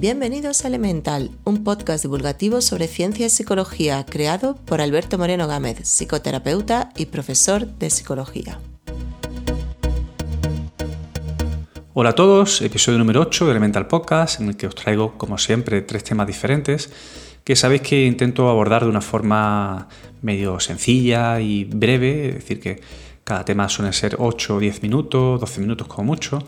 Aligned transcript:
Bienvenidos 0.00 0.64
a 0.64 0.68
Elemental, 0.68 1.30
un 1.44 1.62
podcast 1.62 2.02
divulgativo 2.02 2.62
sobre 2.62 2.88
ciencia 2.88 3.26
y 3.26 3.28
psicología 3.28 4.06
creado 4.06 4.54
por 4.54 4.80
Alberto 4.80 5.18
Moreno 5.18 5.46
Gámez, 5.46 5.86
psicoterapeuta 5.86 6.88
y 6.96 7.04
profesor 7.04 7.66
de 7.66 7.90
psicología. 7.90 8.58
Hola 11.92 12.08
a 12.08 12.14
todos, 12.14 12.62
episodio 12.62 12.96
número 12.96 13.20
8 13.20 13.44
de 13.44 13.50
Elemental 13.50 13.88
Podcast, 13.88 14.40
en 14.40 14.48
el 14.48 14.56
que 14.56 14.68
os 14.68 14.74
traigo, 14.74 15.18
como 15.18 15.36
siempre, 15.36 15.82
tres 15.82 16.02
temas 16.02 16.26
diferentes 16.26 16.90
que 17.44 17.54
sabéis 17.54 17.82
que 17.82 18.06
intento 18.06 18.48
abordar 18.48 18.84
de 18.84 18.88
una 18.88 19.02
forma 19.02 19.86
medio 20.22 20.60
sencilla 20.60 21.42
y 21.42 21.64
breve, 21.64 22.28
es 22.28 22.34
decir, 22.36 22.58
que 22.58 22.80
cada 23.22 23.44
tema 23.44 23.68
suele 23.68 23.92
ser 23.92 24.16
8 24.18 24.56
o 24.56 24.58
10 24.60 24.82
minutos, 24.82 25.40
12 25.40 25.60
minutos 25.60 25.86
como 25.88 26.04
mucho, 26.04 26.38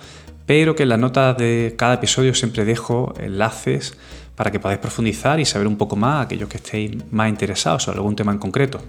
pero 0.46 0.74
que 0.74 0.82
en 0.84 0.88
las 0.88 0.98
notas 0.98 1.36
de 1.36 1.74
cada 1.76 1.94
episodio 1.94 2.34
siempre 2.34 2.64
dejo 2.64 3.14
enlaces 3.18 3.96
para 4.34 4.50
que 4.50 4.58
podáis 4.58 4.80
profundizar 4.80 5.38
y 5.40 5.44
saber 5.44 5.66
un 5.66 5.76
poco 5.76 5.96
más 5.96 6.26
aquellos 6.26 6.48
que 6.48 6.56
estéis 6.56 6.92
más 7.10 7.28
interesados 7.28 7.84
sobre 7.84 7.98
algún 7.98 8.16
tema 8.16 8.32
en 8.32 8.38
concreto. 8.38 8.80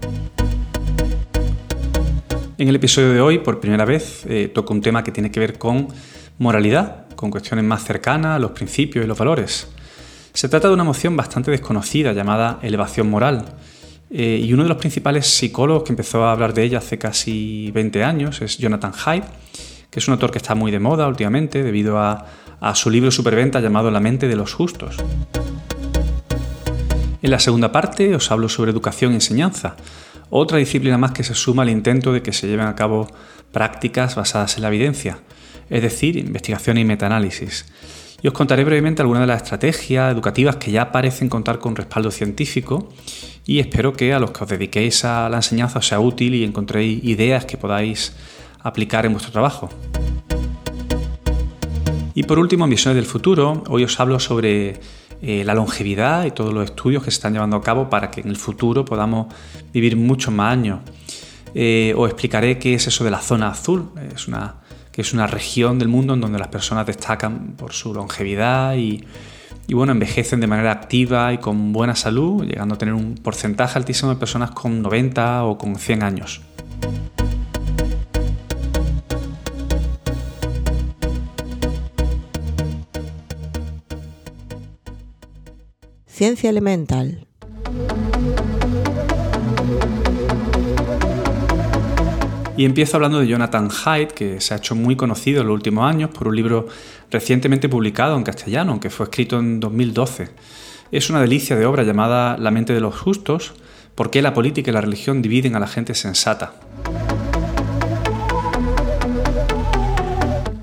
En 2.57 2.67
el 2.69 2.75
episodio 2.75 3.11
de 3.11 3.21
hoy, 3.21 3.39
por 3.39 3.59
primera 3.59 3.83
vez, 3.83 4.25
eh, 4.27 4.49
toco 4.53 4.73
un 4.73 4.81
tema 4.81 5.03
que 5.03 5.11
tiene 5.11 5.31
que 5.31 5.39
ver 5.39 5.57
con 5.57 5.87
moralidad, 6.37 7.07
con 7.15 7.29
cuestiones 7.29 7.65
más 7.65 7.83
cercanas 7.83 8.37
a 8.37 8.39
los 8.39 8.51
principios 8.51 9.03
y 9.03 9.07
los 9.07 9.17
valores. 9.17 9.67
Se 10.33 10.49
trata 10.49 10.67
de 10.67 10.73
una 10.73 10.83
emoción 10.83 11.15
bastante 11.15 11.51
desconocida 11.51 12.13
llamada 12.13 12.59
elevación 12.61 13.09
moral. 13.09 13.45
Eh, 14.09 14.41
y 14.43 14.53
uno 14.53 14.63
de 14.63 14.69
los 14.69 14.77
principales 14.77 15.27
psicólogos 15.27 15.83
que 15.83 15.91
empezó 15.91 16.23
a 16.23 16.31
hablar 16.31 16.53
de 16.53 16.63
ella 16.63 16.77
hace 16.77 16.97
casi 16.97 17.71
20 17.71 18.03
años 18.03 18.41
es 18.41 18.57
Jonathan 18.57 18.93
Haidt, 19.05 19.25
que 19.93 19.99
es 19.99 20.07
un 20.07 20.13
autor 20.13 20.31
que 20.31 20.39
está 20.39 20.55
muy 20.55 20.71
de 20.71 20.79
moda 20.79 21.07
últimamente 21.07 21.61
debido 21.61 21.99
a, 21.99 22.25
su 22.73 22.89
libro 22.89 23.11
superventa 23.11 23.59
llamado 23.59 23.91
La 23.91 23.99
mente 23.99 24.27
de 24.27 24.35
los 24.35 24.51
justos. 24.51 24.97
En 27.21 27.29
la 27.29 27.37
segunda 27.37 27.71
parte 27.71 28.15
os 28.15 28.31
hablo 28.31 28.49
sobre 28.49 28.71
educación 28.71 29.11
y 29.11 29.15
enseñanza, 29.15 29.75
otra 30.31 30.57
disciplina 30.57 30.97
más 30.97 31.11
que 31.11 31.23
se 31.23 31.35
suma 31.35 31.61
al 31.61 31.69
intento 31.69 32.11
de 32.11 32.23
que 32.23 32.33
se 32.33 32.47
lleven 32.47 32.65
a 32.65 32.73
cabo 32.73 33.07
prácticas 33.51 34.15
basadas 34.15 34.55
en 34.55 34.63
la 34.63 34.69
evidencia, 34.69 35.19
es 35.69 35.83
decir, 35.83 36.17
investigación 36.17 36.79
y 36.79 36.85
metaanálisis. 36.85 37.67
Y 38.23 38.27
os 38.27 38.33
contaré 38.33 38.63
brevemente 38.63 39.03
algunas 39.03 39.21
de 39.21 39.27
las 39.27 39.43
estrategias 39.43 40.11
educativas 40.11 40.55
que 40.55 40.71
ya 40.71 40.91
parecen 40.91 41.29
contar 41.29 41.59
con 41.59 41.75
respaldo 41.75 42.09
científico 42.09 42.89
y 43.45 43.59
espero 43.59 43.93
que 43.93 44.11
a 44.11 44.19
los 44.19 44.31
que 44.31 44.43
os 44.43 44.49
dediquéis 44.49 45.05
a 45.05 45.29
la 45.29 45.37
enseñanza 45.37 45.79
os 45.79 45.87
sea 45.87 45.99
útil 45.99 46.33
y 46.33 46.43
encontréis 46.43 47.03
ideas 47.03 47.45
que 47.45 47.57
podáis 47.57 48.13
aplicar 48.63 49.05
en 49.05 49.11
vuestro 49.11 49.31
trabajo. 49.31 49.69
Y 52.15 52.23
por 52.23 52.39
último, 52.39 52.65
en 52.65 52.71
Visiones 52.71 52.95
del 52.95 53.05
Futuro, 53.05 53.63
hoy 53.69 53.83
os 53.83 53.99
hablo 53.99 54.19
sobre 54.19 54.79
eh, 55.21 55.43
la 55.45 55.53
longevidad 55.55 56.25
y 56.25 56.31
todos 56.31 56.53
los 56.53 56.65
estudios 56.65 57.03
que 57.03 57.11
se 57.11 57.15
están 57.15 57.33
llevando 57.33 57.57
a 57.57 57.61
cabo 57.61 57.89
para 57.89 58.11
que 58.11 58.21
en 58.21 58.27
el 58.27 58.35
futuro 58.35 58.85
podamos 58.85 59.33
vivir 59.73 59.95
muchos 59.97 60.33
más 60.33 60.53
años. 60.53 60.81
Eh, 61.55 61.93
os 61.97 62.09
explicaré 62.09 62.59
qué 62.59 62.73
es 62.73 62.87
eso 62.87 63.03
de 63.03 63.11
la 63.11 63.19
zona 63.19 63.49
azul, 63.49 63.89
es 64.13 64.27
una, 64.27 64.55
que 64.91 65.01
es 65.01 65.13
una 65.13 65.27
región 65.27 65.79
del 65.79 65.87
mundo 65.87 66.13
en 66.13 66.21
donde 66.21 66.39
las 66.39 66.49
personas 66.49 66.85
destacan 66.85 67.53
por 67.57 67.73
su 67.73 67.93
longevidad 67.93 68.75
y, 68.75 69.03
y 69.67 69.73
bueno, 69.73 69.91
envejecen 69.91 70.39
de 70.39 70.47
manera 70.47 70.71
activa 70.71 71.31
y 71.33 71.37
con 71.37 71.73
buena 71.73 71.95
salud, 71.95 72.43
llegando 72.43 72.75
a 72.75 72.77
tener 72.77 72.93
un 72.93 73.15
porcentaje 73.15 73.79
altísimo 73.79 74.11
de 74.11 74.17
personas 74.17 74.51
con 74.51 74.81
90 74.81 75.45
o 75.45 75.57
con 75.57 75.77
100 75.77 76.03
años. 76.03 76.41
Ciencia 86.15 86.51
elemental. 86.51 87.25
Y 92.55 92.65
empiezo 92.65 92.97
hablando 92.97 93.19
de 93.19 93.27
Jonathan 93.27 93.67
Haidt, 93.83 94.11
que 94.11 94.39
se 94.39 94.53
ha 94.53 94.57
hecho 94.57 94.75
muy 94.75 94.95
conocido 94.95 95.41
en 95.41 95.47
los 95.47 95.55
últimos 95.55 95.89
años 95.89 96.11
por 96.11 96.27
un 96.27 96.35
libro 96.35 96.67
recientemente 97.09 97.67
publicado 97.67 98.15
en 98.15 98.21
castellano, 98.21 98.79
que 98.79 98.91
fue 98.91 99.05
escrito 99.05 99.39
en 99.39 99.59
2012. 99.59 100.29
Es 100.91 101.09
una 101.09 101.19
delicia 101.19 101.55
de 101.55 101.65
obra 101.65 101.81
llamada 101.81 102.37
La 102.37 102.51
mente 102.51 102.73
de 102.73 102.79
los 102.79 102.95
justos, 102.95 103.53
por 103.95 104.11
qué 104.11 104.21
la 104.21 104.35
política 104.35 104.69
y 104.69 104.73
la 104.75 104.81
religión 104.81 105.23
dividen 105.23 105.55
a 105.55 105.59
la 105.59 105.67
gente 105.67 105.95
sensata. 105.95 106.53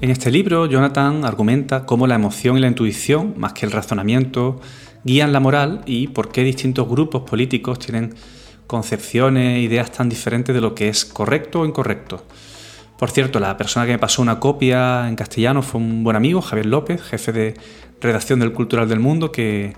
En 0.01 0.11
este 0.11 0.31
libro, 0.31 0.67
Jonathan 0.67 1.25
argumenta 1.25 1.87
cómo 1.87 2.07
la 2.07 2.15
emoción 2.15 2.57
y 2.57 2.61
la 2.61 2.69
intuición, 2.69 3.35
más 3.37 3.53
que 3.53 3.67
el 3.67 3.73
razonamiento, 3.73 4.61
guían 5.05 5.33
la 5.33 5.41
moral 5.41 5.83
y 5.87 6.09
por 6.09 6.31
qué 6.31 6.43
distintos 6.43 6.89
grupos 6.89 7.23
políticos 7.23 7.79
tienen 7.79 8.15
concepciones, 8.67 9.57
e 9.57 9.61
ideas 9.61 9.91
tan 9.91 10.09
diferentes 10.09 10.55
de 10.55 10.61
lo 10.61 10.75
que 10.75 10.89
es 10.89 11.05
correcto 11.05 11.61
o 11.61 11.67
incorrecto. 11.67 12.25
Por 12.99 13.11
cierto, 13.11 13.41
la 13.41 13.57
persona 13.57 13.87
que 13.87 13.93
me 13.93 13.99
pasó 13.99 14.23
una 14.23 14.39
copia 14.39 15.09
en 15.09 15.17
castellano 15.17 15.63
fue 15.63 15.81
un 15.81 16.05
buen 16.05 16.17
amigo, 16.17 16.41
Javier 16.41 16.67
López, 16.67 17.03
jefe 17.03 17.33
de 17.33 17.55
redacción 18.01 18.41
del 18.41 18.53
Cultural 18.53 18.89
del 18.89 19.01
Mundo, 19.01 19.33
que, 19.33 19.75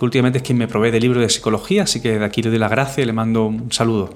últimamente 0.00 0.38
es 0.38 0.44
quien 0.44 0.58
me 0.58 0.68
provee 0.68 0.90
de 0.90 1.00
libros 1.00 1.22
de 1.22 1.30
psicología, 1.30 1.84
así 1.84 2.00
que 2.00 2.18
de 2.18 2.24
aquí 2.24 2.42
le 2.42 2.50
doy 2.50 2.58
la 2.58 2.68
gracia 2.68 3.02
y 3.02 3.06
le 3.06 3.14
mando 3.14 3.46
un 3.46 3.72
saludo. 3.72 4.10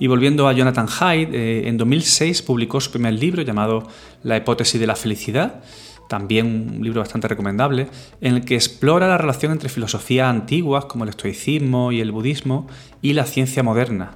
Y 0.00 0.06
volviendo 0.06 0.48
a 0.48 0.52
Jonathan 0.54 0.88
Haidt, 0.88 1.34
eh, 1.34 1.68
en 1.68 1.76
2006 1.76 2.40
publicó 2.40 2.80
su 2.80 2.90
primer 2.90 3.12
libro 3.12 3.42
llamado 3.42 3.86
La 4.22 4.38
hipótesis 4.38 4.80
de 4.80 4.86
la 4.86 4.96
felicidad, 4.96 5.62
también 6.08 6.46
un 6.74 6.82
libro 6.82 7.00
bastante 7.00 7.28
recomendable, 7.28 7.86
en 8.22 8.36
el 8.36 8.44
que 8.46 8.54
explora 8.54 9.06
la 9.06 9.18
relación 9.18 9.52
entre 9.52 9.68
filosofías 9.68 10.28
antiguas 10.28 10.86
como 10.86 11.04
el 11.04 11.10
estoicismo 11.10 11.92
y 11.92 12.00
el 12.00 12.12
budismo 12.12 12.66
y 13.02 13.12
la 13.12 13.26
ciencia 13.26 13.62
moderna. 13.62 14.12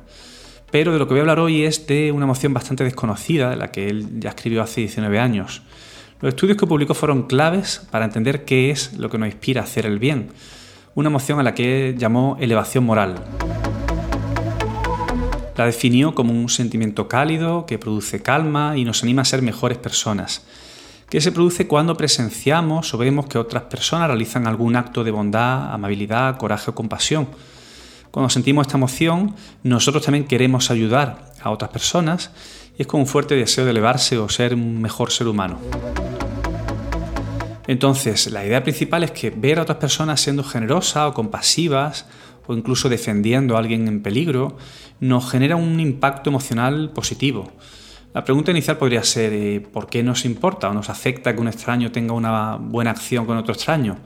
Pero 0.70 0.90
de 0.94 0.98
lo 0.98 1.06
que 1.06 1.12
voy 1.12 1.18
a 1.18 1.22
hablar 1.22 1.38
hoy 1.38 1.64
es 1.64 1.86
de 1.86 2.10
una 2.12 2.24
emoción 2.24 2.54
bastante 2.54 2.82
desconocida, 2.82 3.50
de 3.50 3.56
la 3.56 3.70
que 3.70 3.88
él 3.88 4.20
ya 4.20 4.30
escribió 4.30 4.62
hace 4.62 4.80
19 4.80 5.20
años. 5.20 5.62
Los 6.22 6.30
estudios 6.30 6.56
que 6.56 6.66
publicó 6.66 6.94
fueron 6.94 7.24
claves 7.24 7.86
para 7.90 8.06
entender 8.06 8.46
qué 8.46 8.70
es 8.70 8.94
lo 8.94 9.10
que 9.10 9.18
nos 9.18 9.28
inspira 9.28 9.60
a 9.60 9.64
hacer 9.64 9.84
el 9.84 9.98
bien, 9.98 10.30
una 10.94 11.10
emoción 11.10 11.40
a 11.40 11.42
la 11.42 11.54
que 11.54 11.94
llamó 11.98 12.38
elevación 12.40 12.84
moral. 12.84 13.22
La 15.56 15.66
definió 15.66 16.14
como 16.14 16.32
un 16.32 16.48
sentimiento 16.48 17.06
cálido 17.06 17.64
que 17.66 17.78
produce 17.78 18.22
calma 18.22 18.76
y 18.76 18.84
nos 18.84 19.02
anima 19.02 19.22
a 19.22 19.24
ser 19.24 19.40
mejores 19.40 19.78
personas, 19.78 20.44
que 21.08 21.20
se 21.20 21.30
produce 21.30 21.68
cuando 21.68 21.96
presenciamos 21.96 22.92
o 22.92 22.98
vemos 22.98 23.26
que 23.26 23.38
otras 23.38 23.64
personas 23.64 24.08
realizan 24.08 24.46
algún 24.48 24.74
acto 24.74 25.04
de 25.04 25.12
bondad, 25.12 25.72
amabilidad, 25.72 26.38
coraje 26.38 26.70
o 26.70 26.74
compasión. 26.74 27.28
Cuando 28.10 28.30
sentimos 28.30 28.66
esta 28.66 28.78
emoción, 28.78 29.34
nosotros 29.62 30.04
también 30.04 30.26
queremos 30.26 30.70
ayudar 30.70 31.32
a 31.40 31.50
otras 31.50 31.70
personas 31.70 32.30
y 32.76 32.82
es 32.82 32.88
con 32.88 33.00
un 33.00 33.06
fuerte 33.06 33.36
deseo 33.36 33.64
de 33.64 33.70
elevarse 33.70 34.18
o 34.18 34.28
ser 34.28 34.54
un 34.54 34.80
mejor 34.80 35.12
ser 35.12 35.28
humano. 35.28 35.58
Entonces, 37.66 38.30
la 38.30 38.44
idea 38.44 38.62
principal 38.62 39.04
es 39.04 39.10
que 39.10 39.30
ver 39.30 39.58
a 39.58 39.62
otras 39.62 39.78
personas 39.78 40.20
siendo 40.20 40.44
generosas 40.44 41.08
o 41.08 41.14
compasivas 41.14 42.06
o 42.46 42.54
incluso 42.54 42.88
defendiendo 42.88 43.56
a 43.56 43.58
alguien 43.58 43.88
en 43.88 44.02
peligro 44.02 44.56
nos 45.00 45.30
genera 45.30 45.56
un 45.56 45.80
impacto 45.80 46.30
emocional 46.30 46.90
positivo. 46.90 47.52
La 48.14 48.24
pregunta 48.24 48.52
inicial 48.52 48.78
podría 48.78 49.02
ser 49.02 49.32
eh, 49.32 49.60
¿por 49.60 49.88
qué 49.88 50.02
nos 50.02 50.24
importa 50.24 50.70
o 50.70 50.74
nos 50.74 50.88
afecta 50.88 51.34
que 51.34 51.40
un 51.40 51.48
extraño 51.48 51.90
tenga 51.90 52.14
una 52.14 52.56
buena 52.56 52.92
acción 52.92 53.26
con 53.26 53.36
otro 53.36 53.54
extraño? 53.54 53.96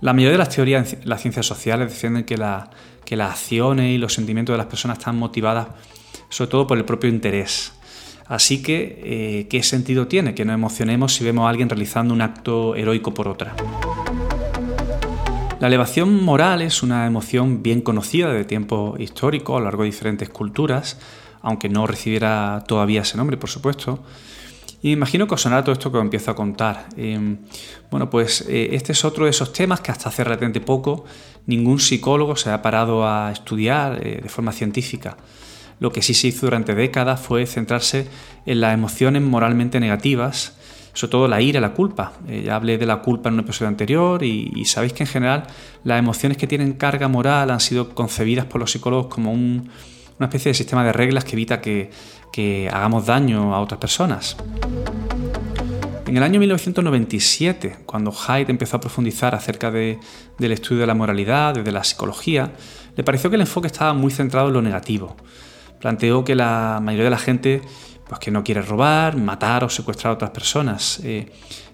La 0.00 0.12
mayoría 0.12 0.32
de 0.32 0.38
las 0.38 0.48
teorías 0.48 0.92
en 0.94 1.08
las 1.08 1.20
ciencias 1.20 1.46
sociales 1.46 1.90
defienden 1.90 2.24
que, 2.24 2.36
las 2.36 3.30
acciones 3.30 3.94
y 3.94 3.98
los 3.98 4.14
sentimientos 4.14 4.54
de 4.54 4.58
las 4.58 4.66
personas 4.66 4.98
están 4.98 5.18
motivadas 5.18 5.68
sobre 6.28 6.50
todo 6.50 6.66
por 6.66 6.78
el 6.78 6.84
propio 6.84 7.08
interés. 7.08 7.72
Así 8.26 8.62
que, 8.62 9.00
eh, 9.04 9.46
¿qué 9.48 9.62
sentido 9.62 10.08
tiene 10.08 10.34
que 10.34 10.44
nos 10.44 10.54
emocionemos 10.54 11.14
si 11.14 11.24
vemos 11.24 11.46
a 11.46 11.50
alguien 11.50 11.68
realizando 11.68 12.12
un 12.12 12.22
acto 12.22 12.74
heroico 12.74 13.14
por 13.14 13.28
otra? 13.28 13.54
La 15.58 15.68
elevación 15.68 16.22
moral 16.22 16.60
es 16.60 16.82
una 16.82 17.06
emoción 17.06 17.62
bien 17.62 17.80
conocida 17.80 18.30
de 18.30 18.44
tiempo 18.44 18.94
histórico 18.98 19.56
a 19.56 19.60
lo 19.60 19.64
largo 19.64 19.84
de 19.84 19.90
diferentes 19.90 20.28
culturas, 20.28 20.98
aunque 21.40 21.70
no 21.70 21.86
recibiera 21.86 22.62
todavía 22.68 23.00
ese 23.00 23.16
nombre, 23.16 23.38
por 23.38 23.48
supuesto. 23.48 24.04
Y 24.82 24.88
me 24.88 24.92
imagino 24.92 25.26
que 25.26 25.34
os 25.34 25.40
sonará 25.40 25.64
todo 25.64 25.72
esto 25.72 25.90
que 25.90 25.96
os 25.96 26.04
empiezo 26.04 26.30
a 26.30 26.36
contar. 26.36 26.90
Em, 26.98 27.38
bueno, 27.90 28.10
pues 28.10 28.42
eh, 28.50 28.68
este 28.72 28.92
es 28.92 29.02
otro 29.06 29.24
de 29.24 29.30
esos 29.30 29.54
temas 29.54 29.80
que 29.80 29.90
hasta 29.90 30.10
hace 30.10 30.24
relativamente 30.24 30.60
poco 30.60 31.06
ningún 31.46 31.80
psicólogo 31.80 32.36
se 32.36 32.50
ha 32.50 32.60
parado 32.60 33.08
a 33.08 33.32
estudiar 33.32 34.06
eh, 34.06 34.20
de 34.22 34.28
forma 34.28 34.52
científica. 34.52 35.16
Lo 35.80 35.90
que 35.90 36.02
sí 36.02 36.12
se 36.12 36.28
hizo 36.28 36.46
durante 36.46 36.74
décadas 36.74 37.18
fue 37.18 37.46
centrarse 37.46 38.08
en 38.44 38.60
las 38.60 38.74
emociones 38.74 39.22
moralmente 39.22 39.80
negativas 39.80 40.54
sobre 40.96 41.10
todo 41.10 41.28
la 41.28 41.42
ira, 41.42 41.60
la 41.60 41.74
culpa. 41.74 42.14
Eh, 42.26 42.44
ya 42.46 42.56
hablé 42.56 42.78
de 42.78 42.86
la 42.86 43.02
culpa 43.02 43.28
en 43.28 43.34
un 43.34 43.40
episodio 43.40 43.68
anterior 43.68 44.22
y, 44.22 44.64
sabéis 44.64 44.94
que 44.94 45.02
en 45.02 45.08
general 45.08 45.46
las 45.84 45.98
emociones 45.98 46.38
que 46.38 46.46
tienen 46.46 46.72
carga 46.72 47.06
moral 47.06 47.50
han 47.50 47.60
sido 47.60 47.94
concebidas 47.94 48.46
por 48.46 48.62
los 48.62 48.70
psicólogos 48.70 49.08
como 49.08 49.30
un, 49.30 49.68
una 50.18 50.26
especie 50.26 50.50
de 50.50 50.54
sistema 50.54 50.84
de 50.84 50.94
reglas 50.94 51.24
que 51.24 51.32
evita 51.32 51.60
que, 51.60 51.90
hagamos 52.70 53.06
daño 53.06 53.54
a 53.54 53.60
otras 53.60 53.80
personas. 53.80 54.36
En 56.06 56.16
el 56.16 56.22
año 56.22 56.38
1997, 56.38 57.78
cuando 57.86 58.12
Hyde 58.12 58.50
empezó 58.50 58.76
a 58.76 58.80
profundizar 58.80 59.34
acerca 59.34 59.70
del 59.70 59.98
estudio 60.38 60.82
de 60.82 60.86
la 60.86 60.94
moralidad, 60.94 61.54
de 61.54 61.72
la 61.72 61.82
psicología, 61.82 62.52
le 62.94 63.04
pareció 63.04 63.30
que 63.30 63.36
el 63.36 63.42
enfoque 63.42 63.68
estaba 63.68 63.94
muy 63.94 64.10
centrado 64.10 64.48
en 64.48 64.54
lo 64.54 64.62
negativo. 64.62 65.16
Planteó 65.80 66.24
que 66.24 66.34
la 66.34 66.78
mayoría 66.82 67.04
de 67.04 67.10
la 67.10 67.18
gente 67.18 67.62
pues, 68.08 68.20
que 68.20 68.30
no 68.30 68.44
quiere 68.44 68.62
robar, 68.62 69.16
matar 69.16 69.64
o 69.64 69.68
secuestrar 69.68 70.12
a 70.12 70.14
otras 70.14 70.30
personas. 70.30 71.00
Eh, 71.04 71.30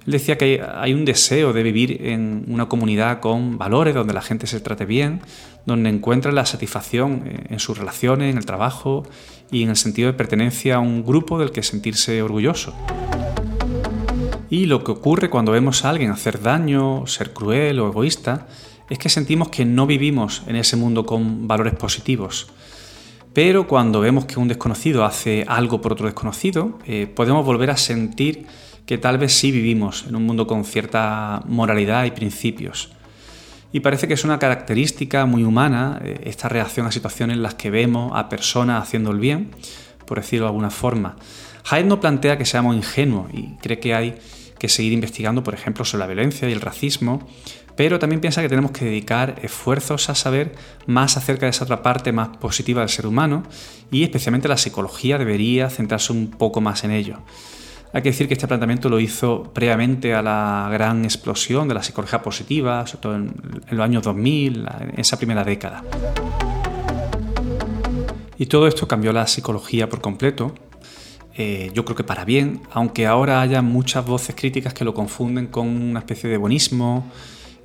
él 0.06 0.12
decía 0.12 0.37
que 0.37 0.64
hay 0.75 0.94
un 0.94 1.05
deseo 1.05 1.52
de 1.52 1.62
vivir 1.62 2.06
en 2.06 2.44
una 2.49 2.69
comunidad 2.69 3.20
con 3.20 3.58
valores, 3.58 3.94
donde 3.94 4.14
la 4.14 4.23
gente 4.23 4.46
se 4.46 4.61
trate 4.61 4.84
bien, 4.84 5.20
donde 5.67 5.90
encuentra 5.90 6.32
la 6.32 6.44
satisfacción 6.44 7.23
eh, 7.26 7.46
en 7.50 7.58
sus 7.58 7.79
relaciones, 7.79 8.31
en 8.32 8.38
el 8.38 8.46
trabajo 8.46 9.05
y 9.50 9.62
en 9.62 9.70
el 9.70 9.76
sentido 9.76 10.08
de 10.08 10.14
pertenencia 10.14 10.76
a 10.76 10.81
un 10.81 11.05
grupo 11.05 11.38
del 11.38 11.52
que 11.52 11.62
sentirse 11.62 12.20
orgulloso. 12.23 12.75
Y 14.50 14.67
lo 14.67 14.85
que 14.85 14.90
ocurre 14.90 15.31
cuando 15.31 15.52
vemos 15.52 15.85
a 15.85 15.90
alguien 15.90 16.11
hacer 16.11 16.43
daño, 16.43 17.06
ser 17.06 17.32
cruel 17.32 17.81
o 17.81 17.88
egoísta, 17.88 18.49
es 18.90 18.99
que 18.99 19.08
sentimos 19.08 19.49
que 19.49 19.64
no 19.64 19.87
vivimos 19.87 20.43
en 20.46 20.56
ese 20.56 20.76
mundo 20.76 21.06
con 21.06 21.49
valores 21.49 21.75
positivos. 21.75 22.49
Pero 23.32 23.67
cuando 23.67 24.00
vemos 24.00 24.26
que 24.26 24.38
un 24.38 24.49
desconocido 24.49 25.05
hace 25.05 25.44
algo 25.49 25.81
por 25.81 25.93
otro 25.93 26.06
desconocido, 26.06 26.79
eh, 26.87 27.06
podemos 27.06 27.46
volver 27.46 27.70
a 27.70 27.76
sentir 27.76 28.46
que 28.84 28.99
tal 28.99 29.17
vez 29.17 29.32
sí 29.32 29.50
vivimos 29.50 30.05
en 30.06 30.17
un 30.17 30.26
mundo 30.26 30.46
con 30.46 30.64
cierta 30.64 31.43
moralidad 31.46 32.05
y 32.05 32.11
principios. 32.11 32.93
Y 33.73 33.81
parece 33.81 34.06
que 34.06 34.14
es 34.14 34.25
una 34.25 34.38
característica 34.38 35.25
muy 35.25 35.44
humana 35.44 35.99
eh, 36.02 36.20
esta 36.25 36.49
reacción 36.49 36.87
a 36.87 36.93
situaciones 36.93 37.37
en 37.37 37.43
las 37.43 37.55
que 37.55 37.70
vemos 37.70 38.12
a 38.14 38.29
personas 38.29 38.82
haciendo 38.82 39.11
el 39.12 39.19
bien, 39.19 39.50
por 40.06 40.20
decirlo 40.20 40.44
de 40.44 40.50
alguna 40.50 40.70
forma. 40.70 41.17
Hyde 41.70 41.85
no 41.85 42.00
plantea 42.00 42.37
que 42.37 42.44
seamos 42.44 42.76
ingenuos 42.76 43.32
y 43.32 43.56
cree 43.62 43.78
que 43.78 43.94
hay 43.94 44.17
que 44.62 44.69
seguir 44.69 44.93
investigando, 44.93 45.43
por 45.43 45.55
ejemplo, 45.55 45.85
sobre 45.85 46.03
la 46.03 46.06
violencia 46.06 46.49
y 46.49 46.53
el 46.53 46.61
racismo, 46.61 47.26
pero 47.75 47.99
también 47.99 48.20
piensa 48.20 48.43
que 48.43 48.49
tenemos 48.49 48.70
que 48.70 48.85
dedicar 48.85 49.41
esfuerzos 49.43 50.09
a 50.09 50.14
saber 50.14 50.55
más 50.87 51.17
acerca 51.17 51.47
de 51.47 51.50
esa 51.50 51.64
otra 51.64 51.82
parte 51.82 52.12
más 52.12 52.37
positiva 52.37 52.81
del 52.81 52.88
ser 52.88 53.09
humano 53.09 53.43
y 53.91 54.05
especialmente 54.05 54.47
la 54.47 54.56
psicología 54.56 55.19
debería 55.19 55.69
centrarse 55.69 56.12
un 56.12 56.29
poco 56.31 56.61
más 56.61 56.85
en 56.85 56.93
ello. 56.93 57.19
Hay 57.93 58.03
que 58.03 58.11
decir 58.11 58.29
que 58.29 58.35
este 58.35 58.47
planteamiento 58.47 58.88
lo 58.88 59.00
hizo 59.00 59.53
previamente 59.53 60.14
a 60.14 60.23
la 60.23 60.69
gran 60.70 61.05
explosión 61.05 61.67
de 61.67 61.75
la 61.75 61.82
psicología 61.82 62.23
positiva, 62.23 62.87
sobre 62.87 63.03
todo 63.03 63.17
en, 63.17 63.35
los 63.69 63.81
años 63.81 64.05
2000, 64.05 64.69
en 64.93 65.00
esa 65.00 65.17
primera 65.17 65.43
década. 65.43 65.82
Y 68.38 68.47
todo 68.47 68.69
esto 68.69 68.87
cambió 68.87 69.12
la 69.12 69.26
psicología 69.26 69.88
por 69.88 70.00
completo. 70.00 70.55
Eh, 71.34 71.70
yo 71.75 71.84
creo 71.84 71.96
que 71.96 72.05
para 72.05 72.25
bien, 72.25 72.61
aunque 72.73 73.06
ahora 73.06 73.40
haya 73.40 73.62
muchas 73.62 74.05
voces 74.05 74.34
críticas 74.34 74.75
que 74.75 74.84
lo 74.84 74.93
confunden 74.93 75.46
con 75.46 75.67
una 75.67 76.00
especie 76.00 76.29
de 76.29 76.37
buenismo, 76.37 77.11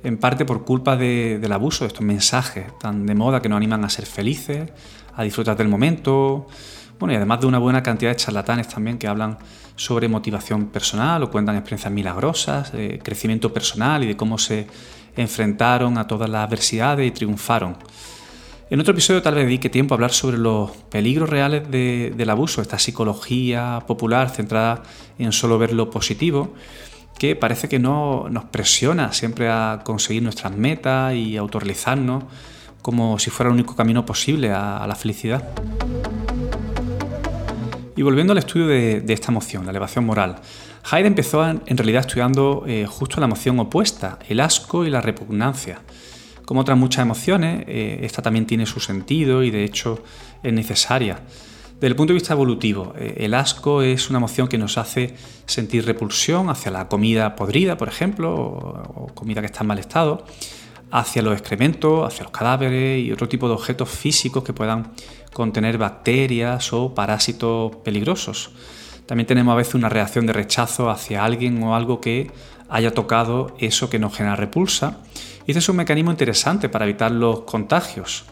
en 0.02 0.16
parte 0.16 0.44
por 0.44 0.64
culpa 0.64 0.96
del 0.96 1.52
abuso 1.52 1.84
de 1.84 1.88
estos 1.88 2.02
mensajes 2.02 2.66
tan 2.78 3.04
de 3.04 3.14
moda 3.14 3.42
que 3.42 3.48
nos 3.48 3.56
animan 3.56 3.84
a 3.84 3.90
ser 3.90 4.06
felices, 4.06 4.70
a 5.16 5.22
disfrutar 5.22 5.56
del 5.56 5.68
momento, 5.68 6.46
bueno, 6.98 7.12
y 7.12 7.16
además 7.16 7.40
de 7.40 7.46
una 7.46 7.58
buena 7.58 7.82
cantidad 7.82 8.10
de 8.10 8.16
charlatanes 8.16 8.68
también 8.68 8.98
que 8.98 9.06
hablan 9.06 9.38
sobre 9.76 10.08
motivación 10.08 10.66
personal 10.66 11.22
o 11.22 11.30
cuentan 11.30 11.56
experiencias 11.56 11.92
milagrosas, 11.92 12.72
de 12.72 12.98
crecimiento 12.98 13.52
personal 13.52 14.02
y 14.02 14.08
de 14.08 14.16
cómo 14.16 14.38
se 14.38 14.66
enfrentaron 15.16 15.98
a 15.98 16.06
todas 16.06 16.28
las 16.28 16.46
adversidades 16.46 17.06
y 17.06 17.10
triunfaron. 17.12 17.76
En 18.70 18.80
otro 18.80 18.92
episodio 18.92 19.22
tal 19.22 19.34
vez 19.34 19.44
dedique 19.44 19.70
tiempo 19.70 19.94
a 19.94 19.96
hablar 19.96 20.12
sobre 20.12 20.36
los 20.36 20.70
peligros 20.90 21.30
reales 21.30 21.70
del 21.70 22.30
abuso, 22.30 22.60
esta 22.60 22.78
psicología 22.78 23.82
popular 23.86 24.28
centrada 24.28 24.82
en 25.18 25.32
solo 25.32 25.58
ver 25.58 25.72
lo 25.72 25.88
positivo, 25.88 26.54
que 27.18 27.34
parece 27.34 27.68
que 27.68 27.78
no 27.78 28.28
nos 28.30 28.44
presiona 28.44 29.12
siempre 29.12 29.48
a 29.48 29.80
conseguir 29.84 30.22
nuestras 30.22 30.54
metas 30.54 31.14
y 31.14 31.36
autorrealizarnos 31.36 32.24
como 32.82 33.18
si 33.18 33.30
fuera 33.30 33.48
el 33.48 33.54
único 33.54 33.74
camino 33.74 34.04
posible 34.04 34.52
a 34.52 34.86
la 34.86 34.94
felicidad. 34.94 35.48
Y 37.98 38.02
volviendo 38.02 38.30
al 38.32 38.38
estudio 38.38 38.68
de, 38.68 39.02
esta 39.08 39.32
emoción, 39.32 39.64
la 39.64 39.70
elevación 39.70 40.06
moral, 40.06 40.36
Hyde 40.88 41.08
empezó 41.08 41.44
en, 41.44 41.76
realidad 41.76 42.02
estudiando 42.02 42.62
eh, 42.64 42.86
justo 42.88 43.18
la 43.18 43.26
emoción 43.26 43.58
opuesta, 43.58 44.20
el 44.28 44.38
asco 44.38 44.84
y 44.84 44.90
la 44.90 45.00
repugnancia. 45.00 45.80
Como 46.48 46.62
otras 46.62 46.78
muchas 46.78 47.02
emociones, 47.02 47.66
eh, 47.68 48.00
esta 48.04 48.22
también 48.22 48.46
tiene 48.46 48.64
su 48.64 48.80
sentido 48.80 49.42
y 49.42 49.50
de 49.50 49.64
hecho 49.64 50.02
es 50.42 50.50
necesaria. 50.50 51.20
Desde 51.74 51.88
el 51.88 51.94
punto 51.94 52.14
de 52.14 52.20
vista 52.20 52.32
evolutivo, 52.32 52.94
eh, 52.96 53.16
el 53.18 53.34
asco 53.34 53.82
es 53.82 54.08
una 54.08 54.18
emoción 54.18 54.48
que 54.48 54.56
nos 54.56 54.78
hace 54.78 55.14
sentir 55.44 55.84
repulsión 55.84 56.48
hacia 56.48 56.70
la 56.70 56.88
comida 56.88 57.36
podrida, 57.36 57.76
por 57.76 57.88
ejemplo, 57.88 58.34
o 58.34 59.08
comida 59.14 59.42
que 59.42 59.46
está 59.48 59.60
en 59.60 59.66
mal 59.66 59.78
estado, 59.78 60.24
hacia 60.90 61.20
los 61.20 61.34
excrementos, 61.34 62.06
hacia 62.06 62.22
los 62.22 62.32
cadáveres 62.32 63.04
y 63.04 63.12
otro 63.12 63.28
tipo 63.28 63.46
de 63.46 63.52
objetos 63.52 63.90
físicos 63.90 64.42
que 64.42 64.54
puedan 64.54 64.92
contener 65.34 65.76
bacterias 65.76 66.72
o 66.72 66.94
parásitos 66.94 67.76
peligrosos. 67.84 68.52
También 69.04 69.26
tenemos 69.26 69.52
a 69.52 69.56
veces 69.56 69.74
una 69.74 69.90
reacción 69.90 70.24
de 70.24 70.32
rechazo 70.32 70.88
hacia 70.88 71.26
alguien 71.26 71.62
o 71.62 71.76
algo 71.76 72.00
que 72.00 72.30
haya 72.70 72.92
tocado 72.92 73.54
eso 73.58 73.90
que 73.90 73.98
nos 73.98 74.16
genera 74.16 74.34
repulsa. 74.34 75.00
Y 75.48 75.52
este 75.52 75.60
es 75.60 75.68
un 75.70 75.76
mecanismo 75.76 76.10
interesante 76.10 76.68
para 76.68 76.84
evitar 76.84 77.10
los 77.10 77.40
contagios. 77.40 78.26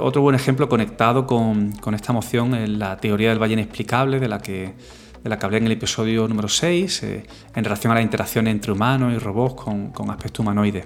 Otro 0.00 0.20
buen 0.20 0.34
ejemplo 0.34 0.68
conectado 0.68 1.28
con, 1.28 1.72
esta 1.94 2.10
emoción 2.10 2.56
es 2.56 2.68
la 2.70 2.96
teoría 2.96 3.28
del 3.28 3.40
valle 3.40 3.52
inexplicable 3.52 4.18
de 4.18 4.26
la 4.26 4.40
que, 4.40 4.74
de 5.22 5.30
la 5.30 5.38
que 5.38 5.46
hablé 5.46 5.58
en 5.58 5.66
el 5.66 5.72
episodio 5.72 6.26
número 6.26 6.48
6, 6.48 7.02
eh, 7.04 7.26
en 7.54 7.62
relación 7.62 7.92
a 7.92 7.94
la 7.94 8.02
interacción 8.02 8.48
entre 8.48 8.72
humanos 8.72 9.14
y 9.14 9.18
robots 9.18 9.62
con, 9.62 9.92
con 9.92 10.10
aspecto 10.10 10.42
humanoide. 10.42 10.84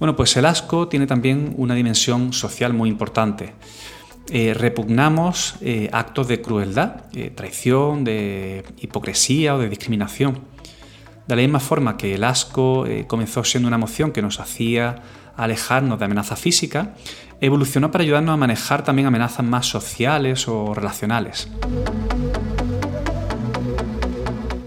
Bueno, 0.00 0.16
pues 0.16 0.36
el 0.36 0.44
asco 0.44 0.88
tiene 0.88 1.06
también 1.06 1.54
una 1.56 1.76
dimensión 1.76 2.32
social 2.32 2.72
muy 2.72 2.88
importante. 2.88 3.54
Eh, 4.32 4.54
repugnamos 4.54 5.56
eh, 5.60 5.88
actos 5.92 6.28
de 6.28 6.40
crueldad, 6.40 7.02
eh, 7.14 7.30
traición, 7.34 8.04
de 8.04 8.64
hipocresía 8.80 9.56
o 9.56 9.58
de 9.58 9.68
discriminación. 9.68 10.38
De 11.26 11.36
la 11.36 11.42
misma 11.42 11.60
forma 11.60 11.96
que 11.96 12.14
el 12.14 12.24
asco 12.24 12.84
comenzó 13.06 13.44
siendo 13.44 13.68
una 13.68 13.76
emoción 13.76 14.10
que 14.12 14.22
nos 14.22 14.40
hacía 14.40 15.02
alejarnos 15.36 15.98
de 15.98 16.04
amenazas 16.04 16.40
físicas, 16.40 16.88
evolucionó 17.40 17.90
para 17.90 18.02
ayudarnos 18.02 18.34
a 18.34 18.36
manejar 18.36 18.84
también 18.84 19.06
amenazas 19.06 19.46
más 19.46 19.66
sociales 19.66 20.48
o 20.48 20.74
relacionales. 20.74 21.48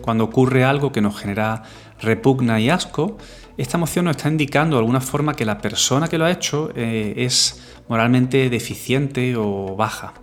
Cuando 0.01 0.23
ocurre 0.23 0.63
algo 0.63 0.91
que 0.91 1.01
nos 1.01 1.19
genera 1.19 1.63
repugna 2.01 2.59
y 2.59 2.69
asco, 2.69 3.17
esta 3.57 3.77
emoción 3.77 4.05
nos 4.05 4.17
está 4.17 4.29
indicando 4.29 4.77
de 4.77 4.79
alguna 4.79 4.99
forma 4.99 5.35
que 5.35 5.45
la 5.45 5.59
persona 5.59 6.07
que 6.07 6.17
lo 6.17 6.25
ha 6.25 6.31
hecho 6.31 6.71
es 6.75 7.61
moralmente 7.87 8.49
deficiente 8.49 9.35
o 9.37 9.75
baja. 9.75 10.13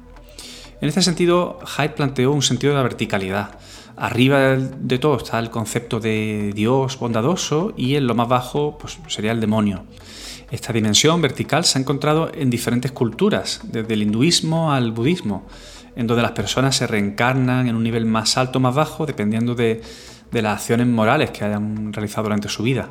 En 0.80 0.88
este 0.88 1.02
sentido, 1.02 1.58
Hyde 1.64 1.90
planteó 1.90 2.32
un 2.32 2.42
sentido 2.42 2.72
de 2.72 2.78
la 2.78 2.82
verticalidad. 2.82 3.58
Arriba 4.00 4.56
de 4.56 4.98
todo 4.98 5.18
está 5.18 5.38
el 5.38 5.50
concepto 5.50 6.00
de 6.00 6.52
Dios 6.54 6.98
bondadoso 6.98 7.74
y 7.76 7.96
en 7.96 8.06
lo 8.06 8.14
más 8.14 8.28
bajo 8.28 8.78
pues, 8.78 8.98
sería 9.08 9.30
el 9.30 9.40
demonio. 9.40 9.84
Esta 10.50 10.72
dimensión 10.72 11.20
vertical 11.20 11.66
se 11.66 11.78
ha 11.78 11.82
encontrado 11.82 12.32
en 12.32 12.48
diferentes 12.48 12.92
culturas, 12.92 13.60
desde 13.64 13.92
el 13.92 14.02
hinduismo 14.02 14.72
al 14.72 14.92
budismo, 14.92 15.46
en 15.96 16.06
donde 16.06 16.22
las 16.22 16.32
personas 16.32 16.76
se 16.76 16.86
reencarnan 16.86 17.68
en 17.68 17.76
un 17.76 17.82
nivel 17.82 18.06
más 18.06 18.38
alto 18.38 18.58
o 18.58 18.62
más 18.62 18.74
bajo 18.74 19.04
dependiendo 19.04 19.54
de, 19.54 19.82
las 20.32 20.60
acciones 20.60 20.86
morales 20.86 21.30
que 21.32 21.44
hayan 21.44 21.92
realizado 21.92 22.22
durante 22.22 22.48
su 22.48 22.62
vida. 22.62 22.88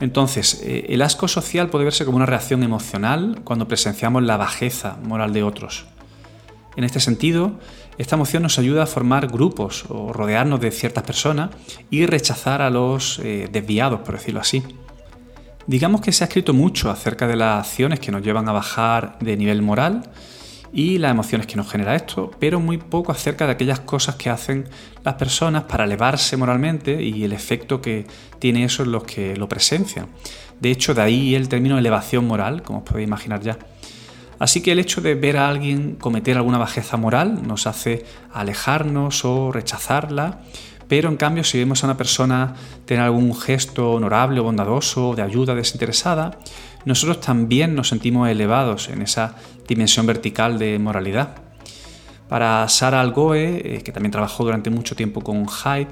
Entonces, 0.00 0.62
eh, 0.64 0.86
el 0.88 1.02
asco 1.02 1.28
social 1.28 1.68
puede 1.68 1.84
verse 1.84 2.06
como 2.06 2.16
una 2.16 2.24
reacción 2.24 2.62
emocional 2.62 3.42
cuando 3.44 3.68
presenciamos 3.68 4.22
la 4.22 4.38
bajeza 4.38 4.96
moral 5.04 5.34
de 5.34 5.42
otros. 5.42 5.84
En 6.74 6.84
este 6.84 7.00
sentido, 7.00 7.58
esta 7.98 8.16
emoción 8.16 8.42
nos 8.42 8.58
ayuda 8.58 8.84
a 8.84 8.86
formar 8.86 9.26
grupos 9.26 9.84
o 9.88 10.12
rodearnos 10.12 10.60
de 10.60 10.70
ciertas 10.70 11.04
personas 11.04 11.50
y 11.90 12.06
rechazar 12.06 12.62
a 12.62 12.70
los 12.70 13.18
eh, 13.18 13.48
desviados, 13.52 14.00
por 14.00 14.14
decirlo 14.14 14.40
así. 14.40 14.62
Digamos 15.66 16.00
que 16.00 16.12
se 16.12 16.24
ha 16.24 16.26
escrito 16.26 16.54
mucho 16.54 16.90
acerca 16.90 17.26
de 17.28 17.36
las 17.36 17.66
acciones 17.66 18.00
que 18.00 18.10
nos 18.10 18.22
llevan 18.22 18.48
a 18.48 18.52
bajar 18.52 19.18
de 19.20 19.36
nivel 19.36 19.62
moral 19.62 20.10
y 20.72 20.98
las 20.98 21.10
emociones 21.10 21.46
que 21.46 21.56
nos 21.56 21.70
genera 21.70 21.94
esto, 21.94 22.30
pero 22.38 22.58
muy 22.58 22.78
poco 22.78 23.12
acerca 23.12 23.46
de 23.46 23.52
aquellas 23.52 23.80
cosas 23.80 24.16
que 24.16 24.30
hacen 24.30 24.68
las 25.04 25.14
personas 25.14 25.64
para 25.64 25.84
elevarse 25.84 26.36
moralmente 26.36 27.02
y 27.02 27.24
el 27.24 27.32
efecto 27.32 27.80
que 27.80 28.06
tiene 28.38 28.64
eso 28.64 28.82
en 28.82 28.92
los 28.92 29.04
que 29.04 29.36
lo 29.36 29.48
presencian. 29.48 30.06
De 30.60 30.70
hecho, 30.70 30.94
de 30.94 31.02
ahí 31.02 31.34
el 31.34 31.48
término 31.48 31.78
elevación 31.78 32.26
moral, 32.26 32.62
como 32.62 32.78
os 32.78 32.84
podéis 32.84 33.06
imaginar 33.06 33.40
ya. 33.40 33.58
Así 34.42 34.60
que 34.60 34.72
el 34.72 34.80
hecho 34.80 35.00
de 35.00 35.14
ver 35.14 35.36
a 35.36 35.48
alguien 35.48 35.94
cometer 35.94 36.36
alguna 36.36 36.58
bajeza 36.58 36.96
moral 36.96 37.46
nos 37.46 37.68
hace 37.68 38.04
alejarnos 38.32 39.24
o 39.24 39.52
rechazarla, 39.52 40.40
pero 40.88 41.08
en 41.08 41.16
cambio 41.16 41.44
si 41.44 41.58
vemos 41.58 41.84
a 41.84 41.86
una 41.86 41.96
persona 41.96 42.54
tener 42.84 43.04
algún 43.04 43.36
gesto 43.36 43.92
honorable 43.92 44.40
o 44.40 44.42
bondadoso 44.42 45.14
de 45.14 45.22
ayuda 45.22 45.54
desinteresada, 45.54 46.40
nosotros 46.84 47.20
también 47.20 47.76
nos 47.76 47.90
sentimos 47.90 48.28
elevados 48.28 48.88
en 48.88 49.02
esa 49.02 49.36
dimensión 49.68 50.06
vertical 50.06 50.58
de 50.58 50.76
moralidad. 50.80 51.36
Para 52.28 52.68
Sara 52.68 53.00
Algoe, 53.00 53.76
eh, 53.76 53.82
que 53.84 53.92
también 53.92 54.10
trabajó 54.10 54.42
durante 54.42 54.70
mucho 54.70 54.96
tiempo 54.96 55.20
con 55.20 55.46
Hyde, 55.46 55.86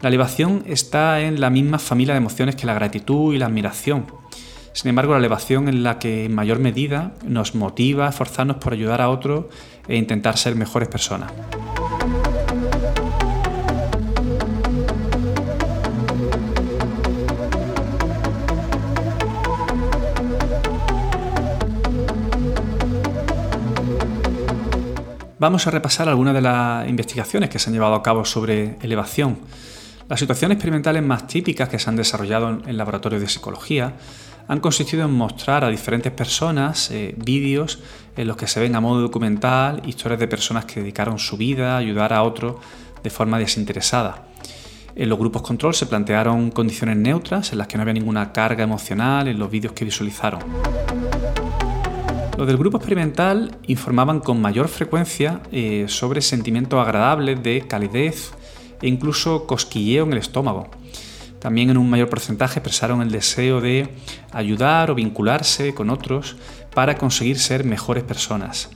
la 0.00 0.08
elevación 0.08 0.64
está 0.66 1.20
en 1.20 1.40
la 1.40 1.50
misma 1.50 1.78
familia 1.78 2.14
de 2.14 2.18
emociones 2.18 2.56
que 2.56 2.66
la 2.66 2.74
gratitud 2.74 3.32
y 3.32 3.38
la 3.38 3.46
admiración. 3.46 4.21
Sin 4.74 4.88
embargo, 4.88 5.12
la 5.12 5.18
elevación 5.18 5.68
es 5.68 5.74
la 5.74 5.98
que 5.98 6.24
en 6.24 6.34
mayor 6.34 6.58
medida 6.58 7.12
nos 7.26 7.54
motiva 7.54 8.06
a 8.06 8.10
esforzarnos 8.10 8.56
por 8.56 8.72
ayudar 8.72 9.02
a 9.02 9.10
otros 9.10 9.46
e 9.86 9.96
intentar 9.96 10.38
ser 10.38 10.56
mejores 10.56 10.88
personas. 10.88 11.30
Vamos 25.38 25.66
a 25.66 25.72
repasar 25.72 26.08
algunas 26.08 26.34
de 26.34 26.40
las 26.40 26.88
investigaciones 26.88 27.50
que 27.50 27.58
se 27.58 27.68
han 27.68 27.74
llevado 27.74 27.94
a 27.94 28.02
cabo 28.02 28.24
sobre 28.24 28.76
elevación. 28.80 29.38
Las 30.08 30.20
situaciones 30.20 30.56
experimentales 30.56 31.02
más 31.02 31.26
típicas 31.26 31.68
que 31.68 31.78
se 31.80 31.90
han 31.90 31.96
desarrollado 31.96 32.60
en 32.64 32.76
laboratorios 32.76 33.20
de 33.20 33.28
psicología 33.28 33.94
han 34.52 34.60
consistido 34.60 35.06
en 35.06 35.14
mostrar 35.14 35.64
a 35.64 35.70
diferentes 35.70 36.12
personas 36.12 36.90
eh, 36.90 37.14
vídeos 37.16 37.78
en 38.18 38.28
los 38.28 38.36
que 38.36 38.46
se 38.46 38.60
ven 38.60 38.76
a 38.76 38.80
modo 38.80 39.00
documental 39.00 39.80
historias 39.86 40.20
de 40.20 40.28
personas 40.28 40.66
que 40.66 40.80
dedicaron 40.80 41.18
su 41.18 41.38
vida 41.38 41.72
a 41.72 41.78
ayudar 41.78 42.12
a 42.12 42.22
otros 42.22 42.56
de 43.02 43.08
forma 43.08 43.38
desinteresada. 43.38 44.26
En 44.94 45.08
los 45.08 45.18
grupos 45.18 45.40
control 45.40 45.72
se 45.72 45.86
plantearon 45.86 46.50
condiciones 46.50 46.98
neutras 46.98 47.50
en 47.52 47.56
las 47.56 47.66
que 47.66 47.78
no 47.78 47.80
había 47.80 47.94
ninguna 47.94 48.30
carga 48.30 48.62
emocional 48.62 49.26
en 49.26 49.38
los 49.38 49.50
vídeos 49.50 49.72
que 49.72 49.86
visualizaron. 49.86 50.40
Los 52.36 52.46
del 52.46 52.58
grupo 52.58 52.76
experimental 52.76 53.56
informaban 53.68 54.20
con 54.20 54.38
mayor 54.38 54.68
frecuencia 54.68 55.40
eh, 55.50 55.86
sobre 55.88 56.20
sentimientos 56.20 56.78
agradables 56.78 57.42
de 57.42 57.66
calidez 57.66 58.32
e 58.82 58.88
incluso 58.88 59.46
cosquilleo 59.46 60.04
en 60.04 60.12
el 60.12 60.18
estómago. 60.18 60.68
También 61.42 61.70
en 61.70 61.76
un 61.76 61.90
mayor 61.90 62.08
porcentaje 62.08 62.60
expresaron 62.60 63.02
el 63.02 63.10
deseo 63.10 63.60
de 63.60 63.88
ayudar 64.30 64.92
o 64.92 64.94
vincularse 64.94 65.74
con 65.74 65.90
otros 65.90 66.36
para 66.72 66.96
conseguir 66.96 67.36
ser 67.36 67.64
mejores 67.64 68.04
personas. 68.04 68.70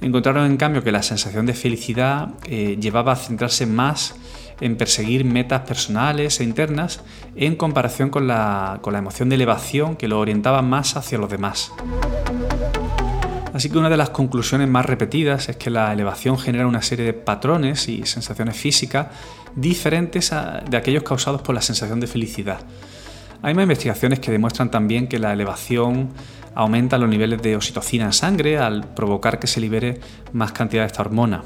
Encontraron 0.00 0.46
en 0.46 0.56
cambio 0.56 0.82
que 0.82 0.90
la 0.90 1.02
sensación 1.02 1.44
de 1.44 1.52
felicidad 1.52 2.30
eh, 2.46 2.78
llevaba 2.80 3.12
a 3.12 3.16
centrarse 3.16 3.66
más 3.66 4.14
en 4.58 4.78
perseguir 4.78 5.26
metas 5.26 5.60
personales 5.68 6.40
e 6.40 6.44
internas 6.44 7.02
en 7.36 7.56
comparación 7.56 8.08
con 8.08 8.26
la, 8.26 8.78
con 8.80 8.94
la 8.94 9.00
emoción 9.00 9.28
de 9.28 9.34
elevación 9.34 9.94
que 9.94 10.08
lo 10.08 10.18
orientaba 10.18 10.62
más 10.62 10.96
hacia 10.96 11.18
los 11.18 11.28
demás. 11.28 11.72
Así 13.52 13.68
que 13.68 13.76
una 13.76 13.90
de 13.90 13.96
las 13.98 14.10
conclusiones 14.10 14.68
más 14.68 14.86
repetidas 14.86 15.48
es 15.50 15.56
que 15.56 15.68
la 15.68 15.92
elevación 15.92 16.38
genera 16.38 16.66
una 16.66 16.80
serie 16.80 17.04
de 17.04 17.12
patrones 17.12 17.88
y 17.88 18.06
sensaciones 18.06 18.56
físicas 18.56 19.08
diferentes 19.60 20.30
de 20.68 20.76
aquellos 20.76 21.02
causados 21.02 21.42
por 21.42 21.54
la 21.54 21.62
sensación 21.62 22.00
de 22.00 22.06
felicidad. 22.06 22.60
Hay 23.42 23.54
más 23.54 23.62
investigaciones 23.62 24.20
que 24.20 24.32
demuestran 24.32 24.70
también 24.70 25.06
que 25.06 25.18
la 25.18 25.32
elevación 25.32 26.10
aumenta 26.54 26.98
los 26.98 27.08
niveles 27.08 27.40
de 27.42 27.56
oxitocina 27.56 28.06
en 28.06 28.12
sangre 28.12 28.58
al 28.58 28.82
provocar 28.94 29.38
que 29.38 29.46
se 29.46 29.60
libere 29.60 30.00
más 30.32 30.52
cantidad 30.52 30.82
de 30.82 30.88
esta 30.88 31.02
hormona. 31.02 31.44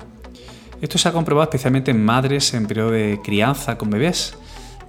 Esto 0.80 0.98
se 0.98 1.08
ha 1.08 1.12
comprobado 1.12 1.44
especialmente 1.44 1.90
en 1.90 2.04
madres 2.04 2.54
en 2.54 2.66
periodo 2.66 2.90
de 2.90 3.20
crianza 3.22 3.76
con 3.76 3.90
bebés. 3.90 4.34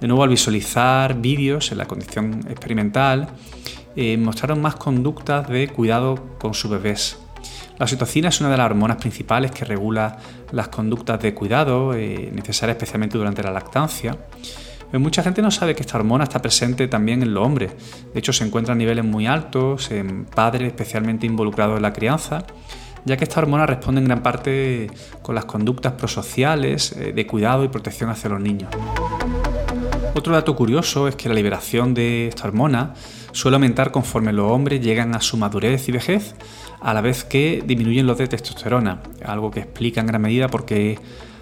De 0.00 0.08
nuevo, 0.08 0.22
al 0.24 0.30
visualizar 0.30 1.20
vídeos 1.20 1.70
en 1.72 1.78
la 1.78 1.86
condición 1.86 2.40
experimental, 2.48 3.28
eh, 3.96 4.16
mostraron 4.16 4.60
más 4.60 4.74
conductas 4.76 5.48
de 5.48 5.68
cuidado 5.68 6.36
con 6.40 6.54
sus 6.54 6.70
bebés. 6.70 7.18
La 7.78 7.84
oxitocina 7.84 8.28
es 8.28 8.40
una 8.40 8.50
de 8.50 8.56
las 8.56 8.66
hormonas 8.66 8.98
principales 8.98 9.50
que 9.50 9.64
regula 9.64 10.16
las 10.52 10.68
conductas 10.68 11.20
de 11.20 11.34
cuidado 11.34 11.92
eh, 11.94 12.30
necesarias 12.32 12.76
especialmente 12.76 13.18
durante 13.18 13.42
la 13.42 13.50
lactancia. 13.50 14.16
Pero 14.90 15.00
mucha 15.00 15.24
gente 15.24 15.42
no 15.42 15.50
sabe 15.50 15.74
que 15.74 15.82
esta 15.82 15.98
hormona 15.98 16.22
está 16.22 16.40
presente 16.40 16.86
también 16.86 17.22
en 17.22 17.34
los 17.34 17.44
hombres. 17.44 17.72
De 18.12 18.18
hecho, 18.20 18.32
se 18.32 18.44
encuentra 18.44 18.74
a 18.74 18.76
niveles 18.76 19.04
muy 19.04 19.26
altos 19.26 19.90
en 19.90 20.24
padres 20.24 20.68
especialmente 20.68 21.26
involucrados 21.26 21.76
en 21.76 21.82
la 21.82 21.92
crianza, 21.92 22.46
ya 23.04 23.16
que 23.16 23.24
esta 23.24 23.40
hormona 23.40 23.66
responde 23.66 24.00
en 24.00 24.06
gran 24.06 24.22
parte 24.22 24.88
con 25.20 25.34
las 25.34 25.46
conductas 25.46 25.94
prosociales 25.94 26.92
eh, 26.92 27.12
de 27.12 27.26
cuidado 27.26 27.64
y 27.64 27.68
protección 27.68 28.08
hacia 28.08 28.30
los 28.30 28.40
niños. 28.40 28.70
Otro 30.14 30.32
dato 30.32 30.54
curioso 30.54 31.08
es 31.08 31.16
que 31.16 31.28
la 31.28 31.34
liberación 31.34 31.92
de 31.92 32.28
esta 32.28 32.46
hormona 32.46 32.94
suele 33.32 33.56
aumentar 33.56 33.90
conforme 33.90 34.32
los 34.32 34.48
hombres 34.48 34.80
llegan 34.80 35.12
a 35.16 35.20
su 35.20 35.36
madurez 35.36 35.88
y 35.88 35.92
vejez, 35.92 36.36
a 36.84 36.92
la 36.92 37.00
vez 37.00 37.24
que 37.24 37.62
disminuyen 37.66 38.06
los 38.06 38.18
de 38.18 38.28
testosterona, 38.28 39.00
algo 39.24 39.50
que 39.50 39.60
explica 39.60 40.02
en 40.02 40.06
gran 40.06 40.20
medida 40.20 40.48
porque 40.48 40.98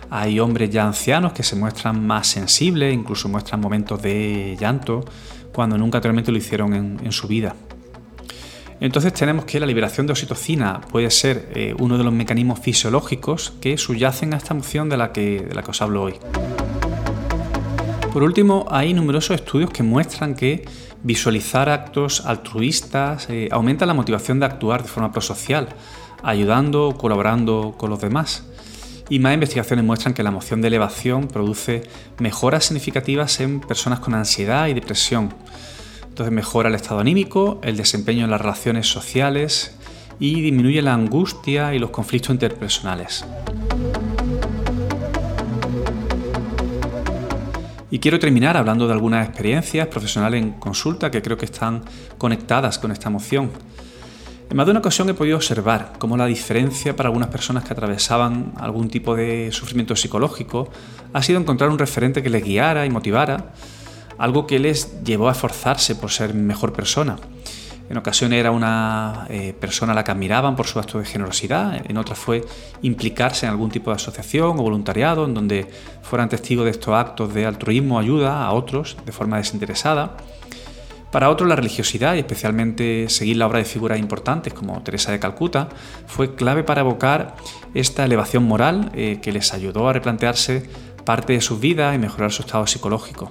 hay 0.09 0.39
hombres 0.39 0.71
ya 0.71 0.87
ancianos 0.87 1.33
que 1.33 1.43
se 1.43 1.57
muestran 1.57 2.07
más 2.07 2.29
sensibles, 2.29 2.95
incluso 2.95 3.29
muestran 3.29 3.61
momentos 3.61 4.01
de 4.01 4.57
llanto, 4.59 5.05
cuando 5.53 5.77
nunca 5.77 5.99
anteriormente 5.99 6.31
lo 6.31 6.39
hicieron 6.39 6.75
en, 6.75 7.13
su 7.13 7.27
vida. 7.27 7.57
Entonces 8.79 9.13
tenemos 9.13 9.45
que 9.45 9.59
la 9.59 9.67
liberación 9.67 10.07
de 10.07 10.13
oxitocina 10.13 10.81
puede 10.81 11.11
ser 11.11 11.51
eh, 11.57 11.75
uno 11.77 11.99
de 11.99 12.05
los 12.05 12.13
mecanismos 12.13 12.61
fisiológicos 12.61 13.53
que 13.61 13.77
subyacen 13.77 14.35
a 14.35 14.37
esta 14.37 14.55
emoción 14.55 14.89
de 14.89 14.97
la 14.97 15.13
que, 15.13 15.41
de 15.41 15.55
la 15.57 15.63
que 15.65 15.73
os 15.73 15.83
hablo 15.83 16.05
hoy. 16.05 16.15
Por 18.13 18.23
último, 18.23 18.67
hay 18.71 18.95
numerosos 18.95 19.35
estudios 19.35 19.71
que 19.71 19.83
muestran 19.83 20.37
que 20.37 20.65
visualizar 21.03 21.69
actos 21.69 22.25
altruistas 22.25 23.29
eh, 23.29 23.49
aumenta 23.51 23.87
la 23.87 23.95
motivación 23.95 24.41
de 24.41 24.47
actuar 24.47 24.83
de 24.83 24.89
forma 24.89 25.13
prosocial, 25.13 25.69
ayudando 26.23 26.97
colaborando 26.97 27.75
con 27.77 27.91
los 27.91 28.01
demás. 28.01 28.45
Y 29.09 29.19
más 29.19 29.35
investigaciones 29.35 29.85
muestran 29.85 30.15
que 30.15 30.23
la 30.23 30.31
emoción 30.31 30.63
de 30.63 30.69
elevación 30.69 31.29
produce 31.29 31.83
mejoras 32.19 32.65
significativas 32.65 33.41
en 33.41 33.61
personas 33.61 34.01
con 34.01 34.15
ansiedad 34.15 34.69
y 34.69 34.75
depresión. 34.75 35.35
Entonces 36.09 36.33
mejora 36.33 36.69
el 36.69 36.75
estado 36.75 37.01
anímico, 37.01 37.61
el 37.63 37.77
desempeño 37.77 38.25
en 38.25 38.31
las 38.31 38.41
relaciones 38.41 38.87
sociales 38.87 39.75
y 40.19 40.41
disminuye 40.41 40.83
la 40.83 40.95
angustia 40.95 41.75
y 41.75 41.79
los 41.79 41.91
conflictos 41.91 42.31
interpersonales. 42.31 43.25
Y 47.93 47.99
quiero 47.99 48.19
terminar 48.19 48.57
hablando 48.57 48.87
de 48.87 48.95
algunas 48.95 49.29
experiencias 49.29 49.87
profesionales 49.89 50.43
en 50.43 50.53
consulta 50.53 51.11
que 51.11 51.21
creo 51.21 51.37
que 51.37 51.45
están 51.45 51.85
conectadas 52.17 52.79
con 52.79 52.91
esta 52.91 53.11
emoción. 53.11 53.51
En 54.49 54.57
más 54.57 54.65
de 54.65 54.71
una 54.71 54.81
ocasión 54.81 55.11
he 55.11 55.15
podido 55.15 55.37
observar 55.37 55.93
cómo 55.99 56.17
la 56.17 56.25
diferencia 56.25 56.97
para 56.97 57.11
algunas 57.11 57.29
personas 57.29 57.65
que 57.65 57.75
atravesaban 57.75 58.55
algún 58.57 58.89
tipo 58.89 59.15
de 59.15 59.53
sufrimiento 59.53 59.95
psicológico 59.95 60.71
ha 61.13 61.23
sido 61.23 61.39
encontrar 61.39 61.69
un 61.69 61.79
referente 61.79 62.23
que 62.23 62.31
les 62.31 62.43
guiara 62.43 62.87
y 62.87 62.91
motivara, 62.91 63.53
algo 64.17 64.47
que 64.47 64.59
les 64.59 65.05
llevó 65.05 65.29
a 65.29 65.33
esforzarse 65.33 65.95
por 65.95 66.11
ser 66.11 66.33
mejor 66.33 66.73
persona. 66.73 67.19
En 67.93 67.99
ocasiones 67.99 68.41
era 68.41 68.53
una 68.53 69.27
eh, 69.29 69.53
persona 69.53 69.93
a 69.93 69.95
la 69.95 70.03
que 70.03 70.13
admiraban 70.13 70.57
por 70.57 70.67
su 70.67 70.79
acto 70.79 70.99
de 70.99 71.05
generosidad, 71.05 71.79
en 71.87 71.99
otras 71.99 72.19
fue 72.19 72.43
implicarse 72.81 73.45
en 73.45 73.53
algún 73.53 73.71
tipo 73.71 73.91
de 73.91 73.97
asociación 73.97 74.59
o 74.59 74.63
voluntariado 74.63 75.27
en 75.27 75.35
donde 75.35 75.67
fueran 76.01 76.31
testigos 76.31 76.65
de 76.65 76.71
estos 76.71 76.95
actos 76.95 77.35
de 77.35 77.45
altruismo, 77.45 77.99
ayuda 77.99 78.47
a 78.47 78.53
otros 78.53 78.97
de 79.05 79.13
forma 79.13 79.37
desinteresada. 79.37 80.17
Para 81.11 81.29
otros 81.29 81.47
la 81.47 81.55
religiosidad 81.55 82.15
y 82.15 82.21
especialmente 82.21 83.11
seguir 83.11 83.37
la 83.37 83.47
obra 83.47 83.59
de 83.59 83.67
figuras 83.67 83.99
importantes 83.99 84.55
como 84.55 84.83
Teresa 84.83 85.13
de 85.13 85.21
Calcuta 85.21 85.69
fue 86.07 86.35
clave 86.35 86.65
para 86.65 86.81
evocar 86.81 87.37
esta 87.75 88.07
elevación 88.07 88.45
moral 88.45 88.91
eh, 88.95 89.19
que 89.21 89.33
les 89.33 89.53
ayudó 89.53 89.87
a 89.87 89.93
replantearse 89.93 90.67
parte 91.05 91.35
de 91.35 91.43
sus 91.43 91.61
vidas 91.61 91.95
y 91.95 91.99
mejorar 91.99 92.33
su 92.33 92.41
estado 92.41 92.67
psicológico. 92.67 93.31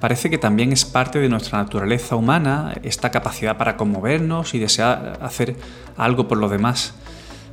Parece 0.00 0.30
que 0.30 0.38
también 0.38 0.72
es 0.72 0.86
parte 0.86 1.18
de 1.18 1.28
nuestra 1.28 1.58
naturaleza 1.58 2.16
humana 2.16 2.74
esta 2.82 3.10
capacidad 3.10 3.58
para 3.58 3.76
conmovernos 3.76 4.54
y 4.54 4.58
desear 4.58 5.18
hacer 5.20 5.56
algo 5.98 6.26
por 6.26 6.38
los 6.38 6.50
demás. 6.50 6.94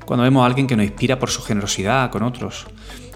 Cuando 0.06 0.24
vemos 0.24 0.44
a 0.44 0.46
alguien 0.46 0.66
que 0.66 0.78
nos 0.78 0.86
inspira 0.86 1.20
por 1.20 1.30
su 1.30 1.42
generosidad 1.42 2.10
con 2.10 2.24
otros. 2.24 2.68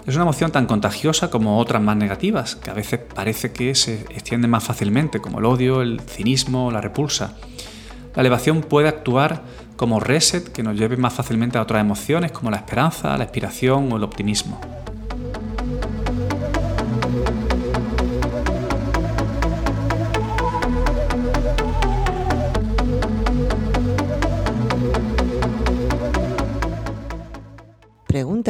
Es 0.06 0.14
una 0.16 0.24
emoción 0.24 0.50
tan 0.50 0.66
contagiosa 0.66 1.30
como 1.30 1.58
otras 1.58 1.80
más 1.80 1.96
negativas, 1.96 2.56
que 2.56 2.70
a 2.70 2.74
veces 2.74 3.00
parece 3.14 3.52
que 3.52 3.74
se 3.74 4.02
extienden 4.10 4.50
más 4.50 4.64
fácilmente, 4.64 5.20
como 5.20 5.38
el 5.38 5.46
odio, 5.46 5.80
el 5.80 6.00
cinismo, 6.00 6.70
la 6.70 6.82
repulsa. 6.82 7.36
La 8.14 8.20
elevación 8.20 8.60
puede 8.60 8.88
actuar 8.88 9.42
como 9.76 10.00
reset 10.00 10.52
que 10.52 10.62
nos 10.62 10.76
lleve 10.76 10.98
más 10.98 11.14
fácilmente 11.14 11.56
a 11.56 11.62
otras 11.62 11.80
emociones 11.80 12.32
como 12.32 12.50
la 12.50 12.58
esperanza, 12.58 13.16
la 13.16 13.24
inspiración 13.24 13.90
o 13.92 13.96
el 13.96 14.02
optimismo. 14.02 14.60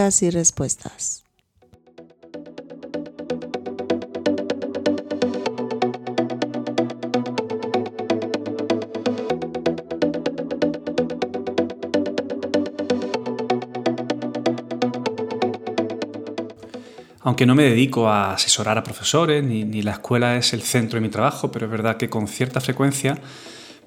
y 0.03 0.31
respuestas. 0.31 1.23
Aunque 17.21 17.47
no 17.47 17.55
me 17.55 17.63
dedico 17.63 18.09
a 18.09 18.35
asesorar 18.35 18.77
a 18.77 18.83
profesores, 18.83 19.45
ni, 19.45 19.63
ni 19.63 19.83
la 19.83 19.93
escuela 19.93 20.37
es 20.37 20.53
el 20.53 20.63
centro 20.63 20.97
de 20.97 21.03
mi 21.03 21.09
trabajo, 21.09 21.53
pero 21.53 21.67
es 21.67 21.71
verdad 21.73 21.97
que 21.97 22.11
con 22.11 22.27
cierta 22.27 22.61
frecuencia 22.61 23.17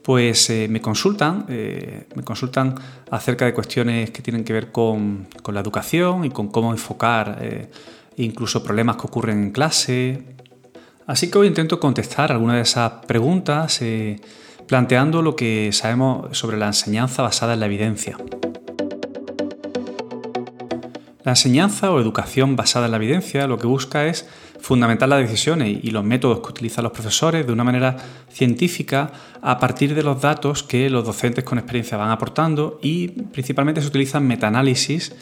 pues 0.05 0.51
eh, 0.51 0.67
me 0.69 0.81
consultan, 0.81 1.47
eh, 1.49 2.05
me 2.13 2.21
consultan 2.21 2.75
acerca 3.09 3.45
de 3.45 3.55
cuestiones 3.55 4.11
que 4.11 4.21
tienen 4.21 4.43
que 4.43 4.53
ver 4.53 4.71
con, 4.71 5.27
la 5.51 5.59
educación 5.59 6.25
y 6.25 6.29
con 6.29 6.49
cómo 6.49 6.71
enfocar 6.71 7.39
eh, 7.41 7.71
incluso 8.17 8.63
problemas 8.63 8.97
que 8.97 9.07
ocurren 9.07 9.41
en 9.41 9.51
clase. 9.51 10.23
Así 11.07 11.31
que 11.31 11.39
hoy 11.39 11.47
intento 11.47 11.79
contestar 11.79 12.31
algunas 12.31 12.57
de 12.57 12.61
esas 12.61 12.91
preguntas 13.07 13.79
planteando 14.67 15.23
lo 15.23 15.35
que 15.35 15.71
sabemos 15.73 16.37
sobre 16.37 16.57
la 16.57 16.67
enseñanza 16.67 17.23
basada 17.23 17.55
en 17.55 17.61
la 17.61 17.65
evidencia. 17.65 18.15
La 21.23 21.31
enseñanza 21.31 21.89
o 21.89 21.99
educación 21.99 22.55
basada 22.55 22.85
en 22.85 22.91
la 22.91 22.97
evidencia 22.97 23.47
lo 23.47 23.57
que 23.57 23.65
busca 23.65 24.05
es 24.05 24.29
fundamentar 24.65 25.07
las 25.07 25.19
decisiones 25.19 25.77
y 25.83 25.91
los 25.91 26.03
métodos 26.03 26.39
que 26.39 26.49
utilizan 26.49 26.85
los 26.85 26.91
profesores 26.91 27.45
de 27.45 27.53
una 27.53 27.63
manera 27.63 27.97
científica 28.31 29.11
a 29.43 29.59
partir 29.59 29.93
de 29.93 30.01
los 30.01 30.19
datos 30.19 30.63
que 30.63 30.89
los 30.89 31.05
docentes 31.05 31.43
con 31.43 31.59
experiencia 31.59 31.97
van 31.97 32.09
aportando 32.09 32.79
y 32.81 33.09
principalmente 33.09 33.79
se 33.79 33.87
utilizan 33.87 34.25
metaanálisis 34.25 35.13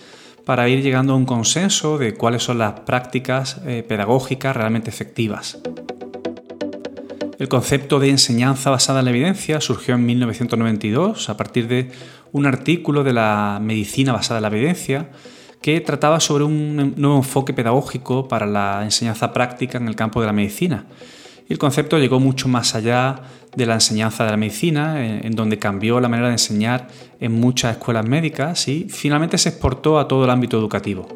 para 0.46 0.70
ir 0.70 0.82
llegando 0.82 1.12
a 1.12 1.18
un 1.18 1.26
consenso 1.26 1.98
de 1.98 2.14
cuáles 2.14 2.42
son 2.42 2.58
las 2.58 2.80
prácticas 2.80 3.60
eh, 3.66 3.84
pedagógicas 3.86 4.56
realmente 4.56 4.90
efectivas. 4.90 5.60
El 7.38 7.50
concepto 7.50 8.00
de 8.00 8.12
enseñanza 8.12 8.70
basada 8.70 9.00
en 9.00 9.06
la 9.06 9.12
evidencia 9.12 9.60
surgió 9.60 9.96
en 9.96 10.06
1992 10.06 11.28
a 11.28 11.36
partir 11.36 11.68
de 11.68 11.92
un 12.32 12.46
artículo 12.46 13.04
de 13.04 13.12
la 13.12 13.60
medicina 13.62 14.14
basada 14.14 14.38
en 14.38 14.44
la 14.44 14.58
evidencia 14.58 15.10
que 15.64 15.80
trataba 15.80 16.20
sobre 16.20 16.44
un 16.44 16.94
nuevo 16.98 17.16
enfoque 17.16 17.54
pedagógico 17.54 18.28
para 18.28 18.46
la 18.46 18.82
enseñanza 18.84 19.32
práctica 19.32 19.78
en 19.78 19.88
el 19.88 19.96
campo 19.96 20.20
de 20.20 20.28
la 20.28 20.34
medicina. 20.34 20.86
El 21.48 21.58
concepto 21.58 21.98
llegó 21.98 22.20
mucho 22.20 22.50
más 22.50 22.76
allá 22.76 23.22
de 23.56 23.66
la 23.66 23.76
enseñanza 23.76 24.26
de 24.26 24.32
la 24.32 24.36
medicina, 24.38 25.06
en, 25.06 25.32
donde 25.32 25.58
cambió 25.60 26.02
la 26.02 26.10
manera 26.10 26.28
de 26.28 26.34
enseñar 26.34 26.90
en 27.22 27.32
muchas 27.32 27.78
escuelas 27.78 28.06
médicas 28.06 28.68
y 28.68 28.88
finalmente 28.90 29.38
se 29.38 29.50
exportó 29.50 30.00
a 30.00 30.08
todo 30.08 30.26
el 30.26 30.32
ámbito 30.32 30.58
educativo. 30.58 31.08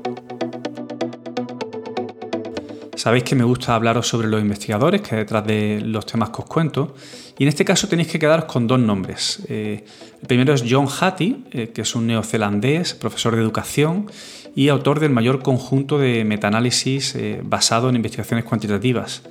Sabéis 2.96 3.26
que 3.26 3.36
me 3.36 3.44
gusta 3.44 3.76
hablaros 3.76 4.08
sobre 4.08 4.28
los 4.28 4.42
investigadores 4.42 5.02
que 5.02 5.18
detrás 5.18 5.46
de 5.46 5.82
los 5.84 6.06
temas 6.06 6.30
que 6.30 6.42
os 6.42 6.48
cuento. 6.48 6.96
Y 7.38 7.44
en 7.44 7.50
este 7.50 7.64
caso 7.64 7.88
tenéis 7.88 8.08
que 8.08 8.18
quedaros 8.18 8.46
con 8.46 8.66
dos 8.66 8.80
nombres. 8.80 9.44
Eh, 9.48 9.86
el 10.22 10.28
primero 10.28 10.54
es 10.54 10.64
John 10.68 10.88
Hattie, 10.88 11.44
eh, 11.52 11.70
que 11.70 11.82
es 11.82 11.96
un 11.96 12.08
neozelandés, 12.08 12.96
profesor 12.96 13.36
de 13.36 13.42
educación 13.42 14.10
y 14.58 14.70
autor 14.70 15.00
del 15.00 15.12
mayor 15.12 15.44
conjunto 15.44 16.00
de 16.00 16.26
metaanálisis 16.26 17.14
eh, 17.14 17.42
basado 17.44 17.90
en 17.90 17.96
investigaciones 17.96 18.44
cuantitativas. 18.44 19.22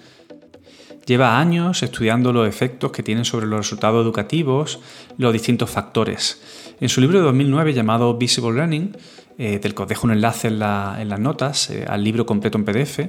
Lleva 1.05 1.41
años 1.41 1.83
estudiando 1.83 2.33
los 2.33 2.49
efectos 2.49 2.93
que 2.93 3.03
tienen 3.03 3.25
sobre 3.25 3.47
los 3.47 3.59
resultados 3.59 4.05
educativos 4.05 4.79
los 5.19 5.33
distintos 5.33 5.69
factores. 5.69 6.41
En 6.81 6.89
su 6.89 7.01
libro 7.01 7.19
de 7.19 7.25
2009 7.25 7.75
llamado 7.75 8.17
Visible 8.17 8.53
Learning, 8.53 8.97
del 9.37 9.75
que 9.75 9.83
os 9.83 9.89
dejo 9.89 10.07
un 10.07 10.13
enlace 10.13 10.49
en, 10.49 10.55
en 10.55 11.09
las 11.09 11.21
notas 11.21 11.71
al 11.87 12.03
libro 12.03 12.25
completo 12.25 12.57
en 12.57 12.65
PDF, 12.65 13.01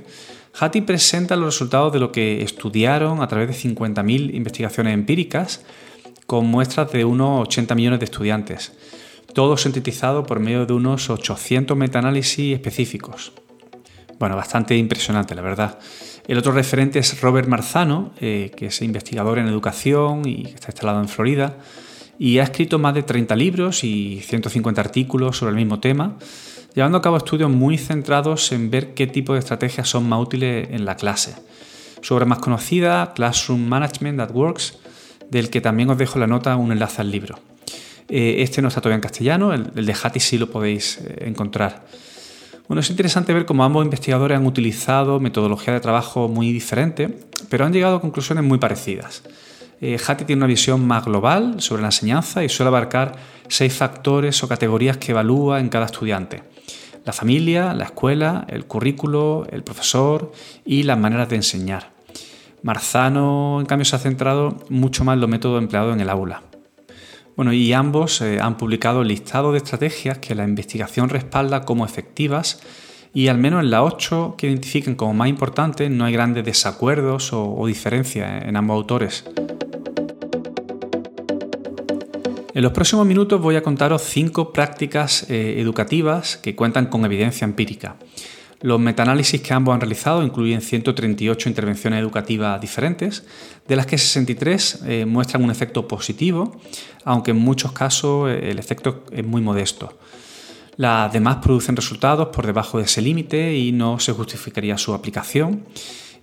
Hattie 0.60 0.82
presenta 0.82 1.36
los 1.36 1.54
resultados 1.54 1.94
de 1.94 2.00
lo 2.00 2.12
que 2.12 2.42
estudiaron 2.42 3.22
a 3.22 3.28
través 3.28 3.48
de 3.48 3.70
50.000 3.70 4.34
investigaciones 4.34 4.94
empíricas 4.94 5.64
con 6.26 6.46
muestras 6.48 6.92
de 6.92 7.06
unos 7.06 7.48
80 7.48 7.76
millones 7.76 8.00
de 8.00 8.06
estudiantes, 8.06 8.74
todo 9.38 9.56
sintetizado 9.56 10.24
por 10.24 10.40
medio 10.40 10.66
de 10.66 10.74
unos 10.74 11.12
800 11.12 11.78
metaanálisis 11.78 12.56
específicos. 12.56 13.34
Bueno, 14.18 14.36
bastante 14.36 14.76
impresionante, 14.76 15.36
la 15.36 15.44
verdad. 15.44 15.78
El 16.28 16.40
otro 16.40 16.54
referente 16.54 16.98
es 16.98 17.22
Robert 17.22 17.48
Marzano, 17.48 18.14
eh, 18.20 18.50
que 18.58 18.66
es 18.66 18.82
investigador 18.82 19.38
en 19.38 19.46
educación 19.46 20.28
y 20.28 20.48
está 20.48 20.72
instalado 20.72 21.02
en 21.02 21.08
Florida, 21.08 21.60
y 22.18 22.40
ha 22.40 22.44
escrito 22.46 22.80
más 22.80 22.96
de 22.96 23.04
30 23.04 23.36
libros 23.36 23.84
y 23.84 24.22
150 24.22 24.82
artículos 24.82 25.38
sobre 25.38 25.52
el 25.52 25.58
mismo 25.58 25.80
tema, 25.80 26.18
llevando 26.74 26.98
a 26.98 27.04
cabo 27.04 27.18
estudios 27.18 27.52
muy 27.52 27.78
centrados 27.78 28.52
en 28.52 28.72
ver 28.72 28.96
qué 28.96 29.06
tipo 29.06 29.34
de 29.34 29.40
estrategias 29.40 29.88
son 29.88 30.10
más 30.10 30.20
útiles 30.20 30.68
en 30.72 30.84
la 30.84 30.96
clase. 30.96 31.36
Su 32.02 32.16
obra 32.16 32.26
más 32.26 32.40
conocida, 32.40 33.14
Classroom 33.14 33.68
Management 33.68 34.18
that 34.18 34.32
Works, 34.32 34.80
del 35.30 35.52
que 35.52 35.62
también 35.62 35.92
os 35.92 36.00
dejo 36.00 36.18
la 36.18 36.26
nota 36.26 36.56
un 36.56 36.72
enlace 36.72 37.02
al 37.02 37.12
libro. 37.12 37.38
Eh, 38.10 38.38
este 38.40 38.62
no 38.62 38.70
está 38.70 38.82
todavía 38.82 38.96
en 38.96 39.02
castellano, 39.02 39.54
el, 39.54 39.86
de 39.86 39.96
Hattie 40.02 40.22
sí 40.22 40.38
lo 40.38 40.50
podéis 40.50 41.00
eh, 41.00 41.26
encontrar. 41.28 41.86
Bueno, 42.68 42.82
es 42.82 42.90
interesante 42.90 43.34
ver 43.34 43.46
cómo 43.46 43.64
ambos 43.64 43.84
investigadores 43.84 44.38
han 44.38 44.46
utilizado 44.46 45.20
metodologías 45.20 45.76
de 45.76 45.80
trabajo 45.80 46.28
muy 46.28 46.52
diferentes, 46.52 47.12
pero 47.50 47.66
han 47.66 47.74
llegado 47.74 47.98
a 47.98 48.02
conclusiones 48.02 48.44
muy 48.44 48.58
parecidas. 48.58 49.24
Eh, 49.80 49.98
Hattie 50.06 50.26
tiene 50.26 50.40
una 50.40 50.48
visión 50.48 50.86
más 50.86 51.06
global 51.06 51.62
sobre 51.62 51.82
la 51.82 51.90
enseñanza 51.90 52.44
y 52.44 52.50
suele 52.50 52.70
abarcar 52.70 53.16
seis 53.48 53.74
factores 53.74 54.42
o 54.44 54.48
categorías 54.48 54.98
que 54.98 55.12
evalúa 55.12 55.60
en 55.60 55.70
cada 55.70 55.86
estudiante 55.86 56.44
la 57.08 57.14
familia, 57.14 57.74
la 57.74 57.86
escuela, 57.86 58.46
el 58.50 58.66
currículo, 58.66 59.48
el 59.50 59.64
profesor 59.64 60.34
y 60.66 60.84
las 60.84 61.00
maneras 61.00 61.30
de 61.30 61.38
enseñar. 61.38 61.92
Marzano, 62.64 63.62
en 63.62 63.66
cambio, 63.66 63.86
se 63.86 63.96
ha 63.96 64.00
centrado 64.00 64.58
mucho 64.68 65.06
más 65.06 65.14
en 65.14 65.22
los 65.22 65.30
métodos 65.30 65.62
empleados 65.62 65.96
en 65.96 66.02
el 66.02 66.10
aula. 66.10 66.42
Bueno, 67.38 67.54
y 67.54 67.72
ambos 67.72 68.20
eh, 68.22 68.40
han 68.42 68.58
publicado 68.58 69.04
listado 69.04 69.52
de 69.52 69.60
estrategias 69.60 70.18
que 70.18 70.34
la 70.34 70.44
investigación 70.44 71.08
respalda 71.08 71.66
como 71.66 71.86
efectivas 71.86 72.60
y 73.14 73.28
al 73.28 73.38
menos 73.38 73.64
en 73.64 73.70
las 73.70 73.82
ocho 73.84 74.34
que 74.40 74.48
identifiquen 74.48 74.96
como 74.96 75.14
más 75.14 75.30
importantes 75.30 75.92
no 75.92 76.06
hay 76.06 76.14
grandes 76.14 76.44
desacuerdos 76.44 77.32
o, 77.34 77.56
o 77.56 77.68
diferencias 77.68 78.44
en 78.44 78.56
ambos 78.58 78.76
autores. 78.78 79.24
En 82.56 82.64
los 82.64 82.72
próximos 82.72 83.06
minutos 83.06 83.40
voy 83.40 83.56
a 83.56 83.62
contaros 83.62 84.02
cinco 84.02 84.52
prácticas 84.52 85.30
eh, 85.30 85.62
educativas 85.62 86.38
que 86.38 86.56
cuentan 86.56 86.88
con 86.88 87.06
evidencia 87.06 87.46
empírica. 87.46 87.98
Los 88.62 88.80
metaanálisis 88.80 89.42
que 89.42 89.54
ambos 89.54 89.76
han 89.76 89.82
realizado 89.82 90.24
incluyen 90.24 90.62
138 90.62 91.50
intervenciones 91.50 92.00
educativas 92.00 92.60
diferentes, 92.60 93.24
de 93.68 93.76
las 93.76 93.86
que 93.86 93.98
63 93.98 94.82
eh, 94.86 95.06
muestran 95.06 95.44
un 95.44 95.52
efecto 95.52 95.88
positivo, 95.88 96.60
aunque 97.06 97.32
en 97.32 97.38
muchos 97.38 97.72
casos 97.72 98.30
eh, 98.32 98.50
el 98.50 98.58
efecto 98.58 99.04
es 99.12 99.24
muy 99.24 99.42
modesto. 99.42 100.00
Las 100.76 101.14
demás 101.14 101.38
producen 101.38 101.76
resultados 101.76 102.30
por 102.30 102.46
debajo 102.46 102.80
de 102.80 102.86
ese 102.86 103.02
límite 103.02 103.56
y 103.56 103.72
no 103.72 104.00
se 104.00 104.14
justificaría 104.14 104.78
su 104.78 104.94
aplicación, 104.94 105.64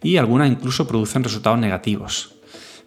y 0.03 0.17
algunas 0.17 0.51
incluso 0.51 0.87
producen 0.87 1.23
resultados 1.25 1.59
negativos. 1.59 2.35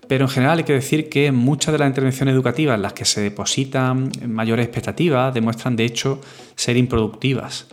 Pero 0.08 0.26
en 0.26 0.30
general 0.30 0.60
hay 0.60 0.64
que 0.64 0.74
decir 0.74 1.10
que 1.10 1.32
muchas 1.32 1.74
de 1.74 1.80
las 1.80 1.88
intervenciones 1.88 2.34
educativas 2.34 2.76
en 2.76 2.82
las 2.82 2.94
que 2.94 3.06
se 3.06 3.22
depositan 3.22 4.10
mayores 4.26 4.66
expectativas 4.66 5.34
demuestran 5.34 5.76
de 5.76 5.86
hecho 5.86 6.22
ser 6.56 6.78
improductivas. 6.78 7.68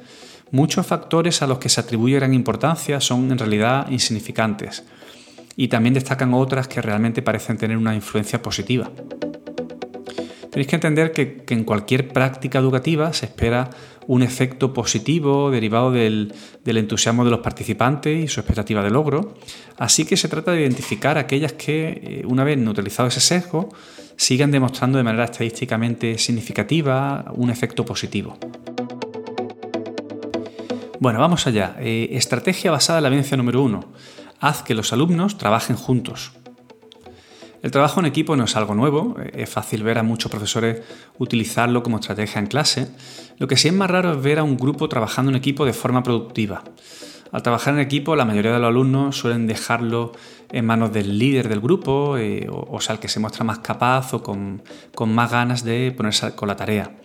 Muchos 0.55 0.87
factores 0.87 1.43
a 1.43 1.49
los 1.49 1.59
que 1.59 1.69
se 1.69 1.81
atribuye 1.81 2.15
gran 2.15 2.33
importancia 2.33 3.01
son 3.01 3.33
en 3.33 3.39
realidad 3.39 3.91
insignificantes 3.91 4.85
y 5.57 5.67
también 5.67 5.95
destacan 5.95 6.33
otras 6.33 6.69
que 6.69 6.81
realmente 6.81 7.23
parecen 7.23 7.59
tener 7.59 7.77
una 7.77 7.93
influencia 7.93 8.41
positiva. 8.41 8.89
Tenéis 10.53 10.69
que 10.69 10.77
entender 10.77 11.11
que, 11.11 11.43
en 11.49 11.65
cualquier 11.65 12.07
práctica 12.07 12.61
educativa 12.61 13.13
se 13.13 13.27
espera 13.27 13.69
un 14.07 14.23
efecto 14.23 14.73
positivo 14.73 15.51
derivado 15.51 15.91
del, 15.91 16.33
entusiasmo 16.65 17.25
de 17.25 17.33
los 17.33 17.41
participantes 17.41 18.25
y 18.25 18.29
su 18.29 18.39
expectativa 18.39 18.85
de 18.85 18.91
logro. 18.91 19.35
Así 19.77 20.05
que 20.05 20.17
se 20.17 20.29
trata 20.29 20.53
de 20.53 20.61
identificar 20.61 21.19
aquellas 21.19 21.55
que, 21.55 22.01
eh, 22.01 22.23
una 22.29 22.45
vez 22.45 22.59
neutralizado 22.59 23.09
ese 23.09 23.19
sesgo, 23.19 23.71
sigan 24.17 24.53
demostrando 24.53 24.99
de 24.99 25.03
manera 25.03 25.25
estadísticamente 25.25 26.17
significativa 26.17 27.25
un 27.35 27.51
efecto 27.51 27.85
positivo. 27.85 28.39
Bueno, 31.01 31.19
vamos 31.19 31.47
allá. 31.47 31.75
Eh, 31.81 32.11
estrategia 32.13 32.71
basada 32.71 32.99
en 32.99 33.03
la 33.03 33.09
evidencia 33.09 33.37
número 33.37 33.63
uno. 33.63 33.93
Haz 34.41 34.63
que 34.63 34.75
los 34.75 34.93
alumnos 34.93 35.39
trabajen 35.39 35.77
juntos. 35.77 36.33
El 37.63 37.71
trabajo 37.71 37.99
en 37.99 38.07
equipo 38.07 38.37
no 38.37 38.45
es 38.45 38.57
algo 38.57 38.75
nuevo, 38.75 39.17
es 39.33 39.49
fácil 39.49 39.83
ver 39.83 39.99
a 39.99 40.03
muchos 40.03 40.31
profesores 40.31 40.83
utilizarlo 41.19 41.83
como 41.83 41.99
estrategia 41.99 42.39
en 42.39 42.47
clase. 42.47 42.89
Lo 43.39 43.49
que 43.49 43.57
sí 43.57 43.69
es 43.69 43.75
más 43.75 43.91
raro 43.91 44.13
es 44.13 44.23
ver 44.23 44.39
a 44.39 44.43
un 44.45 44.57
grupo 44.57 44.89
trabajando 44.89 45.31
en 45.31 45.37
equipo 45.37 45.65
de 45.65 45.73
forma 45.73 46.03
productiva. 46.03 46.63
Al 47.33 47.43
trabajar 47.43 47.75
en 47.75 47.81
equipo, 47.81 48.15
la 48.15 48.27
mayoría 48.27 48.53
de 48.53 48.59
los 48.59 48.69
alumnos 48.69 49.17
suelen 49.17 49.47
dejarlo 49.47 50.13
en 50.53 50.67
manos 50.67 50.93
del 50.93 51.19
líder 51.19 51.49
del 51.49 51.61
grupo, 51.61 52.19
eh, 52.19 52.47
o, 52.49 52.81
sea, 52.81 52.95
el 52.95 53.01
que 53.01 53.09
se 53.09 53.19
muestra 53.19 53.45
más 53.45 53.59
capaz 53.61 54.15
o 54.15 54.23
con, 54.23 54.63
con 54.95 55.13
más 55.13 55.31
ganas 55.33 55.65
de 55.65 55.93
ponerse 55.97 56.37
con 56.37 56.49
la 56.49 56.57
tarea. 56.57 56.99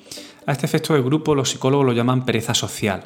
A 0.46 0.52
este 0.52 0.66
efecto 0.66 0.94
de 0.94 1.02
grupo 1.02 1.36
los 1.36 1.50
psicólogos 1.50 1.86
lo 1.86 1.94
llaman 1.94 2.26
pereza 2.26 2.54
social. 2.54 3.04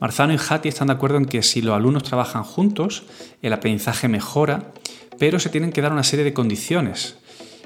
Marzano 0.00 0.32
y 0.32 0.38
Hattie 0.38 0.70
están 0.70 0.88
de 0.88 0.94
acuerdo 0.94 1.18
en 1.18 1.26
que 1.26 1.42
si 1.42 1.60
los 1.62 1.74
alumnos 1.74 2.02
trabajan 2.02 2.42
juntos, 2.42 3.04
el 3.42 3.52
aprendizaje 3.52 4.08
mejora 4.08 4.72
pero 5.20 5.38
se 5.38 5.50
tienen 5.50 5.70
que 5.70 5.82
dar 5.82 5.92
una 5.92 6.02
serie 6.02 6.24
de 6.24 6.32
condiciones. 6.32 7.18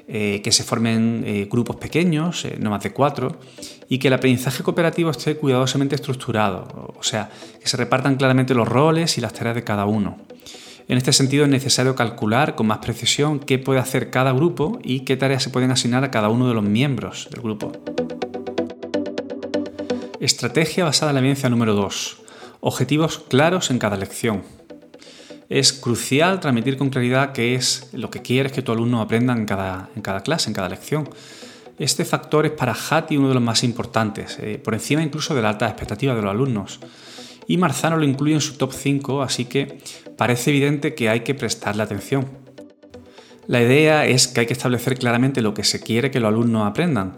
eh, 0.07 0.43
que 0.45 0.53
se 0.53 0.65
formen 0.65 1.25
eh, 1.27 1.49
grupos 1.51 1.77
pequeños, 1.77 2.47
no 2.59 2.69
más 2.69 2.83
de 2.83 2.93
cuatro, 2.93 3.39
y 3.89 3.97
que 3.97 4.09
el 4.09 4.15
aprendizaje 4.15 4.63
cooperativo 4.63 5.11
esté 5.11 5.37
cuidadosamente 5.37 5.95
estructurado, 5.95 6.93
o 6.95 7.03
sea, 7.03 7.31
que 7.59 7.67
se 7.67 7.79
repartan 7.79 8.17
claramente 8.17 8.53
los 8.53 8.69
roles 8.69 9.17
y 9.17 9.23
las 9.23 9.33
tareas 9.33 9.55
de 9.55 9.65
cada 9.65 9.87
uno. 9.87 10.19
En 10.89 10.99
este 10.99 11.15
sentido 11.15 11.45
es 11.45 11.51
necesario 11.51 11.95
calcular 11.95 12.55
con 12.55 12.67
más 12.67 12.81
precisión 12.81 13.39
qué 13.39 13.59
puede 13.59 13.81
hacer 13.81 14.11
cada 14.11 14.33
grupo 14.33 14.79
y 14.83 15.01
qué 15.01 15.17
tareas 15.17 15.43
se 15.43 15.49
pueden 15.49 15.71
asignar 15.71 16.05
a 16.05 16.11
cada 16.11 16.29
uno 16.29 16.49
de 16.49 16.55
los 16.55 16.65
miembros 16.65 17.29
del 17.31 17.41
grupo. 17.41 17.73
Estrategia 20.21 20.85
basada 20.85 21.13
en 21.13 21.15
la 21.15 21.21
evidencia 21.21 21.49
número 21.49 21.73
2. 21.73 22.24
Objetivos 22.67 23.19
claros 23.19 23.71
en 23.71 23.79
cada 23.79 23.99
lección. 23.99 24.43
Es 25.51 25.75
crucial 25.75 26.41
transmitir 26.41 26.79
con 26.79 26.89
claridad 26.89 27.33
qué 27.33 27.55
es 27.55 27.91
lo 27.93 28.09
que 28.09 28.23
quieres 28.23 28.53
que 28.53 28.63
tu 28.63 28.73
alumno 28.73 29.03
aprenda 29.03 29.35
en 29.35 29.45
cada, 29.45 29.91
en 29.95 30.01
cada 30.01 30.23
clase, 30.23 30.49
en 30.49 30.55
cada 30.55 30.71
lección. 30.71 31.11
Este 31.79 32.07
factor 32.07 32.47
es 32.47 32.53
para 32.53 32.73
Hattie 32.73 33.19
uno 33.19 33.29
de 33.29 33.35
los 33.35 33.43
más 33.43 33.65
importantes, 33.65 34.39
eh, 34.41 34.59
por 34.65 34.73
encima 34.73 35.03
incluso 35.03 35.35
de 35.35 35.43
la 35.43 35.51
alta 35.51 35.69
expectativa 35.69 36.15
de 36.15 36.23
los 36.23 36.31
alumnos. 36.31 36.81
Y 37.47 37.59
Marzano 37.59 37.99
lo 37.99 38.05
incluye 38.07 38.33
en 38.33 38.41
su 38.41 38.55
top 38.55 38.73
5, 38.73 39.21
así 39.21 39.45
que 39.45 39.81
parece 40.17 40.49
evidente 40.49 40.95
que 40.95 41.11
hay 41.11 41.21
que 41.21 41.35
prestarle 41.35 41.83
atención. 41.83 42.31
La 43.47 43.61
idea 43.61 44.07
es 44.07 44.27
que 44.27 44.41
hay 44.41 44.47
que 44.47 44.55
establecer 44.55 44.99
claramente 44.99 45.43
lo 45.43 45.53
que 45.53 45.65
se 45.65 45.81
quiere 45.81 46.11
que 46.11 46.19
los 46.19 46.29
alumnos 46.29 46.67
aprendan, 46.67 47.17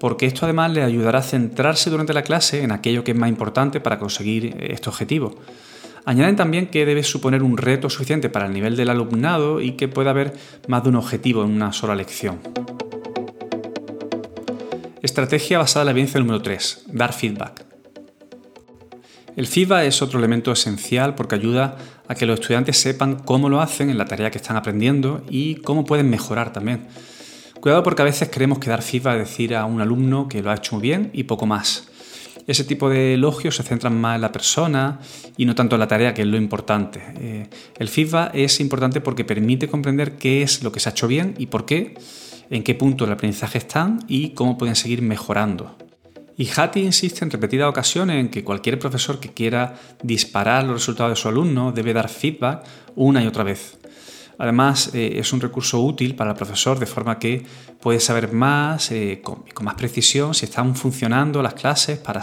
porque 0.00 0.26
esto 0.26 0.44
además 0.44 0.72
les 0.72 0.84
ayudará 0.84 1.20
a 1.20 1.22
centrarse 1.22 1.90
durante 1.90 2.12
la 2.12 2.22
clase 2.22 2.62
en 2.62 2.72
aquello 2.72 3.04
que 3.04 3.12
es 3.12 3.16
más 3.16 3.28
importante 3.28 3.80
para 3.80 3.98
conseguir 3.98 4.56
este 4.60 4.88
objetivo. 4.88 5.34
Añaden 6.04 6.36
también 6.36 6.68
que 6.68 6.86
debe 6.86 7.02
suponer 7.02 7.42
un 7.42 7.56
reto 7.56 7.90
suficiente 7.90 8.30
para 8.30 8.46
el 8.46 8.52
nivel 8.52 8.76
del 8.76 8.90
alumnado 8.90 9.60
y 9.60 9.72
que 9.72 9.88
pueda 9.88 10.10
haber 10.10 10.32
más 10.66 10.82
de 10.82 10.88
un 10.88 10.96
objetivo 10.96 11.44
en 11.44 11.50
una 11.50 11.72
sola 11.72 11.94
lección. 11.94 12.38
Estrategia 15.02 15.58
basada 15.58 15.82
en 15.82 15.86
la 15.86 15.90
evidencia 15.92 16.18
número 16.20 16.40
3. 16.40 16.84
Dar 16.88 17.12
feedback. 17.12 17.64
El 19.36 19.46
feedback 19.46 19.84
es 19.84 20.02
otro 20.02 20.18
elemento 20.18 20.50
esencial 20.50 21.14
porque 21.14 21.36
ayuda 21.36 21.76
a 22.08 22.14
que 22.14 22.26
los 22.26 22.40
estudiantes 22.40 22.78
sepan 22.78 23.16
cómo 23.16 23.48
lo 23.48 23.60
hacen 23.60 23.90
en 23.90 23.98
la 23.98 24.06
tarea 24.06 24.30
que 24.30 24.38
están 24.38 24.56
aprendiendo 24.56 25.22
y 25.28 25.56
cómo 25.56 25.84
pueden 25.84 26.10
mejorar 26.10 26.52
también. 26.52 26.88
Cuidado 27.68 27.82
porque 27.82 28.00
a 28.00 28.06
veces 28.06 28.30
queremos 28.30 28.60
que 28.60 28.70
dar 28.70 28.80
feedback 28.80 29.18
decir 29.18 29.54
a 29.54 29.66
un 29.66 29.82
alumno 29.82 30.26
que 30.26 30.40
lo 30.40 30.50
ha 30.50 30.54
hecho 30.54 30.76
muy 30.76 30.80
bien 30.80 31.10
y 31.12 31.24
poco 31.24 31.44
más. 31.44 31.86
Ese 32.46 32.64
tipo 32.64 32.88
de 32.88 33.12
elogios 33.12 33.56
se 33.56 33.62
centran 33.62 33.94
más 34.00 34.14
en 34.14 34.22
la 34.22 34.32
persona 34.32 35.00
y 35.36 35.44
no 35.44 35.54
tanto 35.54 35.76
en 35.76 35.80
la 35.80 35.86
tarea, 35.86 36.14
que 36.14 36.22
es 36.22 36.28
lo 36.28 36.38
importante. 36.38 37.02
Eh, 37.20 37.46
el 37.78 37.88
feedback 37.90 38.30
es 38.32 38.60
importante 38.60 39.02
porque 39.02 39.26
permite 39.26 39.68
comprender 39.68 40.16
qué 40.16 40.40
es 40.40 40.62
lo 40.62 40.72
que 40.72 40.80
se 40.80 40.88
ha 40.88 40.92
hecho 40.92 41.06
bien 41.08 41.34
y 41.36 41.48
por 41.48 41.66
qué, 41.66 41.98
en 42.48 42.62
qué 42.62 42.74
punto 42.74 43.04
del 43.04 43.12
aprendizaje 43.12 43.58
están 43.58 44.02
y 44.08 44.30
cómo 44.30 44.56
pueden 44.56 44.74
seguir 44.74 45.02
mejorando. 45.02 45.76
Y 46.38 46.48
Hattie 46.48 46.84
insiste 46.84 47.22
en 47.22 47.30
repetidas 47.30 47.68
ocasiones 47.68 48.18
en 48.18 48.30
que 48.30 48.44
cualquier 48.44 48.78
profesor 48.78 49.20
que 49.20 49.34
quiera 49.34 49.74
disparar 50.02 50.64
los 50.64 50.72
resultados 50.72 51.12
de 51.12 51.16
su 51.16 51.28
alumno 51.28 51.72
debe 51.72 51.92
dar 51.92 52.08
feedback 52.08 52.64
una 52.96 53.22
y 53.22 53.26
otra 53.26 53.44
vez. 53.44 53.76
Además, 54.38 54.92
eh, 54.94 55.14
es 55.16 55.32
un 55.32 55.40
recurso 55.40 55.82
útil 55.82 56.14
para 56.14 56.30
el 56.30 56.36
profesor 56.36 56.78
de 56.78 56.86
forma 56.86 57.18
que 57.18 57.44
puede 57.80 57.98
saber 57.98 58.32
más, 58.32 58.92
eh, 58.92 59.20
con, 59.22 59.44
más 59.62 59.74
precisión, 59.74 60.32
si 60.32 60.46
están 60.46 60.76
funcionando 60.76 61.42
las 61.42 61.54
clases 61.54 61.98
para, 61.98 62.20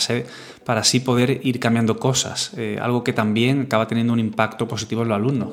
para 0.64 0.80
así 0.80 1.02
poder 1.02 1.42
ir 1.44 1.60
cambiando 1.60 1.98
cosas, 1.98 2.52
eh, 2.56 2.80
algo 2.82 3.04
que 3.04 3.12
también 3.12 3.64
acaba 3.64 3.88
teniendo 3.88 4.14
un 4.14 4.20
impacto 4.20 4.66
positivo 4.66 5.02
en 5.02 5.10
los 5.10 5.16
alumnos. 5.18 5.50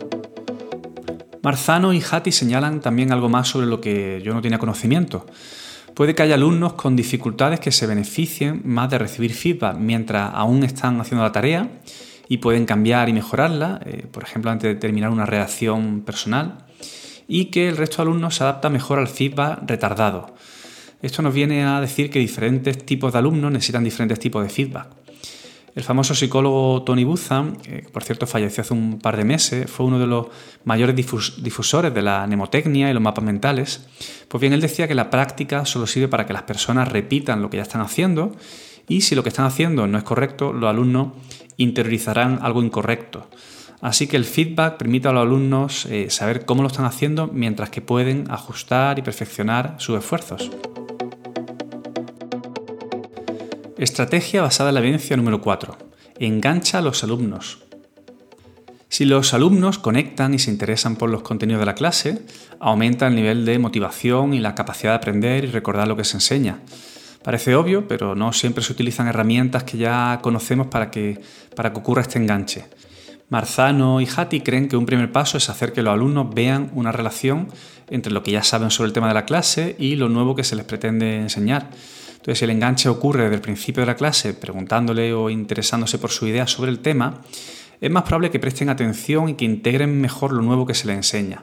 Marzano 1.42 1.92
y 1.92 2.00
Hattie 2.00 2.32
señalan 2.32 2.80
también 2.80 3.10
algo 3.10 3.28
más 3.28 3.48
sobre 3.48 3.66
lo 3.66 3.80
que 3.80 4.22
yo 4.24 4.32
no 4.32 4.40
tenía 4.40 4.58
conocimiento. 4.58 5.26
Puede 5.94 6.14
que 6.14 6.22
haya 6.22 6.36
alumnos 6.36 6.74
con 6.74 6.94
dificultades 6.94 7.58
que 7.58 7.72
se 7.72 7.88
beneficien 7.88 8.62
más 8.64 8.88
de 8.88 8.98
recibir 8.98 9.34
feedback 9.34 9.76
mientras 9.76 10.30
aún 10.32 10.62
están 10.62 11.00
haciendo 11.00 11.24
la 11.24 11.32
tarea 11.32 11.68
y 12.32 12.38
pueden 12.38 12.64
cambiar 12.64 13.10
y 13.10 13.12
mejorarla, 13.12 13.82
eh, 13.84 14.06
por 14.10 14.22
ejemplo, 14.22 14.50
antes 14.50 14.72
de 14.72 14.80
terminar 14.80 15.10
una 15.10 15.26
redacción 15.26 16.00
personal, 16.00 16.64
y 17.28 17.50
que 17.50 17.68
el 17.68 17.76
resto 17.76 17.98
de 17.98 18.04
alumnos 18.04 18.36
se 18.36 18.42
adapta 18.42 18.70
mejor 18.70 18.98
al 18.98 19.08
feedback 19.08 19.58
retardado. 19.66 20.34
Esto 21.02 21.20
nos 21.20 21.34
viene 21.34 21.66
a 21.66 21.78
decir 21.82 22.08
que 22.08 22.18
diferentes 22.20 22.86
tipos 22.86 23.12
de 23.12 23.18
alumnos 23.18 23.52
necesitan 23.52 23.84
diferentes 23.84 24.18
tipos 24.18 24.42
de 24.42 24.48
feedback. 24.48 24.86
El 25.74 25.82
famoso 25.82 26.14
psicólogo 26.14 26.82
Tony 26.84 27.04
Buzan, 27.04 27.56
que 27.56 27.86
por 27.92 28.02
cierto 28.02 28.26
falleció 28.26 28.62
hace 28.62 28.72
un 28.72 28.98
par 28.98 29.18
de 29.18 29.24
meses, 29.24 29.70
fue 29.70 29.84
uno 29.84 29.98
de 29.98 30.06
los 30.06 30.28
mayores 30.64 30.96
difusores 30.96 31.92
de 31.92 32.00
la 32.00 32.26
mnemotecnia 32.26 32.88
y 32.88 32.94
los 32.94 33.02
mapas 33.02 33.24
mentales. 33.24 33.86
Pues 34.28 34.40
bien, 34.40 34.54
él 34.54 34.62
decía 34.62 34.88
que 34.88 34.94
la 34.94 35.10
práctica 35.10 35.66
solo 35.66 35.86
sirve 35.86 36.08
para 36.08 36.24
que 36.24 36.32
las 36.32 36.44
personas 36.44 36.88
repitan 36.88 37.42
lo 37.42 37.50
que 37.50 37.58
ya 37.58 37.62
están 37.64 37.82
haciendo 37.82 38.32
y 38.88 39.02
si 39.02 39.14
lo 39.14 39.22
que 39.22 39.28
están 39.28 39.46
haciendo 39.46 39.86
no 39.86 39.98
es 39.98 40.04
correcto, 40.04 40.52
los 40.52 40.68
alumnos 40.68 41.12
interiorizarán 41.56 42.38
algo 42.42 42.62
incorrecto. 42.62 43.28
Así 43.80 44.06
que 44.06 44.16
el 44.16 44.24
feedback 44.24 44.76
permite 44.76 45.08
a 45.08 45.12
los 45.12 45.22
alumnos 45.22 45.86
eh, 45.86 46.08
saber 46.08 46.44
cómo 46.44 46.62
lo 46.62 46.68
están 46.68 46.84
haciendo 46.84 47.26
mientras 47.26 47.70
que 47.70 47.80
pueden 47.80 48.30
ajustar 48.30 48.98
y 48.98 49.02
perfeccionar 49.02 49.74
sus 49.78 49.98
esfuerzos. 49.98 50.50
Estrategia 53.76 54.42
basada 54.42 54.70
en 54.70 54.74
la 54.74 54.80
evidencia 54.80 55.16
número 55.16 55.40
4. 55.40 55.76
Engancha 56.20 56.78
a 56.78 56.82
los 56.82 57.02
alumnos. 57.02 57.64
Si 58.88 59.06
los 59.06 59.34
alumnos 59.34 59.78
conectan 59.78 60.34
y 60.34 60.38
se 60.38 60.52
interesan 60.52 60.94
por 60.94 61.10
los 61.10 61.22
contenidos 61.22 61.60
de 61.60 61.66
la 61.66 61.74
clase, 61.74 62.22
aumenta 62.60 63.08
el 63.08 63.16
nivel 63.16 63.44
de 63.44 63.58
motivación 63.58 64.34
y 64.34 64.38
la 64.38 64.54
capacidad 64.54 64.92
de 64.92 64.96
aprender 64.98 65.44
y 65.44 65.48
recordar 65.48 65.88
lo 65.88 65.96
que 65.96 66.04
se 66.04 66.18
enseña. 66.18 66.60
Parece 67.22 67.54
obvio, 67.54 67.86
pero 67.86 68.14
no 68.14 68.32
siempre 68.32 68.64
se 68.64 68.72
utilizan 68.72 69.06
herramientas 69.06 69.64
que 69.64 69.78
ya 69.78 70.18
conocemos 70.22 70.66
para 70.66 70.90
que, 70.90 71.20
para 71.54 71.72
que 71.72 71.78
ocurra 71.78 72.02
este 72.02 72.18
enganche. 72.18 72.64
Marzano 73.28 74.00
y 74.00 74.08
Hattie 74.14 74.42
creen 74.42 74.68
que 74.68 74.76
un 74.76 74.84
primer 74.84 75.10
paso 75.10 75.38
es 75.38 75.48
hacer 75.48 75.72
que 75.72 75.82
los 75.82 75.94
alumnos 75.94 76.34
vean 76.34 76.70
una 76.74 76.92
relación 76.92 77.48
entre 77.88 78.12
lo 78.12 78.22
que 78.22 78.32
ya 78.32 78.42
saben 78.42 78.70
sobre 78.70 78.88
el 78.88 78.92
tema 78.92 79.08
de 79.08 79.14
la 79.14 79.24
clase 79.24 79.74
y 79.78 79.96
lo 79.96 80.08
nuevo 80.08 80.34
que 80.34 80.44
se 80.44 80.56
les 80.56 80.66
pretende 80.66 81.16
enseñar. 81.16 81.70
Entonces, 82.10 82.38
si 82.38 82.44
el 82.44 82.50
enganche 82.50 82.88
ocurre 82.88 83.22
desde 83.22 83.36
el 83.36 83.40
principio 83.40 83.82
de 83.82 83.86
la 83.86 83.96
clase, 83.96 84.34
preguntándole 84.34 85.14
o 85.14 85.30
interesándose 85.30 85.98
por 85.98 86.10
su 86.10 86.26
idea 86.26 86.46
sobre 86.46 86.70
el 86.70 86.80
tema, 86.80 87.22
es 87.80 87.90
más 87.90 88.02
probable 88.04 88.30
que 88.30 88.38
presten 88.38 88.68
atención 88.68 89.28
y 89.28 89.34
que 89.34 89.44
integren 89.44 90.00
mejor 90.00 90.32
lo 90.32 90.42
nuevo 90.42 90.66
que 90.66 90.74
se 90.74 90.86
les 90.86 90.96
enseña. 90.96 91.42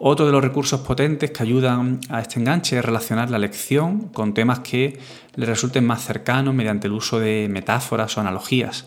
Otro 0.00 0.26
de 0.26 0.32
los 0.32 0.44
recursos 0.44 0.80
potentes 0.82 1.32
que 1.32 1.42
ayudan 1.42 1.98
a 2.08 2.20
este 2.20 2.38
enganche 2.38 2.78
es 2.78 2.84
relacionar 2.84 3.30
la 3.30 3.38
lección 3.38 4.08
con 4.10 4.32
temas 4.32 4.60
que 4.60 4.96
le 5.34 5.44
resulten 5.44 5.84
más 5.84 6.04
cercanos 6.04 6.54
mediante 6.54 6.86
el 6.86 6.92
uso 6.92 7.18
de 7.18 7.48
metáforas 7.50 8.16
o 8.16 8.20
analogías, 8.20 8.86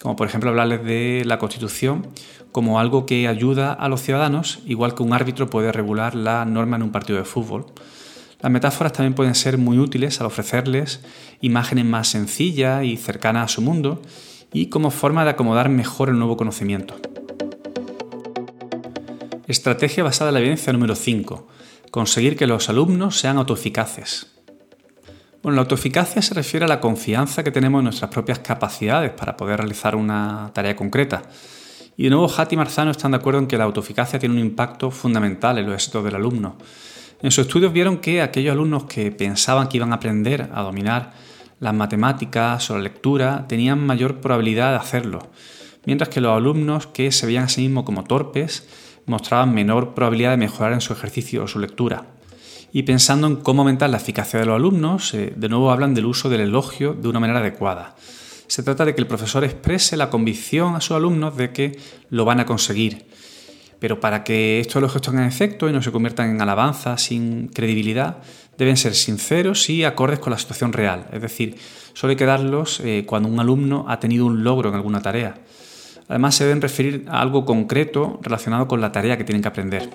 como 0.00 0.16
por 0.16 0.26
ejemplo 0.26 0.48
hablarles 0.48 0.82
de 0.82 1.24
la 1.26 1.38
Constitución 1.38 2.06
como 2.52 2.80
algo 2.80 3.04
que 3.04 3.28
ayuda 3.28 3.74
a 3.74 3.86
los 3.90 4.00
ciudadanos, 4.00 4.60
igual 4.64 4.94
que 4.94 5.02
un 5.02 5.12
árbitro 5.12 5.50
puede 5.50 5.72
regular 5.72 6.14
la 6.14 6.46
norma 6.46 6.76
en 6.76 6.84
un 6.84 6.90
partido 6.90 7.18
de 7.18 7.26
fútbol. 7.26 7.66
Las 8.40 8.50
metáforas 8.50 8.94
también 8.94 9.12
pueden 9.12 9.34
ser 9.34 9.58
muy 9.58 9.78
útiles 9.78 10.22
al 10.22 10.26
ofrecerles 10.28 11.04
imágenes 11.42 11.84
más 11.84 12.08
sencillas 12.08 12.82
y 12.82 12.96
cercanas 12.96 13.44
a 13.44 13.54
su 13.54 13.60
mundo 13.60 14.00
y 14.54 14.70
como 14.70 14.90
forma 14.90 15.22
de 15.24 15.32
acomodar 15.32 15.68
mejor 15.68 16.08
el 16.08 16.18
nuevo 16.18 16.38
conocimiento. 16.38 16.96
Estrategia 19.46 20.02
basada 20.02 20.30
en 20.30 20.34
la 20.34 20.40
evidencia 20.40 20.72
número 20.72 20.96
5. 20.96 21.46
Conseguir 21.92 22.36
que 22.36 22.48
los 22.48 22.68
alumnos 22.68 23.20
sean 23.20 23.38
autoeficaces. 23.38 24.34
Bueno, 25.40 25.54
la 25.54 25.62
autoeficacia 25.62 26.20
se 26.20 26.34
refiere 26.34 26.64
a 26.64 26.68
la 26.68 26.80
confianza 26.80 27.44
que 27.44 27.52
tenemos 27.52 27.78
en 27.78 27.84
nuestras 27.84 28.10
propias 28.10 28.40
capacidades 28.40 29.12
para 29.12 29.36
poder 29.36 29.60
realizar 29.60 29.94
una 29.94 30.50
tarea 30.52 30.74
concreta. 30.74 31.22
Y 31.96 32.02
de 32.04 32.10
nuevo, 32.10 32.28
Hattie 32.28 32.56
y 32.56 32.58
Marzano 32.58 32.90
están 32.90 33.12
de 33.12 33.18
acuerdo 33.18 33.38
en 33.38 33.46
que 33.46 33.56
la 33.56 33.62
autoeficacia 33.62 34.18
tiene 34.18 34.34
un 34.34 34.40
impacto 34.40 34.90
fundamental 34.90 35.58
en 35.58 35.66
los 35.66 35.74
éxitos 35.76 36.02
del 36.02 36.16
alumno. 36.16 36.56
En 37.22 37.30
sus 37.30 37.46
estudios 37.46 37.72
vieron 37.72 37.98
que 37.98 38.22
aquellos 38.22 38.50
alumnos 38.50 38.86
que 38.86 39.12
pensaban 39.12 39.68
que 39.68 39.76
iban 39.76 39.92
a 39.92 39.96
aprender 39.96 40.50
a 40.52 40.62
dominar 40.62 41.12
las 41.60 41.72
matemáticas 41.72 42.68
o 42.70 42.76
la 42.76 42.82
lectura 42.82 43.46
tenían 43.46 43.78
mayor 43.78 44.20
probabilidad 44.20 44.72
de 44.72 44.78
hacerlo, 44.78 45.30
mientras 45.84 46.08
que 46.08 46.20
los 46.20 46.36
alumnos 46.36 46.88
que 46.88 47.12
se 47.12 47.26
veían 47.26 47.44
a 47.44 47.48
sí 47.48 47.60
mismos 47.60 47.84
como 47.84 48.02
torpes 48.02 48.66
mostraban 49.06 49.54
menor 49.54 49.94
probabilidad 49.94 50.32
de 50.32 50.36
mejorar 50.36 50.72
en 50.72 50.80
su 50.80 50.92
ejercicio 50.92 51.44
o 51.44 51.48
su 51.48 51.58
lectura. 51.58 52.06
Y 52.72 52.82
pensando 52.82 53.26
en 53.26 53.36
cómo 53.36 53.62
aumentar 53.62 53.88
la 53.88 53.96
eficacia 53.96 54.38
de 54.38 54.46
los 54.46 54.56
alumnos, 54.56 55.14
eh, 55.14 55.32
de 55.34 55.48
nuevo 55.48 55.70
hablan 55.70 55.94
del 55.94 56.06
uso 56.06 56.28
del 56.28 56.42
elogio 56.42 56.92
de 56.92 57.08
una 57.08 57.20
manera 57.20 57.38
adecuada. 57.38 57.96
Se 58.48 58.62
trata 58.62 58.84
de 58.84 58.94
que 58.94 59.00
el 59.00 59.06
profesor 59.06 59.44
exprese 59.44 59.96
la 59.96 60.10
convicción 60.10 60.76
a 60.76 60.80
sus 60.80 60.96
alumnos 60.96 61.36
de 61.36 61.52
que 61.52 61.78
lo 62.10 62.24
van 62.24 62.40
a 62.40 62.46
conseguir. 62.46 63.06
Pero 63.78 64.00
para 64.00 64.24
que 64.24 64.60
estos 64.60 64.76
elogios 64.76 65.02
tengan 65.02 65.26
efecto 65.26 65.68
y 65.68 65.72
no 65.72 65.82
se 65.82 65.92
conviertan 65.92 66.30
en 66.30 66.40
alabanzas 66.40 67.02
sin 67.02 67.48
credibilidad, 67.48 68.18
deben 68.56 68.76
ser 68.76 68.94
sinceros 68.94 69.68
y 69.68 69.84
acordes 69.84 70.18
con 70.18 70.30
la 70.30 70.38
situación 70.38 70.72
real. 70.72 71.06
Es 71.12 71.20
decir, 71.20 71.56
solo 71.92 72.12
hay 72.12 72.16
que 72.16 72.24
darlos 72.24 72.80
eh, 72.80 73.04
cuando 73.06 73.28
un 73.28 73.38
alumno 73.38 73.84
ha 73.88 74.00
tenido 74.00 74.26
un 74.26 74.44
logro 74.44 74.70
en 74.70 74.76
alguna 74.76 75.02
tarea. 75.02 75.34
Además, 76.08 76.34
se 76.34 76.44
deben 76.44 76.62
referir 76.62 77.04
a 77.08 77.20
algo 77.20 77.44
concreto 77.44 78.20
relacionado 78.22 78.68
con 78.68 78.80
la 78.80 78.92
tarea 78.92 79.16
que 79.16 79.24
tienen 79.24 79.42
que 79.42 79.48
aprender. 79.48 79.90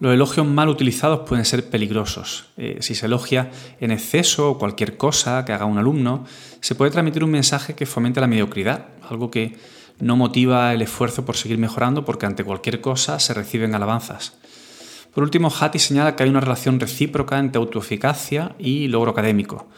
Los 0.00 0.12
elogios 0.12 0.46
mal 0.46 0.68
utilizados 0.68 1.20
pueden 1.20 1.44
ser 1.44 1.70
peligrosos. 1.70 2.46
Eh, 2.56 2.78
si 2.80 2.94
se 2.94 3.06
elogia 3.06 3.50
en 3.80 3.90
exceso 3.90 4.58
cualquier 4.58 4.96
cosa 4.96 5.44
que 5.44 5.52
haga 5.52 5.64
un 5.64 5.78
alumno, 5.78 6.24
se 6.60 6.74
puede 6.74 6.90
transmitir 6.90 7.24
un 7.24 7.30
mensaje 7.30 7.74
que 7.74 7.86
fomente 7.86 8.20
la 8.20 8.26
mediocridad, 8.26 8.86
algo 9.08 9.30
que 9.30 9.56
no 10.00 10.16
motiva 10.16 10.74
el 10.74 10.82
esfuerzo 10.82 11.24
por 11.24 11.36
seguir 11.36 11.58
mejorando 11.58 12.04
porque 12.04 12.26
ante 12.26 12.44
cualquier 12.44 12.80
cosa 12.80 13.18
se 13.20 13.32
reciben 13.32 13.74
alabanzas. 13.74 14.34
Por 15.14 15.22
último, 15.22 15.48
Hattie 15.48 15.80
señala 15.80 16.16
que 16.16 16.24
hay 16.24 16.28
una 16.28 16.40
relación 16.40 16.80
recíproca 16.80 17.38
entre 17.38 17.60
autoeficacia 17.60 18.56
y 18.58 18.88
logro 18.88 19.12
académico. 19.12 19.68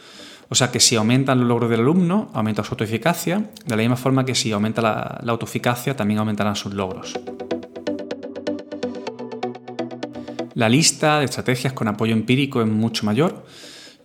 O 0.49 0.55
sea 0.55 0.71
que 0.71 0.79
si 0.79 0.95
aumentan 0.95 1.39
los 1.39 1.47
logros 1.47 1.69
del 1.69 1.81
alumno, 1.81 2.31
aumenta 2.33 2.63
su 2.63 2.73
autoeficacia, 2.73 3.49
de 3.65 3.75
la 3.75 3.81
misma 3.81 3.97
forma 3.97 4.25
que 4.25 4.33
si 4.33 4.51
aumenta 4.51 4.81
la, 4.81 5.21
autoeficacia, 5.27 5.95
también 5.95 6.19
aumentarán 6.19 6.55
sus 6.55 6.73
logros. 6.73 7.19
La 10.53 10.69
lista 10.69 11.19
de 11.19 11.25
estrategias 11.25 11.73
con 11.73 11.87
apoyo 11.87 12.13
empírico 12.13 12.61
es 12.61 12.67
mucho 12.67 13.05
mayor. 13.05 13.45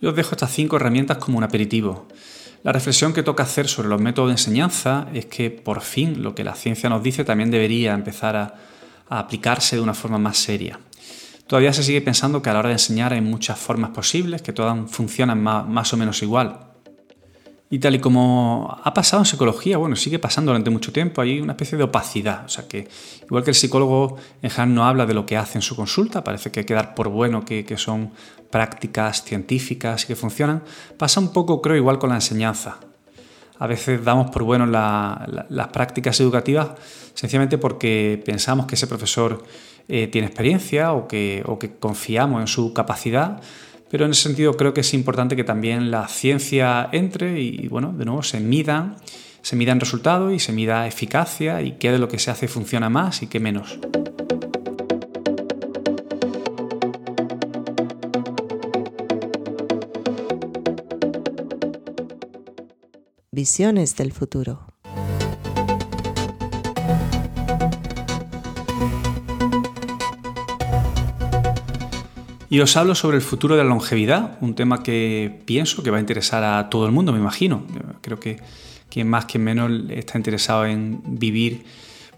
Yo 0.01 0.11
os 0.11 0.17
dejo 0.17 0.33
estas 0.33 0.53
cinco 0.53 0.77
herramientas 0.77 1.19
como 1.19 1.39
un 1.39 1.45
aperitivo. 1.45 2.09
La 2.65 2.73
reflexión 2.73 3.13
que 3.13 3.23
toca 3.23 3.45
hacer 3.45 3.69
sobre 3.69 3.89
los 3.89 4.01
métodos 4.01 4.29
de 4.29 4.35
enseñanza 4.35 5.09
es 5.15 5.27
que 5.27 5.51
por 5.51 5.81
fin 5.81 6.23
lo 6.23 6.35
que 6.35 6.45
la 6.45 6.55
ciencia 6.55 6.89
nos 6.89 7.03
dice 7.03 7.25
también 7.25 7.51
debería 7.51 7.95
empezar 7.95 8.37
a, 8.37 8.55
aplicarse 9.09 9.77
de 9.77 9.83
una 9.83 9.95
forma 9.95 10.17
más 10.19 10.39
seria. 10.39 10.81
Todavía 11.53 11.75
se 11.75 11.83
sigue 11.83 12.01
pensando 12.01 12.41
que 12.41 12.49
a 12.49 12.55
la 12.55 12.61
hora 12.61 12.71
de 12.71 12.77
enseñar 12.77 13.13
hay 13.13 13.21
muchas 13.21 13.59
formas 13.59 13.91
posibles, 13.91 14.41
que 14.41 14.55
todas 14.55 14.91
funcionan 14.91 15.43
más, 15.43 15.93
o 15.93 15.99
menos 15.99 16.23
igual. 16.23 16.61
Y 17.69 17.79
tal 17.79 17.95
y 17.95 17.99
como 17.99 18.75
ha 18.83 18.95
pasado 18.95 19.21
en 19.21 19.27
psicología, 19.27 19.77
bueno, 19.77 19.95
sigue 19.95 20.19
pasando 20.19 20.51
durante 20.51 20.71
mucho 20.71 20.95
tiempo, 20.95 21.21
hay 21.21 21.43
una 21.43 21.53
especie 21.53 21.77
de 21.77 21.85
opacidad. 21.85 22.47
O 22.47 22.49
sea 22.49 22.67
que, 22.67 22.89
igual 23.25 23.45
que 23.45 23.51
el 23.51 23.55
psicólogo 23.55 24.17
en 24.41 24.49
general 24.49 24.75
no 24.75 24.87
habla 24.87 25.05
de 25.05 25.13
lo 25.13 25.27
que 25.27 25.37
hace 25.37 25.59
en 25.59 25.63
su 25.63 25.77
consulta, 25.77 26.25
parece 26.25 26.51
que 26.51 26.61
hay 26.61 26.65
que 26.65 26.73
dar 26.73 26.95
por 26.95 27.11
bueno 27.11 27.45
que, 27.45 27.67
que 27.67 27.77
son 27.77 28.13
prácticas 28.51 29.23
científicas 29.23 30.05
y 30.05 30.07
que 30.07 30.17
funcionan, 30.17 30.63
pasa 30.97 31.21
un 31.21 31.35
poco, 31.35 31.61
creo, 31.61 31.77
igual 31.77 31.99
con 31.99 32.09
la 32.09 32.17
enseñanza. 32.17 32.79
A 33.59 33.67
veces 33.67 34.03
damos 34.03 34.31
por 34.31 34.43
bueno 34.43 34.65
las 34.65 35.69
prácticas 35.69 36.19
educativas 36.19 36.71
sencillamente 37.15 37.59
porque 37.59 38.21
pensamos 38.25 38.67
que 38.67 38.75
ese 38.75 38.87
profesor 38.87 39.45
eh, 39.89 40.07
tiene 40.07 40.27
experiencia 40.27 40.93
o 40.93 41.09
que, 41.09 41.43
o 41.47 41.59
que 41.59 41.77
confiamos 41.77 42.41
en 42.41 42.47
su 42.47 42.73
capacidad, 42.73 43.41
pero 43.91 44.07
en 44.07 44.13
ese 44.13 44.23
sentido 44.23 44.57
creo 44.57 44.73
que 44.73 44.81
es 44.81 44.95
importante 44.95 45.37
que 45.37 45.45
también 45.45 45.91
la 45.91 46.09
ciencia 46.09 46.89
entre 46.93 47.41
y, 47.41 47.69
bueno, 47.69 47.93
de 47.93 48.07
nuevo 48.07 48.23
se 48.23 48.41
mida, 48.41 48.97
se 49.43 49.55
midan 49.55 49.81
resultados 49.81 50.33
y 50.33 50.39
se 50.39 50.53
mida 50.53 50.87
eficacia 50.87 51.61
y 51.61 51.73
qué 51.73 51.93
de 51.93 51.99
lo 51.99 52.09
que 52.09 52.19
se 52.19 52.31
hace 52.31 52.49
funciona 52.49 52.89
más 52.89 53.23
y 53.23 53.27
qué 53.27 53.39
menos. 53.39 53.79
Visiones 63.31 63.97
del 63.97 64.13
futuro. 64.13 64.72
Y 72.53 72.61
os 72.61 72.77
hablo 72.77 72.95
sobre 72.95 73.17
el 73.17 73.23
futuro 73.23 73.57
de 73.57 73.63
la 73.65 73.71
longevidad, 73.71 74.37
un 74.43 74.55
tema 74.55 74.83
que 74.83 75.41
pienso 75.47 75.83
que 75.83 75.91
va 75.91 75.97
a 75.97 76.01
interesar 76.01 76.45
a 76.45 76.69
todo 76.69 76.85
el 76.85 76.93
mundo, 76.93 77.11
me 77.11 77.19
imagino. 77.19 77.65
Creo 78.03 78.21
que 78.21 78.41
quien 78.91 79.09
más, 79.09 79.25
quien 79.25 79.43
menos 79.43 79.73
está 79.89 80.19
interesado 80.19 80.67
en 80.67 81.01
vivir 81.19 81.65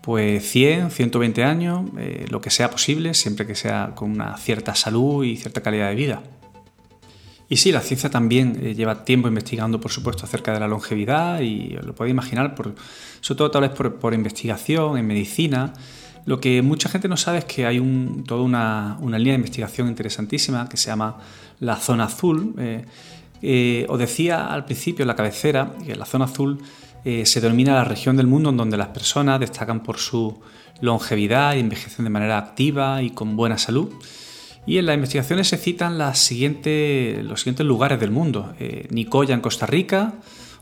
pues 0.03 0.45
100, 0.51 0.91
120 0.91 1.45
años, 1.45 1.89
eh, 1.99 2.27
lo 2.31 2.41
que 2.41 2.51
sea 2.51 2.69
posible, 2.69 3.15
siempre 3.15 3.47
que 3.47 3.55
sea 3.55 3.93
con 3.95 4.11
una 4.11 4.37
cierta 4.37 4.75
salud 4.75 5.23
y 5.23 5.37
cierta 5.37 5.63
calidad 5.63 5.91
de 5.91 5.95
vida. 5.95 6.23
Y 7.49 7.59
sí, 7.59 7.71
la 7.71 7.81
ciencia 7.81 8.11
también 8.11 8.59
eh, 8.61 8.75
lleva 8.75 9.05
tiempo 9.05 9.29
investigando, 9.29 9.81
por 9.81 9.93
supuesto, 9.93 10.25
acerca 10.25 10.53
de 10.53 10.59
la 10.59 10.67
longevidad 10.67 11.43
y 11.43 11.79
lo 11.81 11.95
podéis 11.95 12.11
imaginar, 12.11 12.57
por, 12.57 12.75
sobre 13.21 13.39
todo 13.39 13.53
tal 13.53 13.61
vez 13.61 13.71
por, 13.71 14.01
por 14.01 14.13
investigación, 14.13 14.99
en 14.99 15.07
medicina, 15.07 15.75
lo 16.27 16.41
que 16.41 16.63
mucha 16.63 16.89
gente 16.89 17.09
no 17.09 17.17
sabe 17.17 17.39
es 17.39 17.45
que 17.45 17.67
hay 17.67 17.79
toda 18.27 18.43
una, 18.43 18.99
línea 19.01 19.33
de 19.33 19.39
investigación 19.39 19.89
interesantísima 19.89 20.69
que 20.69 20.77
se 20.77 20.87
llama 20.87 21.19
la 21.61 21.77
zona 21.77 22.05
azul. 22.05 22.55
Eh, 22.59 22.85
eh, 23.43 23.87
os 23.91 23.99
decía 23.99 24.47
al 24.47 24.65
principio 24.65 25.03
en 25.03 25.09
la 25.09 25.17
cabecera 25.17 25.75
que 25.85 25.95
la 25.95 26.07
zona 26.07 26.25
azul 26.25 26.63
eh, 27.05 27.27
se 27.27 27.43
denomina 27.43 27.75
la 27.75 27.85
región 27.85 28.17
del 28.17 28.27
mundo 28.27 28.51
en 28.51 28.57
donde 28.57 28.79
las 28.79 28.89
personas 28.89 29.39
destacan 29.39 29.83
por 29.83 29.99
su 29.99 30.41
longevidad 30.81 31.57
y 31.57 31.61
envejecen 31.61 32.05
de 32.05 32.11
manera 32.11 32.39
activa 32.39 33.03
y 33.03 33.11
con 33.11 33.37
buena 33.37 33.59
salud. 33.59 33.93
Y 34.67 34.79
en 34.79 34.87
las 34.87 34.95
investigaciones 34.95 35.49
se 35.49 35.59
citan 35.59 35.99
los 35.99 36.19
siguientes 36.19 37.23
lugares 37.61 38.01
del 38.01 38.11
mundo. 38.11 38.55
Nicoya 38.89 39.35
en 39.35 39.43
Costa 39.43 39.67
Rica, 39.67 40.15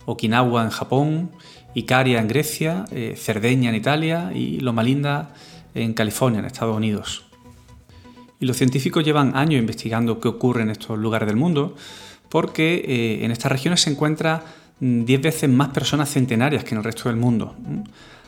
Okinawa 0.06 0.64
en 0.64 0.70
Japón, 0.70 1.30
Icaria 1.74 2.18
en 2.18 2.26
Grecia, 2.26 2.84
Cerdeña 3.14 3.70
en 3.70 3.76
Italia 3.76 4.32
y 4.34 4.58
Loma 4.58 4.82
Linda 4.82 5.32
en 5.74 5.94
California, 5.94 6.40
en 6.40 6.46
Estados 6.46 6.76
Unidos. 6.76 7.24
Y 8.40 8.46
los 8.46 8.56
científicos 8.56 9.04
llevan 9.04 9.36
años 9.36 9.60
investigando 9.60 10.20
qué 10.20 10.28
ocurre 10.28 10.62
en 10.62 10.70
estos 10.70 10.98
lugares 10.98 11.28
del 11.28 11.36
mundo, 11.36 11.76
porque 12.28 12.84
eh, 12.86 13.24
en 13.24 13.30
estas 13.30 13.52
regiones 13.52 13.82
se 13.82 13.90
encuentran 13.90 14.42
10 14.80 15.22
veces 15.22 15.48
más 15.48 15.68
personas 15.68 16.10
centenarias 16.10 16.64
que 16.64 16.74
en 16.74 16.78
el 16.78 16.84
resto 16.84 17.08
del 17.08 17.16
mundo. 17.16 17.54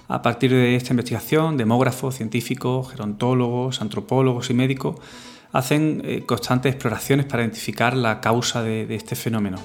A 0.07 0.23
partir 0.23 0.51
de 0.53 0.77
esta 0.77 0.93
investigación, 0.93 1.57
demógrafos, 1.57 2.15
científicos, 2.17 2.91
gerontólogos, 2.91 3.81
antropólogos 3.81 4.51
y 4.51 4.55
médicos 4.55 4.97
hacen 5.53 6.03
eh, 6.05 6.23
constantes 6.27 6.75
exploraciones 6.75 7.27
para 7.27 7.43
identificar 7.43 7.97
la 7.97 8.21
causa 8.21 8.63
de 8.63 8.95
este 8.95 9.17
fenómeno 9.17 9.59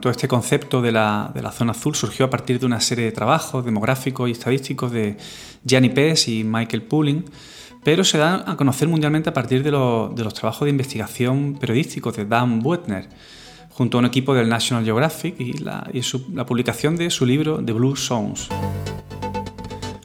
todo 0.00 0.10
este 0.10 0.28
concepto 0.28 0.82
de 0.82 0.92
la, 0.92 1.32
zona 1.52 1.72
azul 1.72 1.94
surgió 1.94 2.26
a 2.26 2.30
partir 2.30 2.58
de 2.58 2.66
una 2.66 2.80
serie 2.80 3.04
de 3.04 3.12
trabajos 3.12 3.64
demográficos 3.64 4.28
y 4.28 4.32
estadísticos 4.32 4.92
de 4.92 5.16
Gianni 5.64 5.90
Pes 5.90 6.28
y 6.28 6.44
Michael 6.44 6.82
Pulling, 6.82 7.24
pero 7.82 8.04
se 8.04 8.18
dan 8.18 8.42
a 8.46 8.56
conocer 8.56 8.88
mundialmente 8.88 9.30
a 9.30 9.32
partir 9.32 9.62
de, 9.62 9.70
los 9.70 10.34
trabajos 10.34 10.66
de 10.66 10.70
investigación 10.70 11.56
periodísticos 11.60 12.16
de 12.16 12.24
Dan 12.24 12.60
Buettner, 12.60 13.08
junto 13.70 13.98
a 13.98 14.00
un 14.00 14.06
equipo 14.06 14.34
del 14.34 14.48
National 14.48 14.84
Geographic 14.84 15.38
y 15.38 15.52
la, 15.54 15.90
publicación 16.46 16.96
de 16.96 17.10
su 17.10 17.26
libro 17.26 17.62
The 17.64 17.72
Blue 17.72 17.96
Zones. 17.96 18.48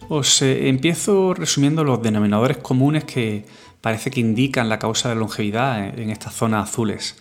Os 0.09 0.41
eh, 0.41 0.67
empiezo 0.67 1.33
resumiendo 1.33 1.83
los 1.83 2.01
denominadores 2.01 2.57
comunes 2.57 3.05
que 3.05 3.45
parece 3.79 4.11
que 4.11 4.19
indican 4.19 4.69
la 4.69 4.77
causa 4.77 5.09
de 5.09 5.15
longevidad 5.15 5.97
en 5.97 6.09
estas 6.09 6.33
zonas 6.33 6.69
azules. 6.69 7.15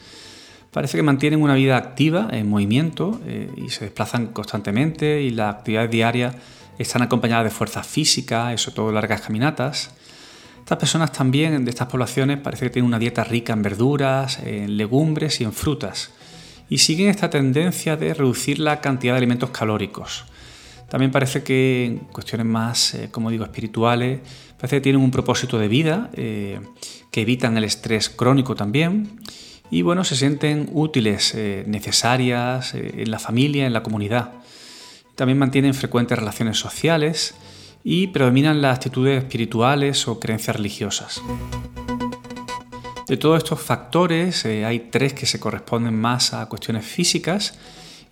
Parece 0.71 0.97
que 0.97 1.03
mantienen 1.03 1.43
una 1.43 1.55
vida 1.55 1.77
activa, 1.77 2.29
en 2.31 2.49
movimiento, 2.49 3.21
eh, 3.27 3.51
y 3.57 3.71
se 3.71 3.87
desplazan 3.87 4.29
constantemente 4.29 5.21
y 5.21 5.31
las 5.31 5.57
actividades 5.57 5.91
diarias 5.91 6.37
están 6.79 7.03
acompañadas 7.03 7.45
de 7.45 7.51
fuerza 7.51 7.83
física, 7.83 8.57
sobre 8.57 8.77
todo 8.77 8.93
largas 8.93 9.23
caminatas. 9.23 9.91
Estas 10.61 10.79
personas 10.79 11.11
también 11.11 11.65
de 11.65 11.71
estas 11.71 11.89
poblaciones 11.89 12.39
parece 12.39 12.67
que 12.67 12.71
tienen 12.71 12.87
una 12.87 13.01
dieta 13.01 13.25
rica 13.25 13.53
en 13.53 13.63
verduras, 13.63 14.39
en 14.45 14.77
legumbres 14.77 15.41
y 15.41 15.45
en 15.45 15.53
frutas, 15.53 16.13
y 16.69 16.79
siguen 16.79 17.09
esta 17.09 17.29
tendencia 17.29 17.97
de 17.97 18.15
reducir 18.15 18.61
la 18.61 18.81
cantidad 18.81 19.15
de 19.15 19.19
alimentos 19.19 19.51
calóricos. 19.51 20.25
También 20.89 21.11
parece 21.11 21.43
que 21.43 21.87
en 21.87 21.99
cuestiones 21.99 22.47
más, 22.47 22.95
eh, 22.95 23.09
como 23.11 23.31
digo, 23.31 23.43
espirituales, 23.43 24.21
parece 24.57 24.77
que 24.77 24.81
tienen 24.81 25.03
un 25.03 25.11
propósito 25.11 25.59
de 25.59 25.67
vida, 25.67 26.11
eh, 26.13 26.61
que 27.11 27.23
evitan 27.23 27.57
el 27.57 27.65
estrés 27.65 28.09
crónico 28.09 28.55
también 28.55 29.19
y 29.71 29.83
bueno, 29.83 30.05
se 30.05 30.17
sienten 30.17 30.69
útiles, 30.73 31.35
eh, 31.35 31.65
necesarias 31.67 32.75
eh, 32.75 32.95
en 32.99 33.11
la 33.11 33.19
familia, 33.19 33.67
en 33.67 33.73
la 33.73 33.83
comunidad. 33.83 34.33
También 35.15 35.39
mantienen 35.39 35.75
frecuentes 35.75 36.19
relaciones 36.19 36.59
sociales 36.59 37.35
y 37.85 38.09
predominan 38.09 38.61
las 38.61 38.77
actitudes 38.77 39.23
espirituales 39.23 40.09
o 40.09 40.19
creencias 40.19 40.57
religiosas. 40.57 41.23
De 43.07 43.17
todos 43.17 43.39
estos 43.39 43.61
factores 43.61 44.45
eh, 44.45 44.65
hay 44.65 44.89
tres 44.91 45.15
que 45.15 45.27
se 45.27 45.41
corresponden 45.41 45.99
más 45.99 46.35
a 46.35 46.47
cuestiones 46.47 46.85
físicas 46.85 47.59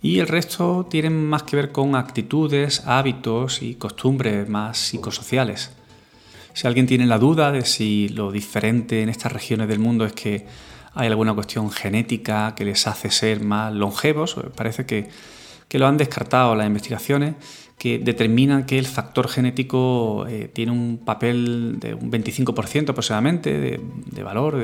y 0.01 0.19
el 0.19 0.27
resto 0.27 0.87
tienen 0.89 1.25
más 1.25 1.43
que 1.43 1.57
ver 1.57 1.71
con 1.71 1.95
actitudes, 1.95 2.83
hábitos 2.85 3.61
y 3.61 3.75
costumbres 3.75 4.47
más 4.47 4.77
psicosociales. 4.77 5.71
Si 6.53 6.67
alguien 6.67 6.87
tiene 6.87 7.05
la 7.05 7.17
duda 7.17 7.51
de 7.51 7.65
si 7.65 8.09
lo 8.09 8.31
diferente 8.31 9.01
en 9.01 9.09
estas 9.09 9.31
regiones 9.31 9.67
del 9.67 9.79
mundo 9.79 10.05
es 10.05 10.13
que 10.13 10.45
hay 10.93 11.07
alguna 11.07 11.33
cuestión 11.33 11.71
genética 11.71 12.53
que 12.55 12.65
les 12.65 12.87
hace 12.87 13.11
ser 13.11 13.41
más 13.41 13.73
longevos. 13.73 14.35
Parece 14.55 14.85
que, 14.85 15.09
lo 15.71 15.87
han 15.87 15.97
descartado 15.97 16.55
las 16.55 16.67
investigaciones 16.67 17.35
que 17.77 17.99
determinan 17.99 18.65
que 18.65 18.77
el 18.77 18.85
factor 18.85 19.27
genético 19.27 20.25
eh, 20.27 20.49
tiene 20.51 20.71
un 20.71 21.01
papel 21.05 21.77
de 21.79 21.93
un 21.93 22.11
25% 22.11 22.89
aproximadamente 22.89 23.57
de, 23.57 24.23
valor 24.23 24.55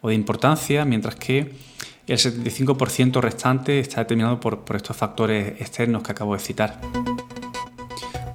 o 0.00 0.08
de 0.08 0.14
importancia, 0.14 0.84
mientras 0.84 1.16
que 1.16 1.52
el 2.06 2.18
75% 2.18 3.20
restante 3.20 3.80
está 3.80 4.00
determinado 4.00 4.40
por 4.40 4.76
estos 4.76 4.96
factores 4.96 5.60
externos 5.60 6.02
que 6.02 6.12
acabo 6.12 6.34
de 6.34 6.40
citar. 6.40 6.80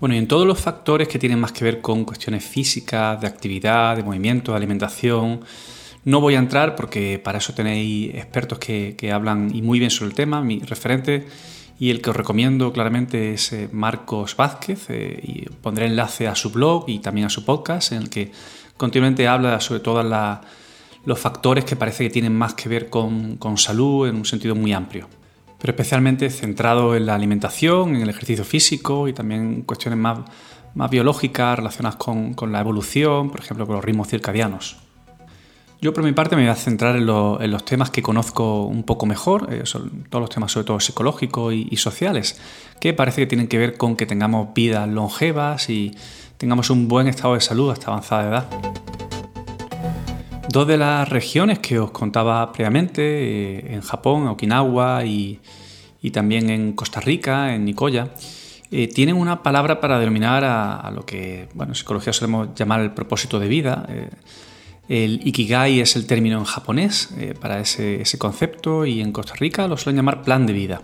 Bueno, 0.01 0.15
y 0.15 0.17
en 0.17 0.27
todos 0.27 0.47
los 0.47 0.59
factores 0.59 1.07
que 1.07 1.19
tienen 1.19 1.39
más 1.39 1.51
que 1.51 1.63
ver 1.63 1.79
con 1.79 2.05
cuestiones 2.05 2.43
físicas, 2.43 3.21
de 3.21 3.27
actividad, 3.27 3.95
de 3.95 4.01
movimiento, 4.01 4.51
de 4.51 4.57
alimentación, 4.57 5.41
no 6.03 6.21
voy 6.21 6.35
a 6.35 6.39
entrar 6.39 6.75
porque 6.75 7.19
para 7.23 7.37
eso 7.37 7.53
tenéis 7.53 8.15
expertos 8.15 8.59
que, 8.59 9.11
hablan 9.13 9.47
muy 9.61 9.79
bien 9.79 9.91
sobre 9.91 10.09
el 10.09 10.15
tema. 10.15 10.41
Mi 10.41 10.59
referente 10.59 11.27
y 11.79 11.89
el 11.89 12.01
que 12.01 12.11
os 12.11 12.15
recomiendo 12.15 12.71
claramente 12.73 13.33
es 13.33 13.53
eh, 13.53 13.69
Marcos 13.71 14.35
Vázquez 14.35 14.89
eh, 14.89 15.19
y 15.23 15.49
pondré 15.61 15.85
enlace 15.87 16.27
a 16.27 16.35
su 16.35 16.51
blog 16.51 16.85
y 16.87 16.99
también 16.99 17.27
a 17.27 17.29
su 17.29 17.43
podcast 17.43 17.91
en 17.91 18.03
el 18.03 18.09
que 18.09 18.31
continuamente 18.77 19.27
habla 19.27 19.59
sobre 19.59 19.79
todos 19.79 20.05
los 21.05 21.19
factores 21.19 21.65
que 21.65 21.75
parece 21.75 22.03
que 22.03 22.09
tienen 22.09 22.35
más 22.35 22.53
que 22.53 22.69
ver 22.69 22.89
con, 22.89 23.37
con 23.37 23.57
salud 23.57 24.07
en 24.07 24.15
un 24.15 24.25
sentido 24.25 24.55
muy 24.55 24.73
amplio 24.73 25.07
pero 25.61 25.71
especialmente 25.71 26.29
centrado 26.31 26.95
en 26.95 27.05
la 27.05 27.13
alimentación, 27.13 27.95
en 27.95 28.01
el 28.01 28.09
ejercicio 28.09 28.43
físico 28.43 29.07
y 29.07 29.13
también 29.13 29.61
cuestiones 29.61 29.99
más, 29.99 30.89
biológicas 30.89 31.57
relacionadas 31.57 31.97
con, 31.97 32.51
la 32.51 32.59
evolución, 32.59 33.29
por 33.29 33.41
ejemplo, 33.41 33.67
con 33.67 33.75
los 33.75 33.85
ritmos 33.85 34.07
circadianos. 34.07 34.77
Yo 35.81 35.93
por 35.93 36.03
mi 36.03 36.11
parte 36.11 36.35
me 36.35 36.43
voy 36.43 36.51
a 36.51 36.55
centrar 36.55 36.95
en, 36.95 37.09
en 37.09 37.51
los 37.51 37.65
temas 37.65 37.89
que 37.89 38.03
conozco 38.03 38.65
un 38.65 38.83
poco 38.83 39.07
mejor, 39.07 39.51
eh, 39.51 39.61
son 39.65 40.03
todos 40.11 40.21
los 40.21 40.29
temas 40.29 40.51
sobre 40.51 40.67
todo 40.67 40.79
psicológicos 40.79 41.55
y, 41.55 41.67
y, 41.71 41.77
sociales, 41.77 42.39
que 42.79 42.93
parece 42.93 43.21
que 43.21 43.25
tienen 43.25 43.47
que 43.47 43.57
ver 43.57 43.77
con 43.77 43.95
que 43.95 44.05
tengamos 44.05 44.53
vidas 44.53 44.87
longevas 44.87 45.71
y 45.71 45.95
tengamos 46.37 46.69
un 46.69 46.87
buen 46.87 47.07
estado 47.07 47.33
de 47.33 47.41
salud 47.41 47.71
hasta 47.71 47.87
avanzada 47.87 48.29
edad. 48.29 48.49
Dos 50.49 50.67
de 50.67 50.77
las 50.77 51.09
regiones 51.09 51.57
que 51.57 51.79
os 51.79 51.89
contaba 51.89 52.51
previamente, 52.51 53.01
eh, 53.01 53.73
en 53.73 53.81
Japón, 53.81 54.27
Okinawa 54.27 55.03
y, 55.03 55.39
también 56.13 56.51
en 56.51 56.73
Costa 56.73 56.99
Rica, 56.99 57.55
en 57.55 57.65
Nicoya, 57.65 58.09
eh, 58.69 58.87
tienen 58.87 59.15
una 59.15 59.41
palabra 59.41 59.81
para 59.81 59.97
denominar 59.97 60.43
a, 60.43 60.91
lo 60.91 61.07
que 61.07 61.49
bueno, 61.55 61.71
en 61.71 61.75
psicología 61.75 62.13
solemos 62.13 62.49
llamar 62.53 62.81
el 62.81 62.91
propósito 62.91 63.39
de 63.39 63.47
vida. 63.47 63.87
Eh, 64.91 65.05
el 65.05 65.25
ikigai 65.25 65.79
es 65.79 65.95
el 65.95 66.05
término 66.05 66.37
en 66.37 66.43
japonés 66.43 67.09
para 67.39 67.61
ese, 67.61 68.03
concepto 68.17 68.85
y 68.85 68.99
en 68.99 69.13
Costa 69.13 69.35
Rica 69.35 69.67
lo 69.67 69.77
suelen 69.77 69.97
llamar 69.97 70.21
plan 70.21 70.45
de 70.45 70.53
vida. 70.53 70.81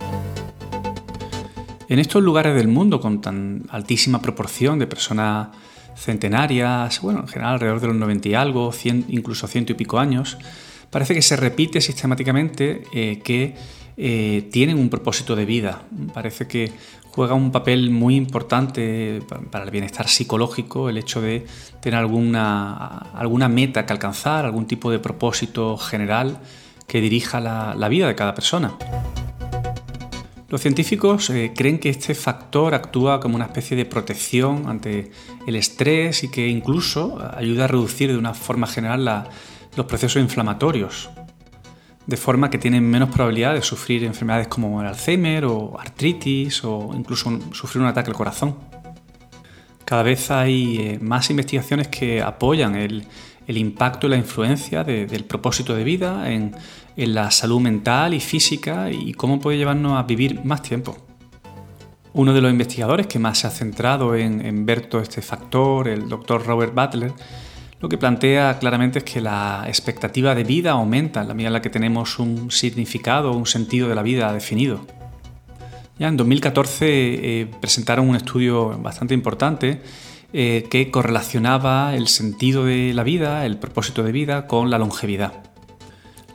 En 1.90 1.98
estos 1.98 2.22
lugares 2.22 2.54
del 2.54 2.68
mundo 2.68 3.00
con 3.00 3.20
tan 3.20 3.64
altísima 3.68 4.22
proporción 4.22 4.78
de 4.78 4.86
personas 4.86 5.48
centenarias, 5.96 7.00
bueno, 7.02 7.20
en 7.20 7.28
general 7.28 7.54
alrededor 7.54 7.80
de 7.80 7.86
los 7.88 7.96
90 7.96 8.28
y 8.28 8.34
algo, 8.34 8.72
incluso 9.08 9.46
ciento 9.46 9.72
y 9.72 9.74
pico 9.74 9.98
años, 9.98 10.38
parece 10.90 11.14
que 11.14 11.22
se 11.22 11.36
repite 11.36 11.80
sistemáticamente 11.80 12.84
eh, 12.92 13.20
que 13.22 13.54
eh, 13.96 14.48
tienen 14.52 14.78
un 14.78 14.88
propósito 14.88 15.34
de 15.34 15.44
vida. 15.44 15.82
Parece 16.14 16.46
que 16.46 16.70
juega 17.18 17.34
un 17.34 17.50
papel 17.50 17.90
muy 17.90 18.14
importante 18.14 19.20
para 19.50 19.64
el 19.64 19.72
bienestar 19.72 20.06
psicológico 20.06 20.88
el 20.88 20.98
hecho 20.98 21.20
de 21.20 21.44
tener 21.80 21.98
alguna, 21.98 22.86
alguna 23.12 23.48
meta 23.48 23.84
que 23.84 23.92
alcanzar, 23.92 24.44
algún 24.44 24.68
tipo 24.68 24.88
de 24.92 25.00
propósito 25.00 25.76
general 25.78 26.38
que 26.86 27.00
dirija 27.00 27.40
la 27.40 27.88
vida 27.88 28.06
de 28.06 28.14
cada 28.14 28.36
persona. 28.36 28.78
Los 30.48 30.60
científicos 30.60 31.28
eh, 31.30 31.52
creen 31.56 31.80
que 31.80 31.88
este 31.88 32.14
factor 32.14 32.72
actúa 32.72 33.18
como 33.18 33.34
una 33.34 33.46
especie 33.46 33.76
de 33.76 33.84
protección 33.84 34.68
ante 34.68 35.10
el 35.44 35.56
estrés 35.56 36.22
y 36.22 36.30
que 36.30 36.46
incluso 36.46 37.18
ayuda 37.36 37.64
a 37.64 37.66
reducir 37.66 38.12
de 38.12 38.16
una 38.16 38.32
forma 38.32 38.68
general 38.68 39.28
los 39.74 39.86
procesos 39.86 40.22
inflamatorios, 40.22 41.10
de 42.08 42.16
forma 42.16 42.48
que 42.48 42.56
tienen 42.56 42.88
menos 42.88 43.10
probabilidad 43.10 43.52
de 43.52 43.60
sufrir 43.60 44.02
enfermedades 44.02 44.48
como 44.48 44.80
el 44.80 44.88
Alzheimer 44.88 45.44
o 45.44 45.78
artritis 45.78 46.64
o 46.64 46.90
incluso 46.96 47.38
sufrir 47.52 47.82
un 47.82 47.88
ataque 47.88 48.10
al 48.10 48.16
corazón. 48.16 48.56
Cada 49.84 50.02
vez 50.02 50.30
hay 50.30 50.78
eh, 50.78 50.98
más 51.02 51.28
investigaciones 51.28 51.88
que 51.88 52.22
apoyan 52.22 52.74
el, 52.74 53.06
impacto 53.46 54.06
y 54.06 54.10
la 54.10 54.16
influencia 54.16 54.84
del 54.84 55.24
propósito 55.24 55.74
de 55.74 55.84
vida 55.84 56.30
en, 56.30 56.54
en 56.96 57.14
la 57.14 57.30
salud 57.30 57.60
mental 57.60 58.12
y 58.12 58.20
física 58.20 58.90
y 58.90 59.12
cómo 59.12 59.38
puede 59.40 59.56
llevarnos 59.56 59.98
a 59.98 60.02
vivir 60.02 60.44
más 60.44 60.62
tiempo. 60.62 60.96
Uno 62.12 62.34
de 62.34 62.40
los 62.40 62.50
investigadores 62.50 63.06
que 63.06 63.18
más 63.18 63.38
se 63.38 63.46
ha 63.46 63.50
centrado 63.50 64.16
en, 64.16 64.66
ver 64.66 64.86
todo 64.86 65.00
este 65.00 65.22
factor, 65.22 65.88
el 65.88 66.08
doctor 66.08 66.44
Robert 66.44 66.74
Butler, 66.74 67.12
lo 67.80 67.88
que 67.88 67.98
plantea 67.98 68.58
claramente 68.58 68.98
es 68.98 69.04
que 69.04 69.20
la 69.20 69.64
expectativa 69.66 70.34
de 70.34 70.44
vida 70.44 70.72
aumenta 70.72 71.22
en 71.22 71.28
la 71.28 71.34
medida 71.34 71.48
en 71.48 71.52
la 71.54 71.62
que 71.62 71.70
tenemos 71.70 72.18
un 72.18 72.50
significado, 72.50 73.32
un 73.32 73.46
sentido 73.46 73.88
de 73.88 73.94
la 73.94 74.02
vida 74.02 74.32
definido. 74.32 74.84
Ya 75.98 76.08
en 76.08 76.16
2014 76.16 76.86
eh, 76.86 77.50
presentaron 77.60 78.08
un 78.08 78.16
estudio 78.16 78.78
bastante 78.78 79.14
importante 79.14 79.82
eh, 80.32 80.66
que 80.70 80.90
correlacionaba 80.90 81.94
el 81.94 82.06
sentido 82.06 82.64
de 82.64 82.92
la 82.94 83.02
vida, 83.02 83.46
el 83.46 83.58
propósito 83.58 84.02
de 84.02 84.12
vida, 84.12 84.46
con 84.46 84.70
la 84.70 84.78
longevidad. 84.78 85.32